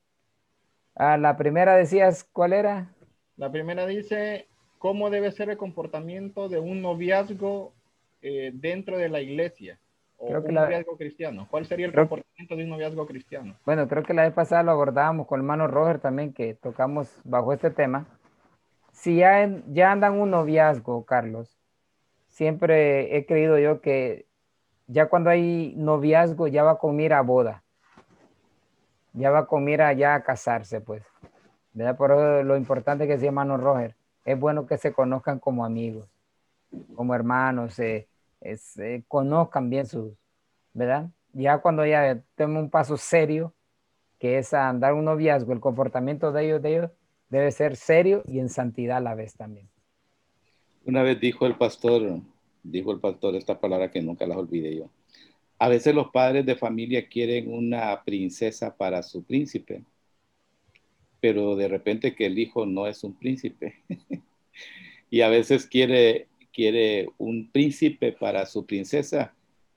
[0.94, 2.90] Ah, la primera decías, ¿cuál era?
[3.36, 4.48] La primera dice,
[4.78, 7.74] ¿cómo debe ser el comportamiento de un noviazgo
[8.22, 9.78] eh, dentro de la iglesia?
[10.18, 11.46] creo que un noviazgo cristiano?
[11.50, 13.54] ¿Cuál sería el comportamiento de un noviazgo cristiano?
[13.66, 17.20] Bueno, creo que la vez pasada lo abordábamos con el hermano Roger también, que tocamos
[17.24, 18.06] bajo este tema.
[18.92, 21.58] Si ya, ya andan un noviazgo, Carlos,
[22.28, 24.26] siempre he creído yo que
[24.92, 27.62] ya cuando hay noviazgo ya va con mira a boda.
[29.14, 31.02] Ya va con mira ya a casarse, pues.
[31.72, 31.96] ¿Verdad?
[31.96, 33.94] Por eso lo importante que decía hermano Roger,
[34.24, 36.06] es bueno que se conozcan como amigos,
[36.94, 38.06] como hermanos, eh,
[38.42, 40.12] eh, conozcan bien sus,
[40.74, 41.08] ¿verdad?
[41.32, 43.54] Ya cuando ya tomen un paso serio,
[44.18, 46.90] que es andar un noviazgo, el comportamiento de ellos, de ellos
[47.30, 49.68] debe ser serio y en santidad a la vez también.
[50.84, 52.20] Una vez dijo el pastor,
[52.62, 54.90] dijo el pastor esta palabra que nunca la olvidé yo.
[55.58, 59.84] A veces los padres de familia quieren una princesa para su príncipe,
[61.20, 63.76] pero de repente que el hijo no es un príncipe.
[65.10, 69.34] y a veces quiere quiere un príncipe para su princesa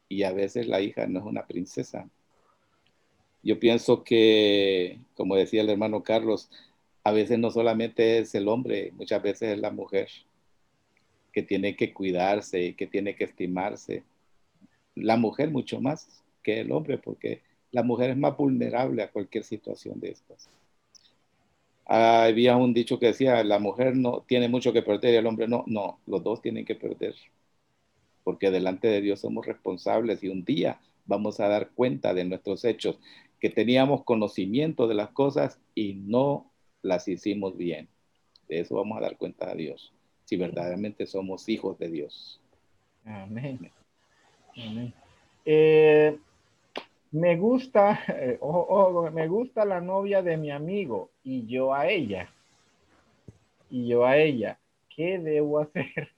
[0.09, 2.09] y a veces la hija no es una princesa.
[3.41, 6.49] Yo pienso que, como decía el hermano Carlos,
[7.03, 10.09] a veces no solamente es el hombre, muchas veces es la mujer.
[11.35, 14.03] Que tiene que cuidarse, que tiene que estimarse.
[14.95, 17.41] La mujer mucho más que el hombre, porque
[17.71, 20.49] la mujer es más vulnerable a cualquier situación de estas.
[21.85, 25.49] Había un dicho que decía, la mujer no tiene mucho que perder y el hombre
[25.49, 25.65] no.
[25.67, 27.15] No, los dos tienen que perder,
[28.23, 32.63] porque delante de Dios somos responsables y un día vamos a dar cuenta de nuestros
[32.63, 32.97] hechos,
[33.41, 36.49] que teníamos conocimiento de las cosas y no
[36.81, 37.89] las hicimos bien.
[38.47, 39.91] De eso vamos a dar cuenta a Dios,
[40.25, 42.41] si verdaderamente somos hijos de Dios.
[43.05, 43.71] Amén.
[45.45, 46.17] Eh,
[47.11, 48.39] me gusta, eh,
[49.13, 52.29] me gusta la novia de mi amigo y yo a ella.
[53.69, 54.59] Y yo a ella.
[54.89, 56.09] ¿Qué debo hacer?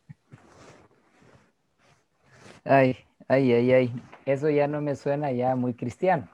[2.63, 2.95] Ay,
[3.27, 3.91] ay, ay, ay.
[4.25, 6.27] Eso ya no me suena ya muy cristiano.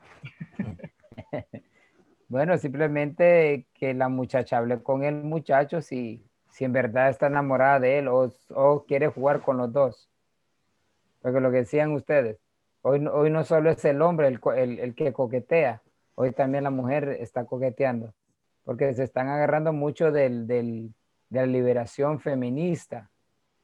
[2.27, 6.23] bueno, simplemente que la muchacha hable con el muchacho si,
[6.53, 10.09] si en verdad está enamorada de él o, o quiere jugar con los dos.
[11.21, 12.37] Porque lo que decían ustedes,
[12.85, 15.81] Hoy, no solo es el hombre el, que coquetea,
[16.15, 18.13] hoy también la mujer está coqueteando,
[18.65, 20.89] porque se están agarrando mucho del, de
[21.29, 23.09] la liberación feminista.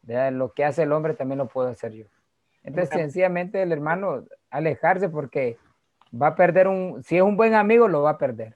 [0.07, 2.05] Lo que hace el hombre también lo puedo hacer yo.
[2.63, 5.57] Entonces, sencillamente el hermano alejarse porque
[6.13, 8.55] va a perder un, si es un buen amigo, lo va a perder.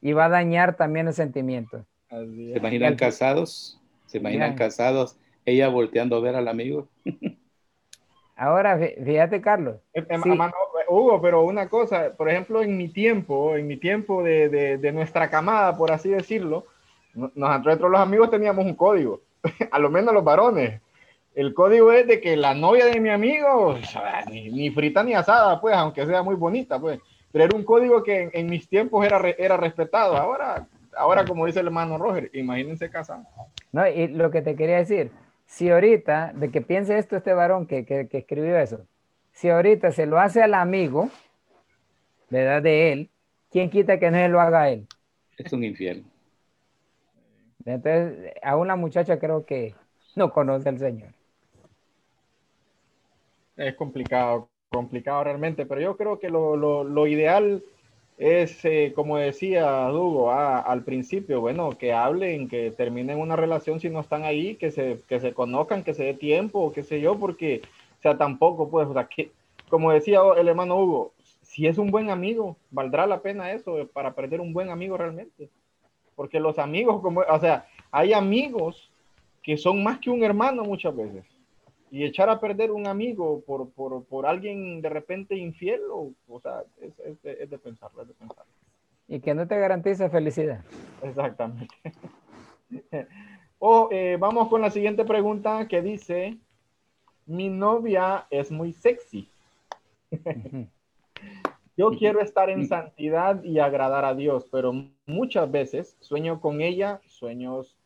[0.00, 1.84] Y va a dañar también el sentimiento.
[2.12, 3.80] ¿Se imaginan casados?
[4.06, 5.16] ¿Se imaginan casados?
[5.46, 6.88] Ella volteando a ver al amigo.
[8.36, 9.76] Ahora, fíjate, Carlos.
[9.94, 10.20] Eh, eh,
[10.88, 14.48] Hugo, pero una cosa, por ejemplo, en mi tiempo, en mi tiempo de,
[14.78, 16.66] de, nuestra camada, por así decirlo,
[17.14, 19.22] nosotros los amigos teníamos un código,
[19.70, 20.82] a lo menos los varones.
[21.34, 23.78] El código es de que la novia de mi amigo,
[24.30, 27.00] ni, frita ni asada, pues, aunque sea muy bonita, pues.
[27.30, 30.14] Pero era un código que en, mis tiempos era, era respetado.
[30.16, 33.20] Ahora, ahora, como dice el hermano Roger, imagínense casar.
[33.72, 35.10] No, y lo que te quería decir,
[35.46, 38.86] si ahorita, de que piense esto este varón que, que, escribió eso,
[39.32, 41.10] si ahorita se lo hace al amigo,
[42.30, 42.62] ¿verdad?
[42.62, 43.10] De él,
[43.50, 44.86] ¿quién quita que no se lo haga a él?
[45.36, 46.04] Es un infierno.
[47.64, 49.74] Entonces, a una muchacha creo que
[50.16, 51.10] no conoce al Señor.
[53.56, 57.62] Es complicado, complicado realmente, pero yo creo que lo, lo, lo ideal
[58.18, 63.80] es, eh, como decía Hugo ah, al principio, bueno, que hablen, que terminen una relación
[63.80, 67.00] si no están ahí, que se, que se conozcan, que se dé tiempo, qué sé
[67.00, 67.62] yo, porque,
[67.98, 69.32] o sea, tampoco, pues, o sea, que,
[69.68, 71.12] como decía el hermano Hugo,
[71.42, 75.50] si es un buen amigo, valdrá la pena eso para perder un buen amigo realmente.
[76.14, 78.90] Porque los amigos, como, o sea, hay amigos
[79.42, 81.31] que son más que un hermano muchas veces
[81.92, 86.40] y echar a perder un amigo por, por, por alguien de repente infiel, o, o
[86.40, 88.50] sea, es, es, de, es, de, pensarlo, es de pensarlo.
[89.08, 90.64] Y que no te garantiza felicidad.
[91.02, 91.74] Exactamente.
[93.58, 96.38] o eh, vamos con la siguiente pregunta que dice,
[97.26, 99.28] mi novia es muy sexy.
[101.76, 104.72] Yo quiero estar en santidad y agradar a Dios, pero
[105.04, 107.76] muchas veces sueño con ella sueños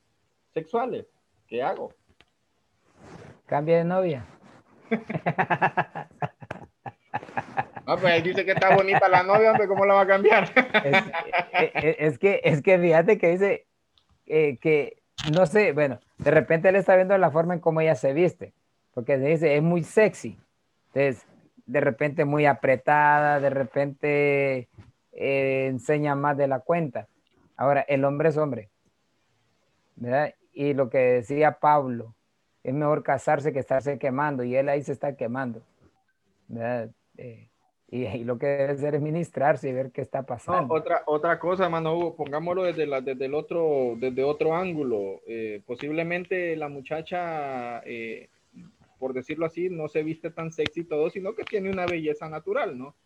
[0.54, 1.08] sexuales.
[1.48, 1.90] ¿Qué hago?
[3.46, 4.26] Cambia de novia.
[7.86, 10.50] No, pues él dice que está bonita la novia, hombre, ¿cómo la va a cambiar?
[11.72, 13.66] Es, que, es que fíjate que dice
[14.26, 15.02] eh, que,
[15.32, 18.52] no sé, bueno, de repente él está viendo la forma en cómo ella se viste,
[18.92, 20.36] porque dice, es muy sexy.
[20.88, 21.26] Entonces,
[21.66, 24.68] de repente muy apretada, de repente
[25.12, 27.06] eh, enseña más de la cuenta.
[27.56, 28.68] Ahora, el hombre es hombre,
[29.94, 30.34] ¿verdad?
[30.52, 32.14] Y lo que decía Pablo,
[32.66, 35.62] es mejor casarse que estarse quemando y él ahí se está quemando.
[37.16, 37.48] Eh,
[37.88, 40.74] y, lo que debe hacer es ministrarse y ver qué está pasando.
[40.74, 45.20] otra, otra cosa, mano, pongámoslo desde, la, desde, el otro, desde otro ángulo.
[45.28, 48.30] Eh, posiblemente la muchacha, eh,
[48.98, 52.76] por decirlo así, no se viste tan sexy todo, sino que tiene una belleza natural,
[52.76, 52.96] ¿no?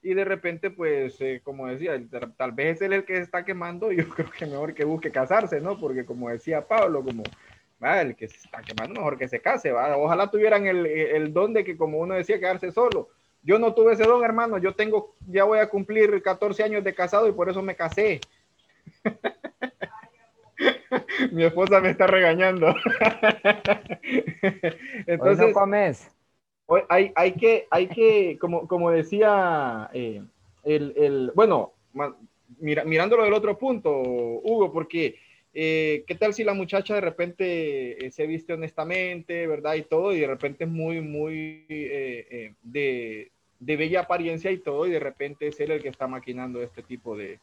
[0.00, 2.02] Y de repente, pues, como decía,
[2.38, 4.86] tal vez es él el que se está quemando, y yo creo que mejor que
[4.86, 5.78] busque casarse, ¿no?
[5.78, 7.24] Porque como decía Pablo, como
[7.82, 9.96] el que se está quemando, mejor que se case, ¿va?
[9.96, 13.08] Ojalá tuvieran el, el, don de que, como uno decía, quedarse solo.
[13.42, 14.58] Yo no tuve ese don, hermano.
[14.58, 18.20] Yo tengo, ya voy a cumplir 14 años de casado y por eso me casé.
[21.32, 22.68] Mi esposa me está regañando.
[25.06, 26.08] Entonces, no comes.
[26.88, 30.22] Hay, hay, que, hay que, como, como decía eh,
[30.62, 31.72] el, el, bueno,
[32.58, 35.16] mira, mirándolo del otro punto, Hugo, porque
[35.54, 39.74] eh, ¿Qué tal si la muchacha de repente eh, se viste honestamente, verdad?
[39.74, 43.30] Y todo, y de repente es muy, muy eh, de,
[43.60, 46.82] de, bella apariencia y todo, y de repente es él el que está maquinando este
[46.82, 47.38] tipo de,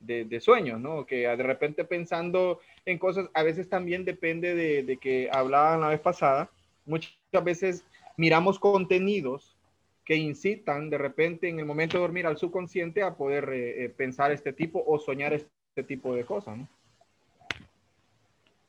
[0.00, 1.06] de, sueños, ¿no?
[1.06, 6.00] Que de repente pensando en cosas, a veces también depende de, que hablaban la vez
[6.00, 6.50] pasada,
[6.86, 7.12] muchas
[7.44, 7.84] veces
[8.16, 9.56] miramos contenidos
[10.04, 13.88] que incitan de repente en el momento de dormir al subconsciente a poder eh, eh,
[13.90, 16.68] pensar este tipo o soñar este tipo de cosas, ¿no?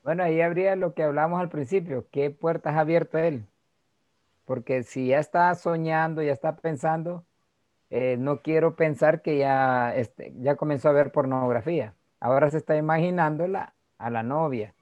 [0.03, 3.45] Bueno, ahí habría lo que hablamos al principio, ¿qué puertas ha abierto él?
[4.45, 7.25] Porque si ya está soñando, ya está pensando,
[7.89, 11.95] eh, no quiero pensar que ya, este, ya comenzó a ver pornografía.
[12.19, 13.45] Ahora se está imaginando
[13.97, 14.75] a la novia.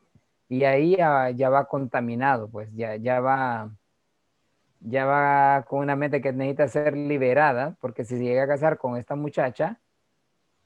[0.49, 3.71] Y ahí ya, va contaminado, pues ya, ya va
[4.81, 8.97] ya va con una mente que necesita ser liberada, porque si llega a casar con
[8.97, 9.79] esta muchacha,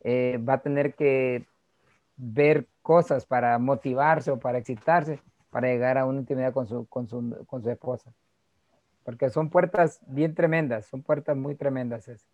[0.02, 1.48] eh, va a tener que
[2.18, 5.20] ver cosas para motivarse o para excitarse,
[5.50, 8.14] para llegar a una intimidad con su, con su, con su esposa.
[9.04, 12.30] Porque son puertas bien tremendas, son puertas muy tremendas esas.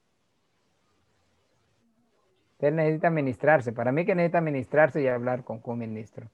[2.53, 3.71] Usted necesita ministrarse.
[3.71, 6.27] Para mí que necesita ministrarse y hablar con un ministro.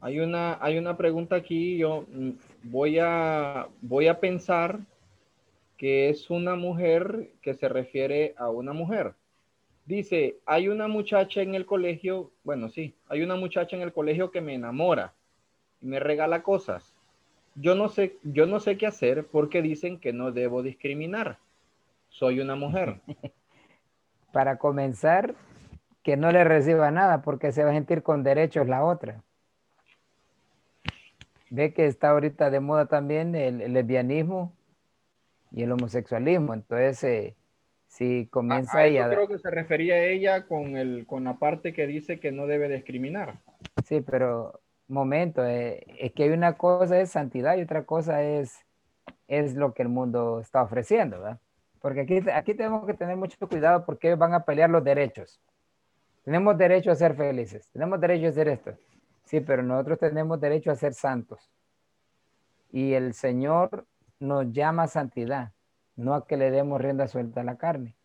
[0.00, 2.30] Hay una, hay una pregunta aquí, yo mm,
[2.64, 4.80] voy a, voy a pensar
[5.76, 9.14] que es una mujer que se refiere a una mujer.
[9.84, 14.30] Dice, hay una muchacha en el colegio, bueno, sí, hay una muchacha en el colegio
[14.30, 15.12] que me enamora
[15.80, 16.94] y me regala cosas.
[17.54, 21.38] Yo no sé, yo no sé qué hacer porque dicen que no debo discriminar.
[22.08, 23.00] Soy una mujer.
[24.32, 25.34] Para comenzar,
[26.02, 29.22] que no le reciba nada porque se va a sentir con derechos la otra.
[31.50, 34.52] Ve que está ahorita de moda también el, lesbianismo
[35.52, 36.54] y el homosexualismo.
[36.54, 37.36] Entonces, eh,
[37.92, 41.74] si comienza a, Yo creo que se refería a ella con, el, con la parte
[41.74, 43.34] que dice que no debe discriminar.
[43.84, 48.64] Sí, pero momento, eh, es que hay una cosa es santidad y otra cosa es,
[49.28, 51.38] es lo que el mundo está ofreciendo, ¿verdad?
[51.82, 55.38] Porque aquí, aquí tenemos que tener mucho cuidado porque van a pelear los derechos.
[56.24, 58.72] Tenemos derecho a ser felices, tenemos derecho a hacer esto.
[59.24, 61.50] Sí, pero nosotros tenemos derecho a ser santos.
[62.70, 63.84] Y el Señor
[64.18, 65.52] nos llama a santidad,
[65.96, 67.96] no a que le demos rienda suelta a la carne.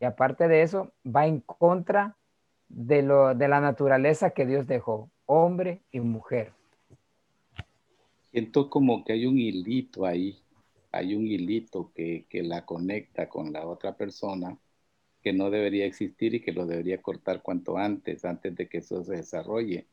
[0.00, 2.16] Y aparte de eso, va en contra
[2.68, 6.52] de, lo, de la naturaleza que Dios dejó hombre y mujer.
[8.30, 10.38] Siento como que hay un hilito ahí,
[10.90, 14.58] hay un hilito que, la conecta con la otra persona
[15.22, 19.04] que no debería existir y que lo debería cortar cuanto antes, antes de que eso
[19.04, 19.86] se desarrolle.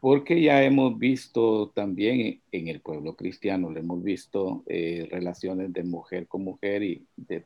[0.00, 5.84] Porque ya hemos visto también en el pueblo cristiano, le hemos visto eh, relaciones de
[5.84, 7.44] mujer con mujer y de,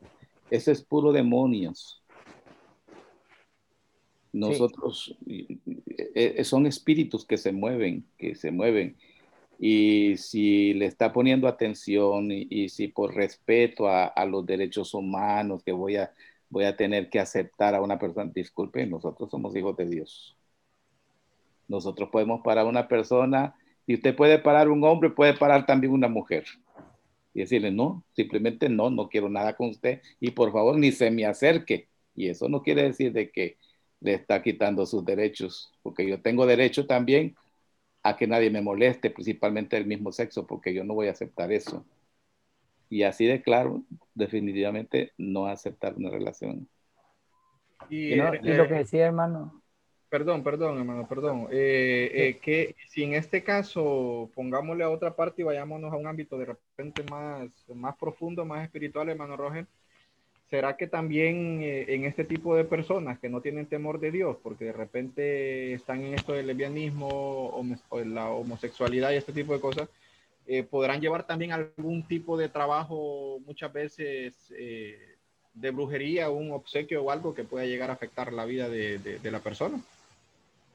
[0.51, 2.03] eso es puro demonios.
[4.33, 8.97] Nosotros, eh, son espíritus que se mueven, que se mueven.
[9.59, 15.73] Y si le está poniendo atención y, si por respeto a, los derechos humanos que
[15.73, 16.13] voy a,
[16.49, 20.40] voy a tener que aceptar a una persona, disculpe, nosotros somos hijos de Dios.
[21.71, 23.55] Nosotros podemos parar a una persona
[23.87, 26.45] y usted puede parar un hombre, puede parar también una mujer.
[27.33, 31.13] Y decirle, no, simplemente no, no quiero nada con usted y por favor ni se
[31.13, 31.87] me acerque.
[32.17, 33.57] Y eso no quiere decir de que
[34.01, 37.37] le está quitando sus derechos, porque yo tengo derecho también
[38.03, 41.53] a que nadie me moleste, principalmente del mismo sexo, porque yo no voy a aceptar
[41.53, 41.85] eso.
[42.89, 43.85] Y así de claro,
[44.15, 46.69] definitivamente no aceptar una relación.
[47.89, 49.63] Y, lo que decía, hermano.
[50.11, 51.47] Perdón, perdón, hermano, perdón.
[51.53, 56.09] Eh, eh, que si en este caso pongámosle a otra parte y vayámonos a un
[56.09, 59.66] ámbito de repente más, más profundo, más espiritual, hermano Roger,
[60.51, 64.37] ¿Será que también eh, en este tipo de personas que no tienen temor de Dios,
[64.43, 69.61] porque de repente están en esto del lesbianismo o la homosexualidad y este tipo de
[69.61, 69.89] cosas,
[70.69, 77.32] podrán llevar también algún tipo de trabajo muchas veces de brujería, un obsequio o algo
[77.32, 79.81] que pueda llegar a afectar la vida de, de la persona?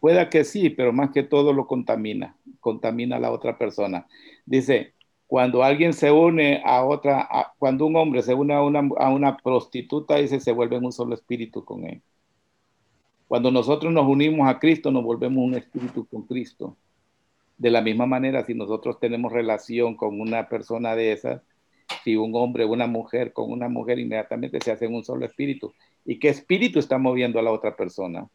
[0.06, 4.06] Pueda que sí, pero más que todo lo contamina, contamina a la otra persona.
[4.46, 4.94] Dice,
[5.26, 7.28] cuando alguien se une a otra,
[7.58, 8.88] cuando un hombre se une a una,
[9.28, 12.04] a prostituta, dice, se vuelve un solo espíritu con él.
[13.28, 16.78] Cuando nosotros nos unimos a Cristo, nos volvemos un espíritu con Cristo.
[17.58, 21.42] De la misma manera, si nosotros tenemos relación con una persona de esas,
[22.04, 25.74] si un hombre una mujer con una mujer, inmediatamente se hacen un solo espíritu.
[26.06, 28.30] ¿Y qué espíritu está moviendo a la otra persona?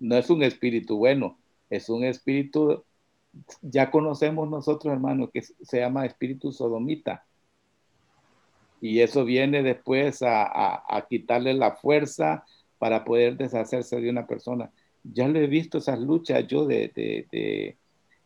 [0.00, 2.84] No es un espíritu bueno, es un espíritu
[3.62, 7.24] ya conocemos nosotros, hermano, que se llama espíritu sodomita.
[8.80, 12.44] Y eso viene después a, quitarle la fuerza
[12.78, 14.72] para poder deshacerse de una persona.
[15.04, 16.90] Ya lo he visto esas luchas yo de,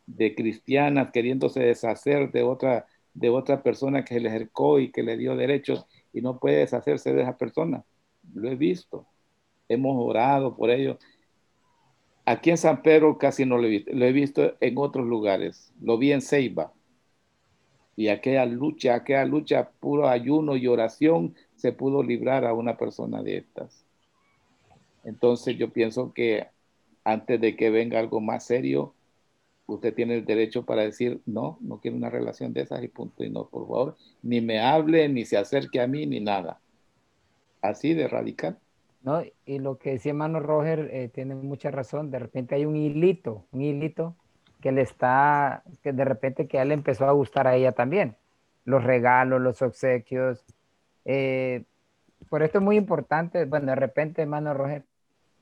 [0.05, 5.17] de, cristianas queriéndose deshacer de otra, de otra persona que le acercó y que le
[5.17, 7.83] dio derechos y no puede deshacerse de esa persona.
[8.33, 9.05] Lo he visto.
[9.67, 10.97] hemos orado por ellos.
[12.25, 15.71] Aquí en San Pedro casi no lo he visto, lo he visto en otros lugares.
[15.81, 16.73] Lo vi en Ceiba.
[17.95, 23.21] Y aquella lucha, aquella lucha, puro ayuno y oración, se pudo librar a una persona
[23.21, 23.85] de estas.
[25.03, 26.47] Entonces yo pienso que
[27.03, 28.95] antes de que venga algo más serio,
[29.67, 33.23] usted tiene el derecho para decir, no, no quiero una relación de esas y punto.
[33.23, 36.59] Y no, por favor, ni me hable, ni se acerque a mí, ni nada.
[37.61, 38.57] Así de radical.
[39.05, 42.09] No, y lo que decía hermano Roger eh, tiene mucha razón.
[42.09, 44.15] De repente hay un hilito, un hilito
[44.61, 48.15] que le está, que de repente que a él empezó a gustar a ella también.
[48.65, 50.43] Los regalos, los obsequios.
[51.05, 51.65] Eh,
[52.29, 54.85] por esto es muy importante, bueno, de repente, hermano Roger,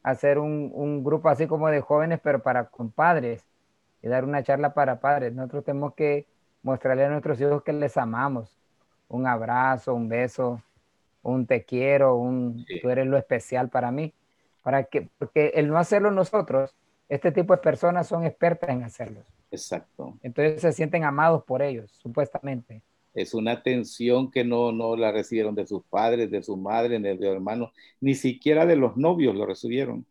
[0.03, 3.45] hacer un, un, grupo así como de jóvenes, pero para compadres,
[4.02, 5.34] y dar una charla para padres.
[5.34, 6.27] Nosotros tenemos que
[6.64, 8.57] mostrarle a nuestros hijos que les amamos.
[9.07, 10.61] Un abrazo, un beso,
[11.24, 14.14] un te quiero, un tú eres lo especial para mí.
[14.62, 16.76] Para que, porque el no hacerlo nosotros,
[17.10, 19.22] este tipo de personas son expertas en hacerlo.
[19.52, 20.18] Exacto.
[20.24, 22.82] Entonces se sienten amados por ellos, supuestamente.
[23.14, 27.16] Es una atención que no, no la recibieron de sus padres, de su madre, de
[27.16, 27.72] sus hermanos,
[28.02, 30.06] ni siquiera de los novios lo recibieron.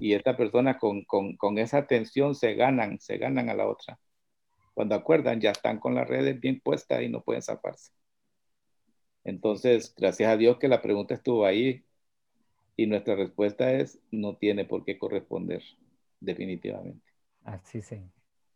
[0.00, 3.98] Y esta persona con, con, con esa atención se ganan, se ganan a la otra.
[4.74, 7.92] Cuando acuerdan, ya están con las redes bien puestas y no pueden zafarse.
[9.24, 11.84] Entonces, gracias a Dios que la pregunta estuvo ahí
[12.76, 15.62] y nuestra respuesta es no tiene por qué corresponder,
[16.20, 17.04] definitivamente.
[17.44, 18.00] Así sí.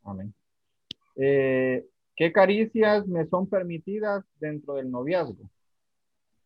[0.05, 0.35] Amén.
[1.17, 1.87] Eh,
[2.17, 5.51] ¿Qué caricias me son permitidas dentro del noviazgo?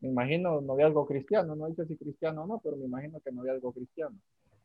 [0.00, 3.72] Me imagino noviazgo cristiano, no dice si cristiano o no, pero me imagino que noviazgo
[3.72, 4.16] cristiano.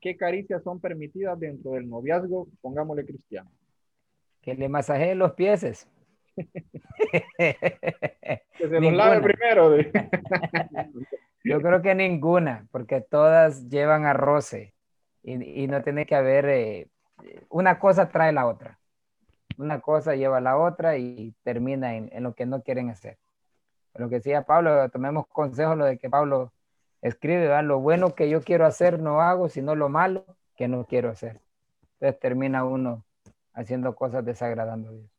[0.01, 2.47] ¿Qué caricias son permitidas dentro del noviazgo?
[2.61, 3.51] Pongámosle cristiano.
[4.41, 5.87] Que le masajee los pies.
[8.57, 9.75] Que se los lave primero.
[11.43, 14.73] Yo creo que ninguna, porque todas llevan a roce
[15.23, 16.87] y, y no tiene que haber, eh,
[17.49, 18.79] una cosa trae la otra.
[19.57, 23.17] Una cosa lleva a la otra y termina en, en lo que no quieren hacer.
[23.95, 26.53] Lo que decía Pablo, tomemos consejo lo de que Pablo
[27.01, 31.09] escribe, lo bueno que yo quiero hacer no hago, sino lo malo que no quiero
[31.09, 31.41] hacer.
[31.93, 33.03] Entonces termina uno
[33.53, 35.16] haciendo cosas desagradando a Dios.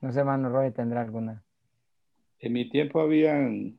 [0.00, 1.42] No sé, Mano Roy, ¿tendrá alguna?
[2.38, 3.76] En mi tiempo habían,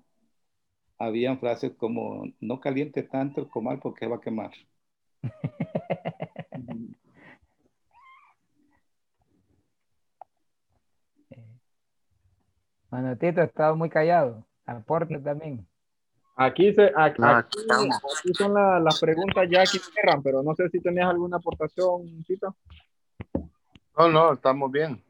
[0.97, 4.51] habían frases como, no caliente tanto el comal porque va a quemar.
[12.91, 14.45] Manotito, he estado muy callado.
[14.65, 15.65] Aporte también.
[16.35, 17.59] Aquí, se, aquí, aquí,
[18.37, 22.53] son las preguntas ya que cierran, pero no sé si tenías alguna aportación, Cita.
[23.97, 25.01] No, no, estamos bien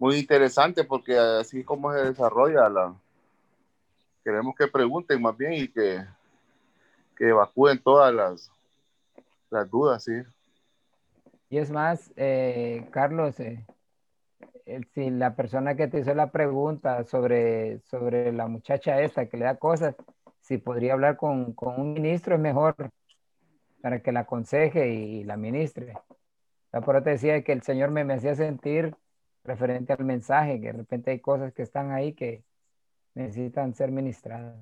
[0.00, 2.94] muy interesante porque así como se desarrolla la...
[4.24, 6.04] Queremos que pregunten más bien y que,
[7.16, 8.50] que evacúen todas las,
[9.50, 10.22] las dudas, sí.
[11.50, 13.64] Y es más, eh, Carlos, eh,
[14.94, 19.44] si la persona que te hizo la pregunta sobre, sobre la muchacha esta que le
[19.44, 19.94] da cosas,
[20.40, 22.74] si podría hablar con, con un ministro es mejor
[23.82, 25.94] para que la aconseje y, la ministre.
[26.72, 28.94] Eso te decía que el Señor me, me hacía sentir
[29.44, 32.44] referente al mensaje, que de repente hay cosas que están ahí que
[33.14, 34.56] necesitan ser ministradas.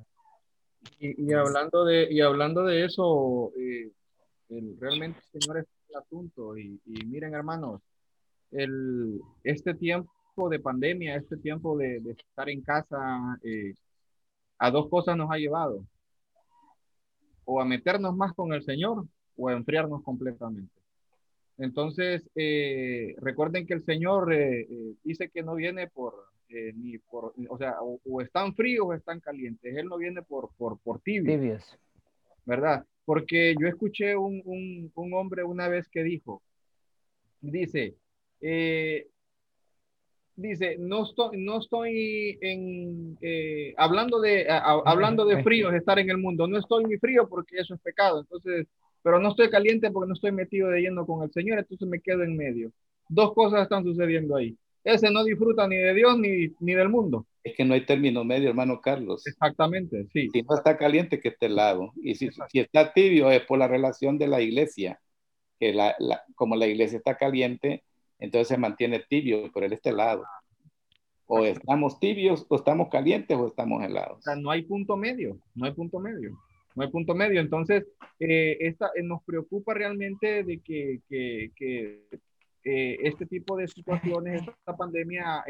[1.01, 3.91] Y, hablando, de, y hablando de eso, eh,
[4.79, 6.57] realmente, Señor, es el asunto.
[6.57, 7.83] Y, miren, hermanos,
[8.51, 13.75] el, este tiempo de pandemia, este tiempo de, estar en casa, eh,
[14.59, 15.85] a dos cosas nos ha llevado.
[17.45, 19.07] O a meternos más con el Señor
[19.37, 20.78] o a enfriarnos completamente.
[21.59, 26.15] Entonces, eh, recuerden que el Señor eh, eh, dice que no viene por,
[26.49, 29.77] ni por, o sea, o, están fríos o están calientes.
[29.77, 31.35] Él no viene por, por, por tibios.
[31.35, 31.79] tibios.
[32.47, 32.85] ¿Verdad?
[33.05, 36.43] Porque yo escuché un, un, un, hombre una vez que dijo,
[37.41, 37.97] dice,
[40.37, 43.19] dice, no estoy, no estoy en,
[43.77, 47.75] hablando de, hablando de fríos, estar en el mundo, no estoy muy frío porque eso
[47.75, 48.21] es pecado.
[48.21, 48.67] Entonces,
[49.03, 52.01] pero no estoy caliente porque no estoy metido de lleno con el Señor, entonces me
[52.01, 52.73] quedo en medio.
[53.09, 54.57] Dos cosas están sucediendo ahí.
[54.85, 57.27] Ese no disfruta ni de Dios ni, ni del mundo.
[57.43, 59.27] Es que no hay término medio, hermano Carlos.
[59.27, 60.29] Exactamente, sí.
[60.33, 61.93] Si no está caliente, que esté helado.
[61.97, 65.01] Y si, si está tibio, es por la relación de la iglesia.
[65.59, 67.83] Que la, la, como la iglesia está caliente,
[68.19, 70.25] entonces se mantiene tibio, pero él está helado.
[71.27, 74.19] O estamos tibios, o estamos calientes, o estamos helados.
[74.19, 76.39] O sea, no hay punto medio, no hay punto medio
[76.79, 77.41] no hay punto medio.
[77.41, 77.85] Entonces,
[78.21, 82.05] eh, esta, eh, nos preocupa realmente de que, que, que
[82.65, 85.45] eh, este tipo de situaciones, esta pandemia,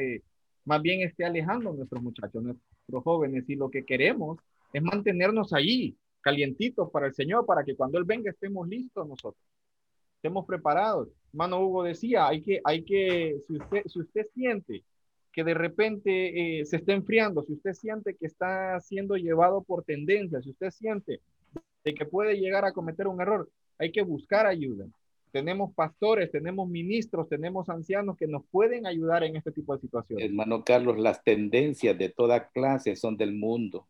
[0.65, 4.39] más bien esté alejando a nuestros muchachos, nuestros jóvenes, y lo que queremos
[4.73, 9.45] es mantenernos allí, calientitos para el Señor, para que cuando Él venga estemos listos nosotros,
[10.17, 11.09] estemos preparados.
[11.33, 14.83] Hermano Hugo decía, hay que, hay que, si usted, si usted siente
[15.39, 19.85] que de repente eh, se está enfriando, si usted siente que está siendo llevado por
[19.85, 21.21] tendencia, si usted siente
[21.85, 23.49] de que puede llegar a cometer un error,
[23.79, 24.87] hay que buscar ayuda.
[25.31, 30.25] Tenemos pastores, tenemos ministros, tenemos ancianos que nos pueden ayudar en este tipo de situaciones.
[30.25, 33.87] Hermano Carlos, las tendencias de toda clase son del mundo.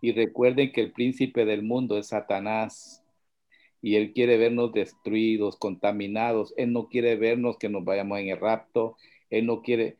[0.00, 3.02] Y recuerden que el príncipe del mundo es Satanás.
[3.82, 6.54] Y él quiere vernos destruidos, contaminados.
[6.56, 8.96] Él no quiere vernos que nos vayamos en el rapto.
[9.30, 9.96] Él no quiere.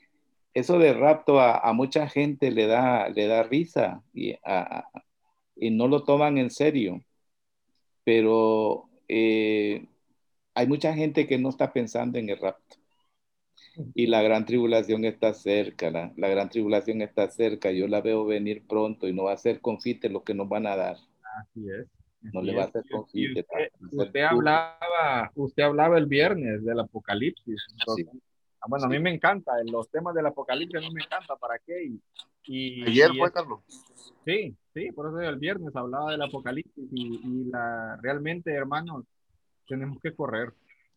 [0.57, 4.37] Eso de rapto a, mucha gente le da, le da risa y,
[5.55, 7.05] y no lo toman en serio.
[8.05, 9.87] Pero eh,
[10.55, 12.77] hay mucha gente que no está pensando en el rapto.
[13.95, 17.71] Y la gran tribulación está cerca, la, gran tribulación está cerca.
[17.71, 20.67] Yo la veo venir pronto y no va a ser confite lo que nos van
[20.67, 20.97] a dar.
[21.39, 21.87] Así es.
[22.33, 23.45] no le va a ser confite.
[23.93, 27.61] Usted, hablaba, usted hablaba el viernes del Apocalipsis.
[28.69, 31.93] Bueno, a mí me encanta, los temas del Apocalipsis a mí me encanta, ¿para qué?
[32.45, 33.61] Y, Ayer fue, Carlos.
[34.25, 39.05] Sí, sí, por eso el viernes hablaba del Apocalipsis y, y la, realmente, hermanos,
[39.67, 40.53] tenemos que correr.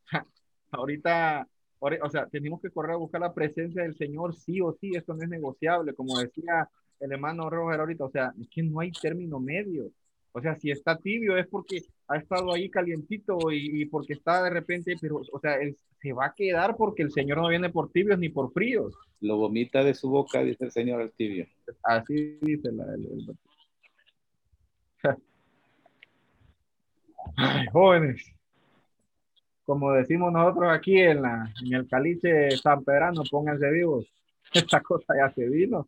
[0.71, 1.47] Ahorita
[1.79, 5.13] o sea, tenemos que correr a buscar la presencia del Señor, sí o sí, esto
[5.13, 6.69] no es negociable, como decía
[6.99, 9.89] el hermano Roger ahorita, o sea, es que no hay término medio.
[10.33, 14.49] O sea, si está tibio es porque ha estado ahí calientito y, porque está de
[14.49, 17.91] repente, pero, o sea, él se va a quedar porque el Señor no viene por
[17.91, 18.95] tibios ni por fríos.
[19.21, 21.45] Lo vomita de su boca, dice el Señor al tibio.
[21.83, 23.37] Así dice la, el,
[27.37, 28.33] Ay, jóvenes,
[29.63, 34.11] como decimos nosotros aquí en, la, en el caliche San Pedrano, pónganse vivos.
[34.53, 35.87] Esta cosa ya se vino.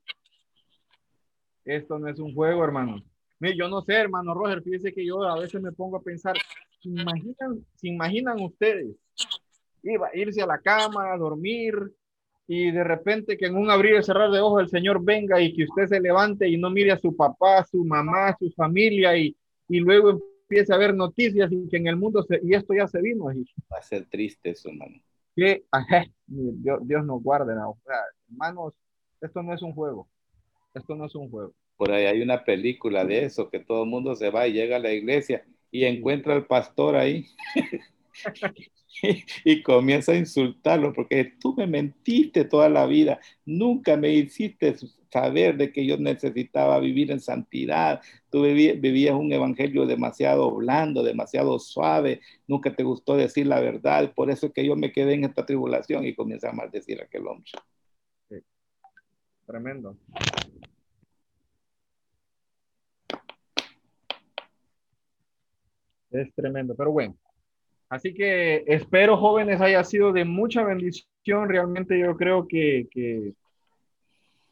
[1.66, 3.02] Esto no es un juego, hermano.
[3.42, 6.36] Yo no sé, hermano Roger, fíjese que yo a veces me pongo a pensar,
[6.80, 8.96] ¿se imaginan, ¿se imaginan ustedes?
[9.84, 11.76] Iba a irse a la cama, a dormir,
[12.48, 15.54] y de repente que en un abrir y cerrar de ojos el Señor venga y
[15.54, 19.36] que usted se levante y no mire a su papá, su mamá, su familia y,
[19.70, 22.88] y luego empiece a ver noticias y que en el mundo se, y esto ya
[22.88, 23.26] se vino.
[23.26, 25.02] Va a ser triste eso, hermano.
[25.34, 25.64] Que
[26.28, 27.78] Dios, Dios nos guarde, ¿no?
[28.30, 28.74] hermanos,
[29.22, 30.10] esto no es un juego.
[30.74, 31.54] Esto no es un juego.
[31.82, 34.76] Por ahí hay una película de eso, que todo el mundo se va y llega
[34.76, 37.26] a la iglesia y encuentra al pastor ahí.
[39.44, 44.76] y comienza a insultarlo porque tú me mentiste toda la vida, nunca me hiciste
[45.12, 48.00] saber de que yo necesitaba vivir en santidad,
[48.30, 54.30] tú vivías un evangelio demasiado blando, demasiado suave, nunca te gustó decir la verdad, por
[54.30, 57.26] eso es que yo me quedé en esta tribulación y comienza a maldecir a aquel
[57.26, 57.52] hombre.
[59.48, 59.98] Tremendo.
[66.12, 67.16] Es tremendo, pero bueno,
[67.92, 71.50] Así que espero, jóvenes, haya sido de mucha bendición.
[71.50, 72.88] Realmente yo creo que,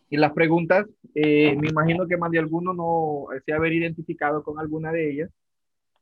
[0.09, 4.59] y las preguntas, eh, me imagino que más de alguno no se haber identificado con
[4.59, 5.29] alguna de ellas.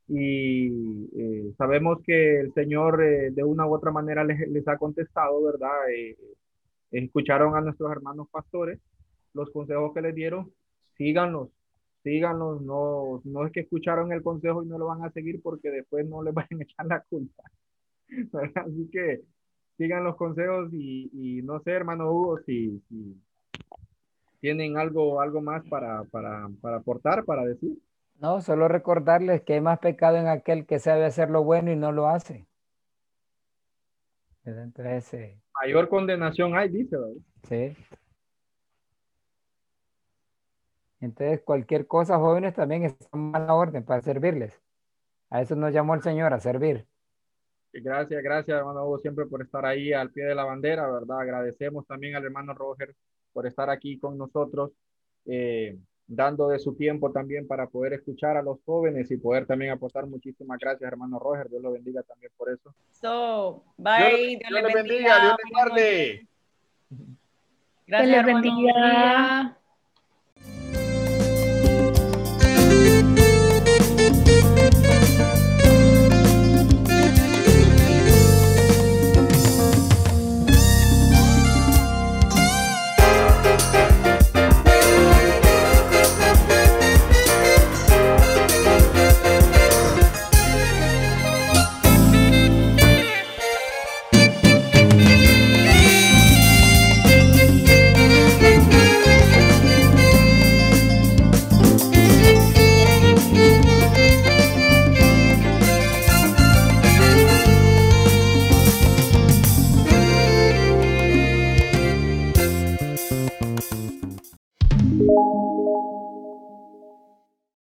[0.07, 4.79] Y eh, sabemos que el Señor eh, de una u otra manera les, les ha
[4.79, 5.77] contestado, ¿verdad?
[6.89, 8.79] escucharon a nuestros hermanos pastores
[9.33, 10.51] los consejos que les dieron,
[10.97, 11.49] síganlos,
[12.03, 15.69] síganlos, no, no es que escucharon el consejo y no lo van a seguir porque
[15.69, 17.43] después no les van a echar la culpa.
[18.55, 19.21] Así que
[19.77, 22.81] sigan los consejos y, no sé, hermano Hugo, si,
[24.39, 27.77] tienen algo, algo más para, para, para aportar, para decir.
[28.19, 31.75] No, solo recordarles que hay más pecado en aquel que sabe hacer lo bueno y
[31.75, 32.47] no lo hace.
[34.43, 36.95] Entonces, Mayor condenación hay, dice.
[37.43, 37.75] Sí.
[40.99, 44.59] Entonces, cualquier cosa, jóvenes, también está a la orden para servirles.
[45.29, 46.87] A eso nos llamó el Señor, a servir.
[47.73, 51.19] Gracias, gracias, hermano Hugo, siempre por estar ahí al pie de la bandera, ¿verdad?
[51.19, 52.95] Agradecemos también al hermano Roger
[53.33, 54.71] por estar aquí con nosotros,
[55.25, 59.71] eh, dando de su tiempo también para poder escuchar a los jóvenes y poder también
[59.71, 60.07] aportar.
[60.07, 61.49] Muchísimas gracias, hermano Roger.
[61.49, 62.73] Dios lo bendiga también por eso.
[62.91, 64.39] So, bye.
[64.39, 65.21] Dios, le bendiga.
[65.21, 66.27] Dios le guarde.
[67.85, 69.57] Gracias, bendiga.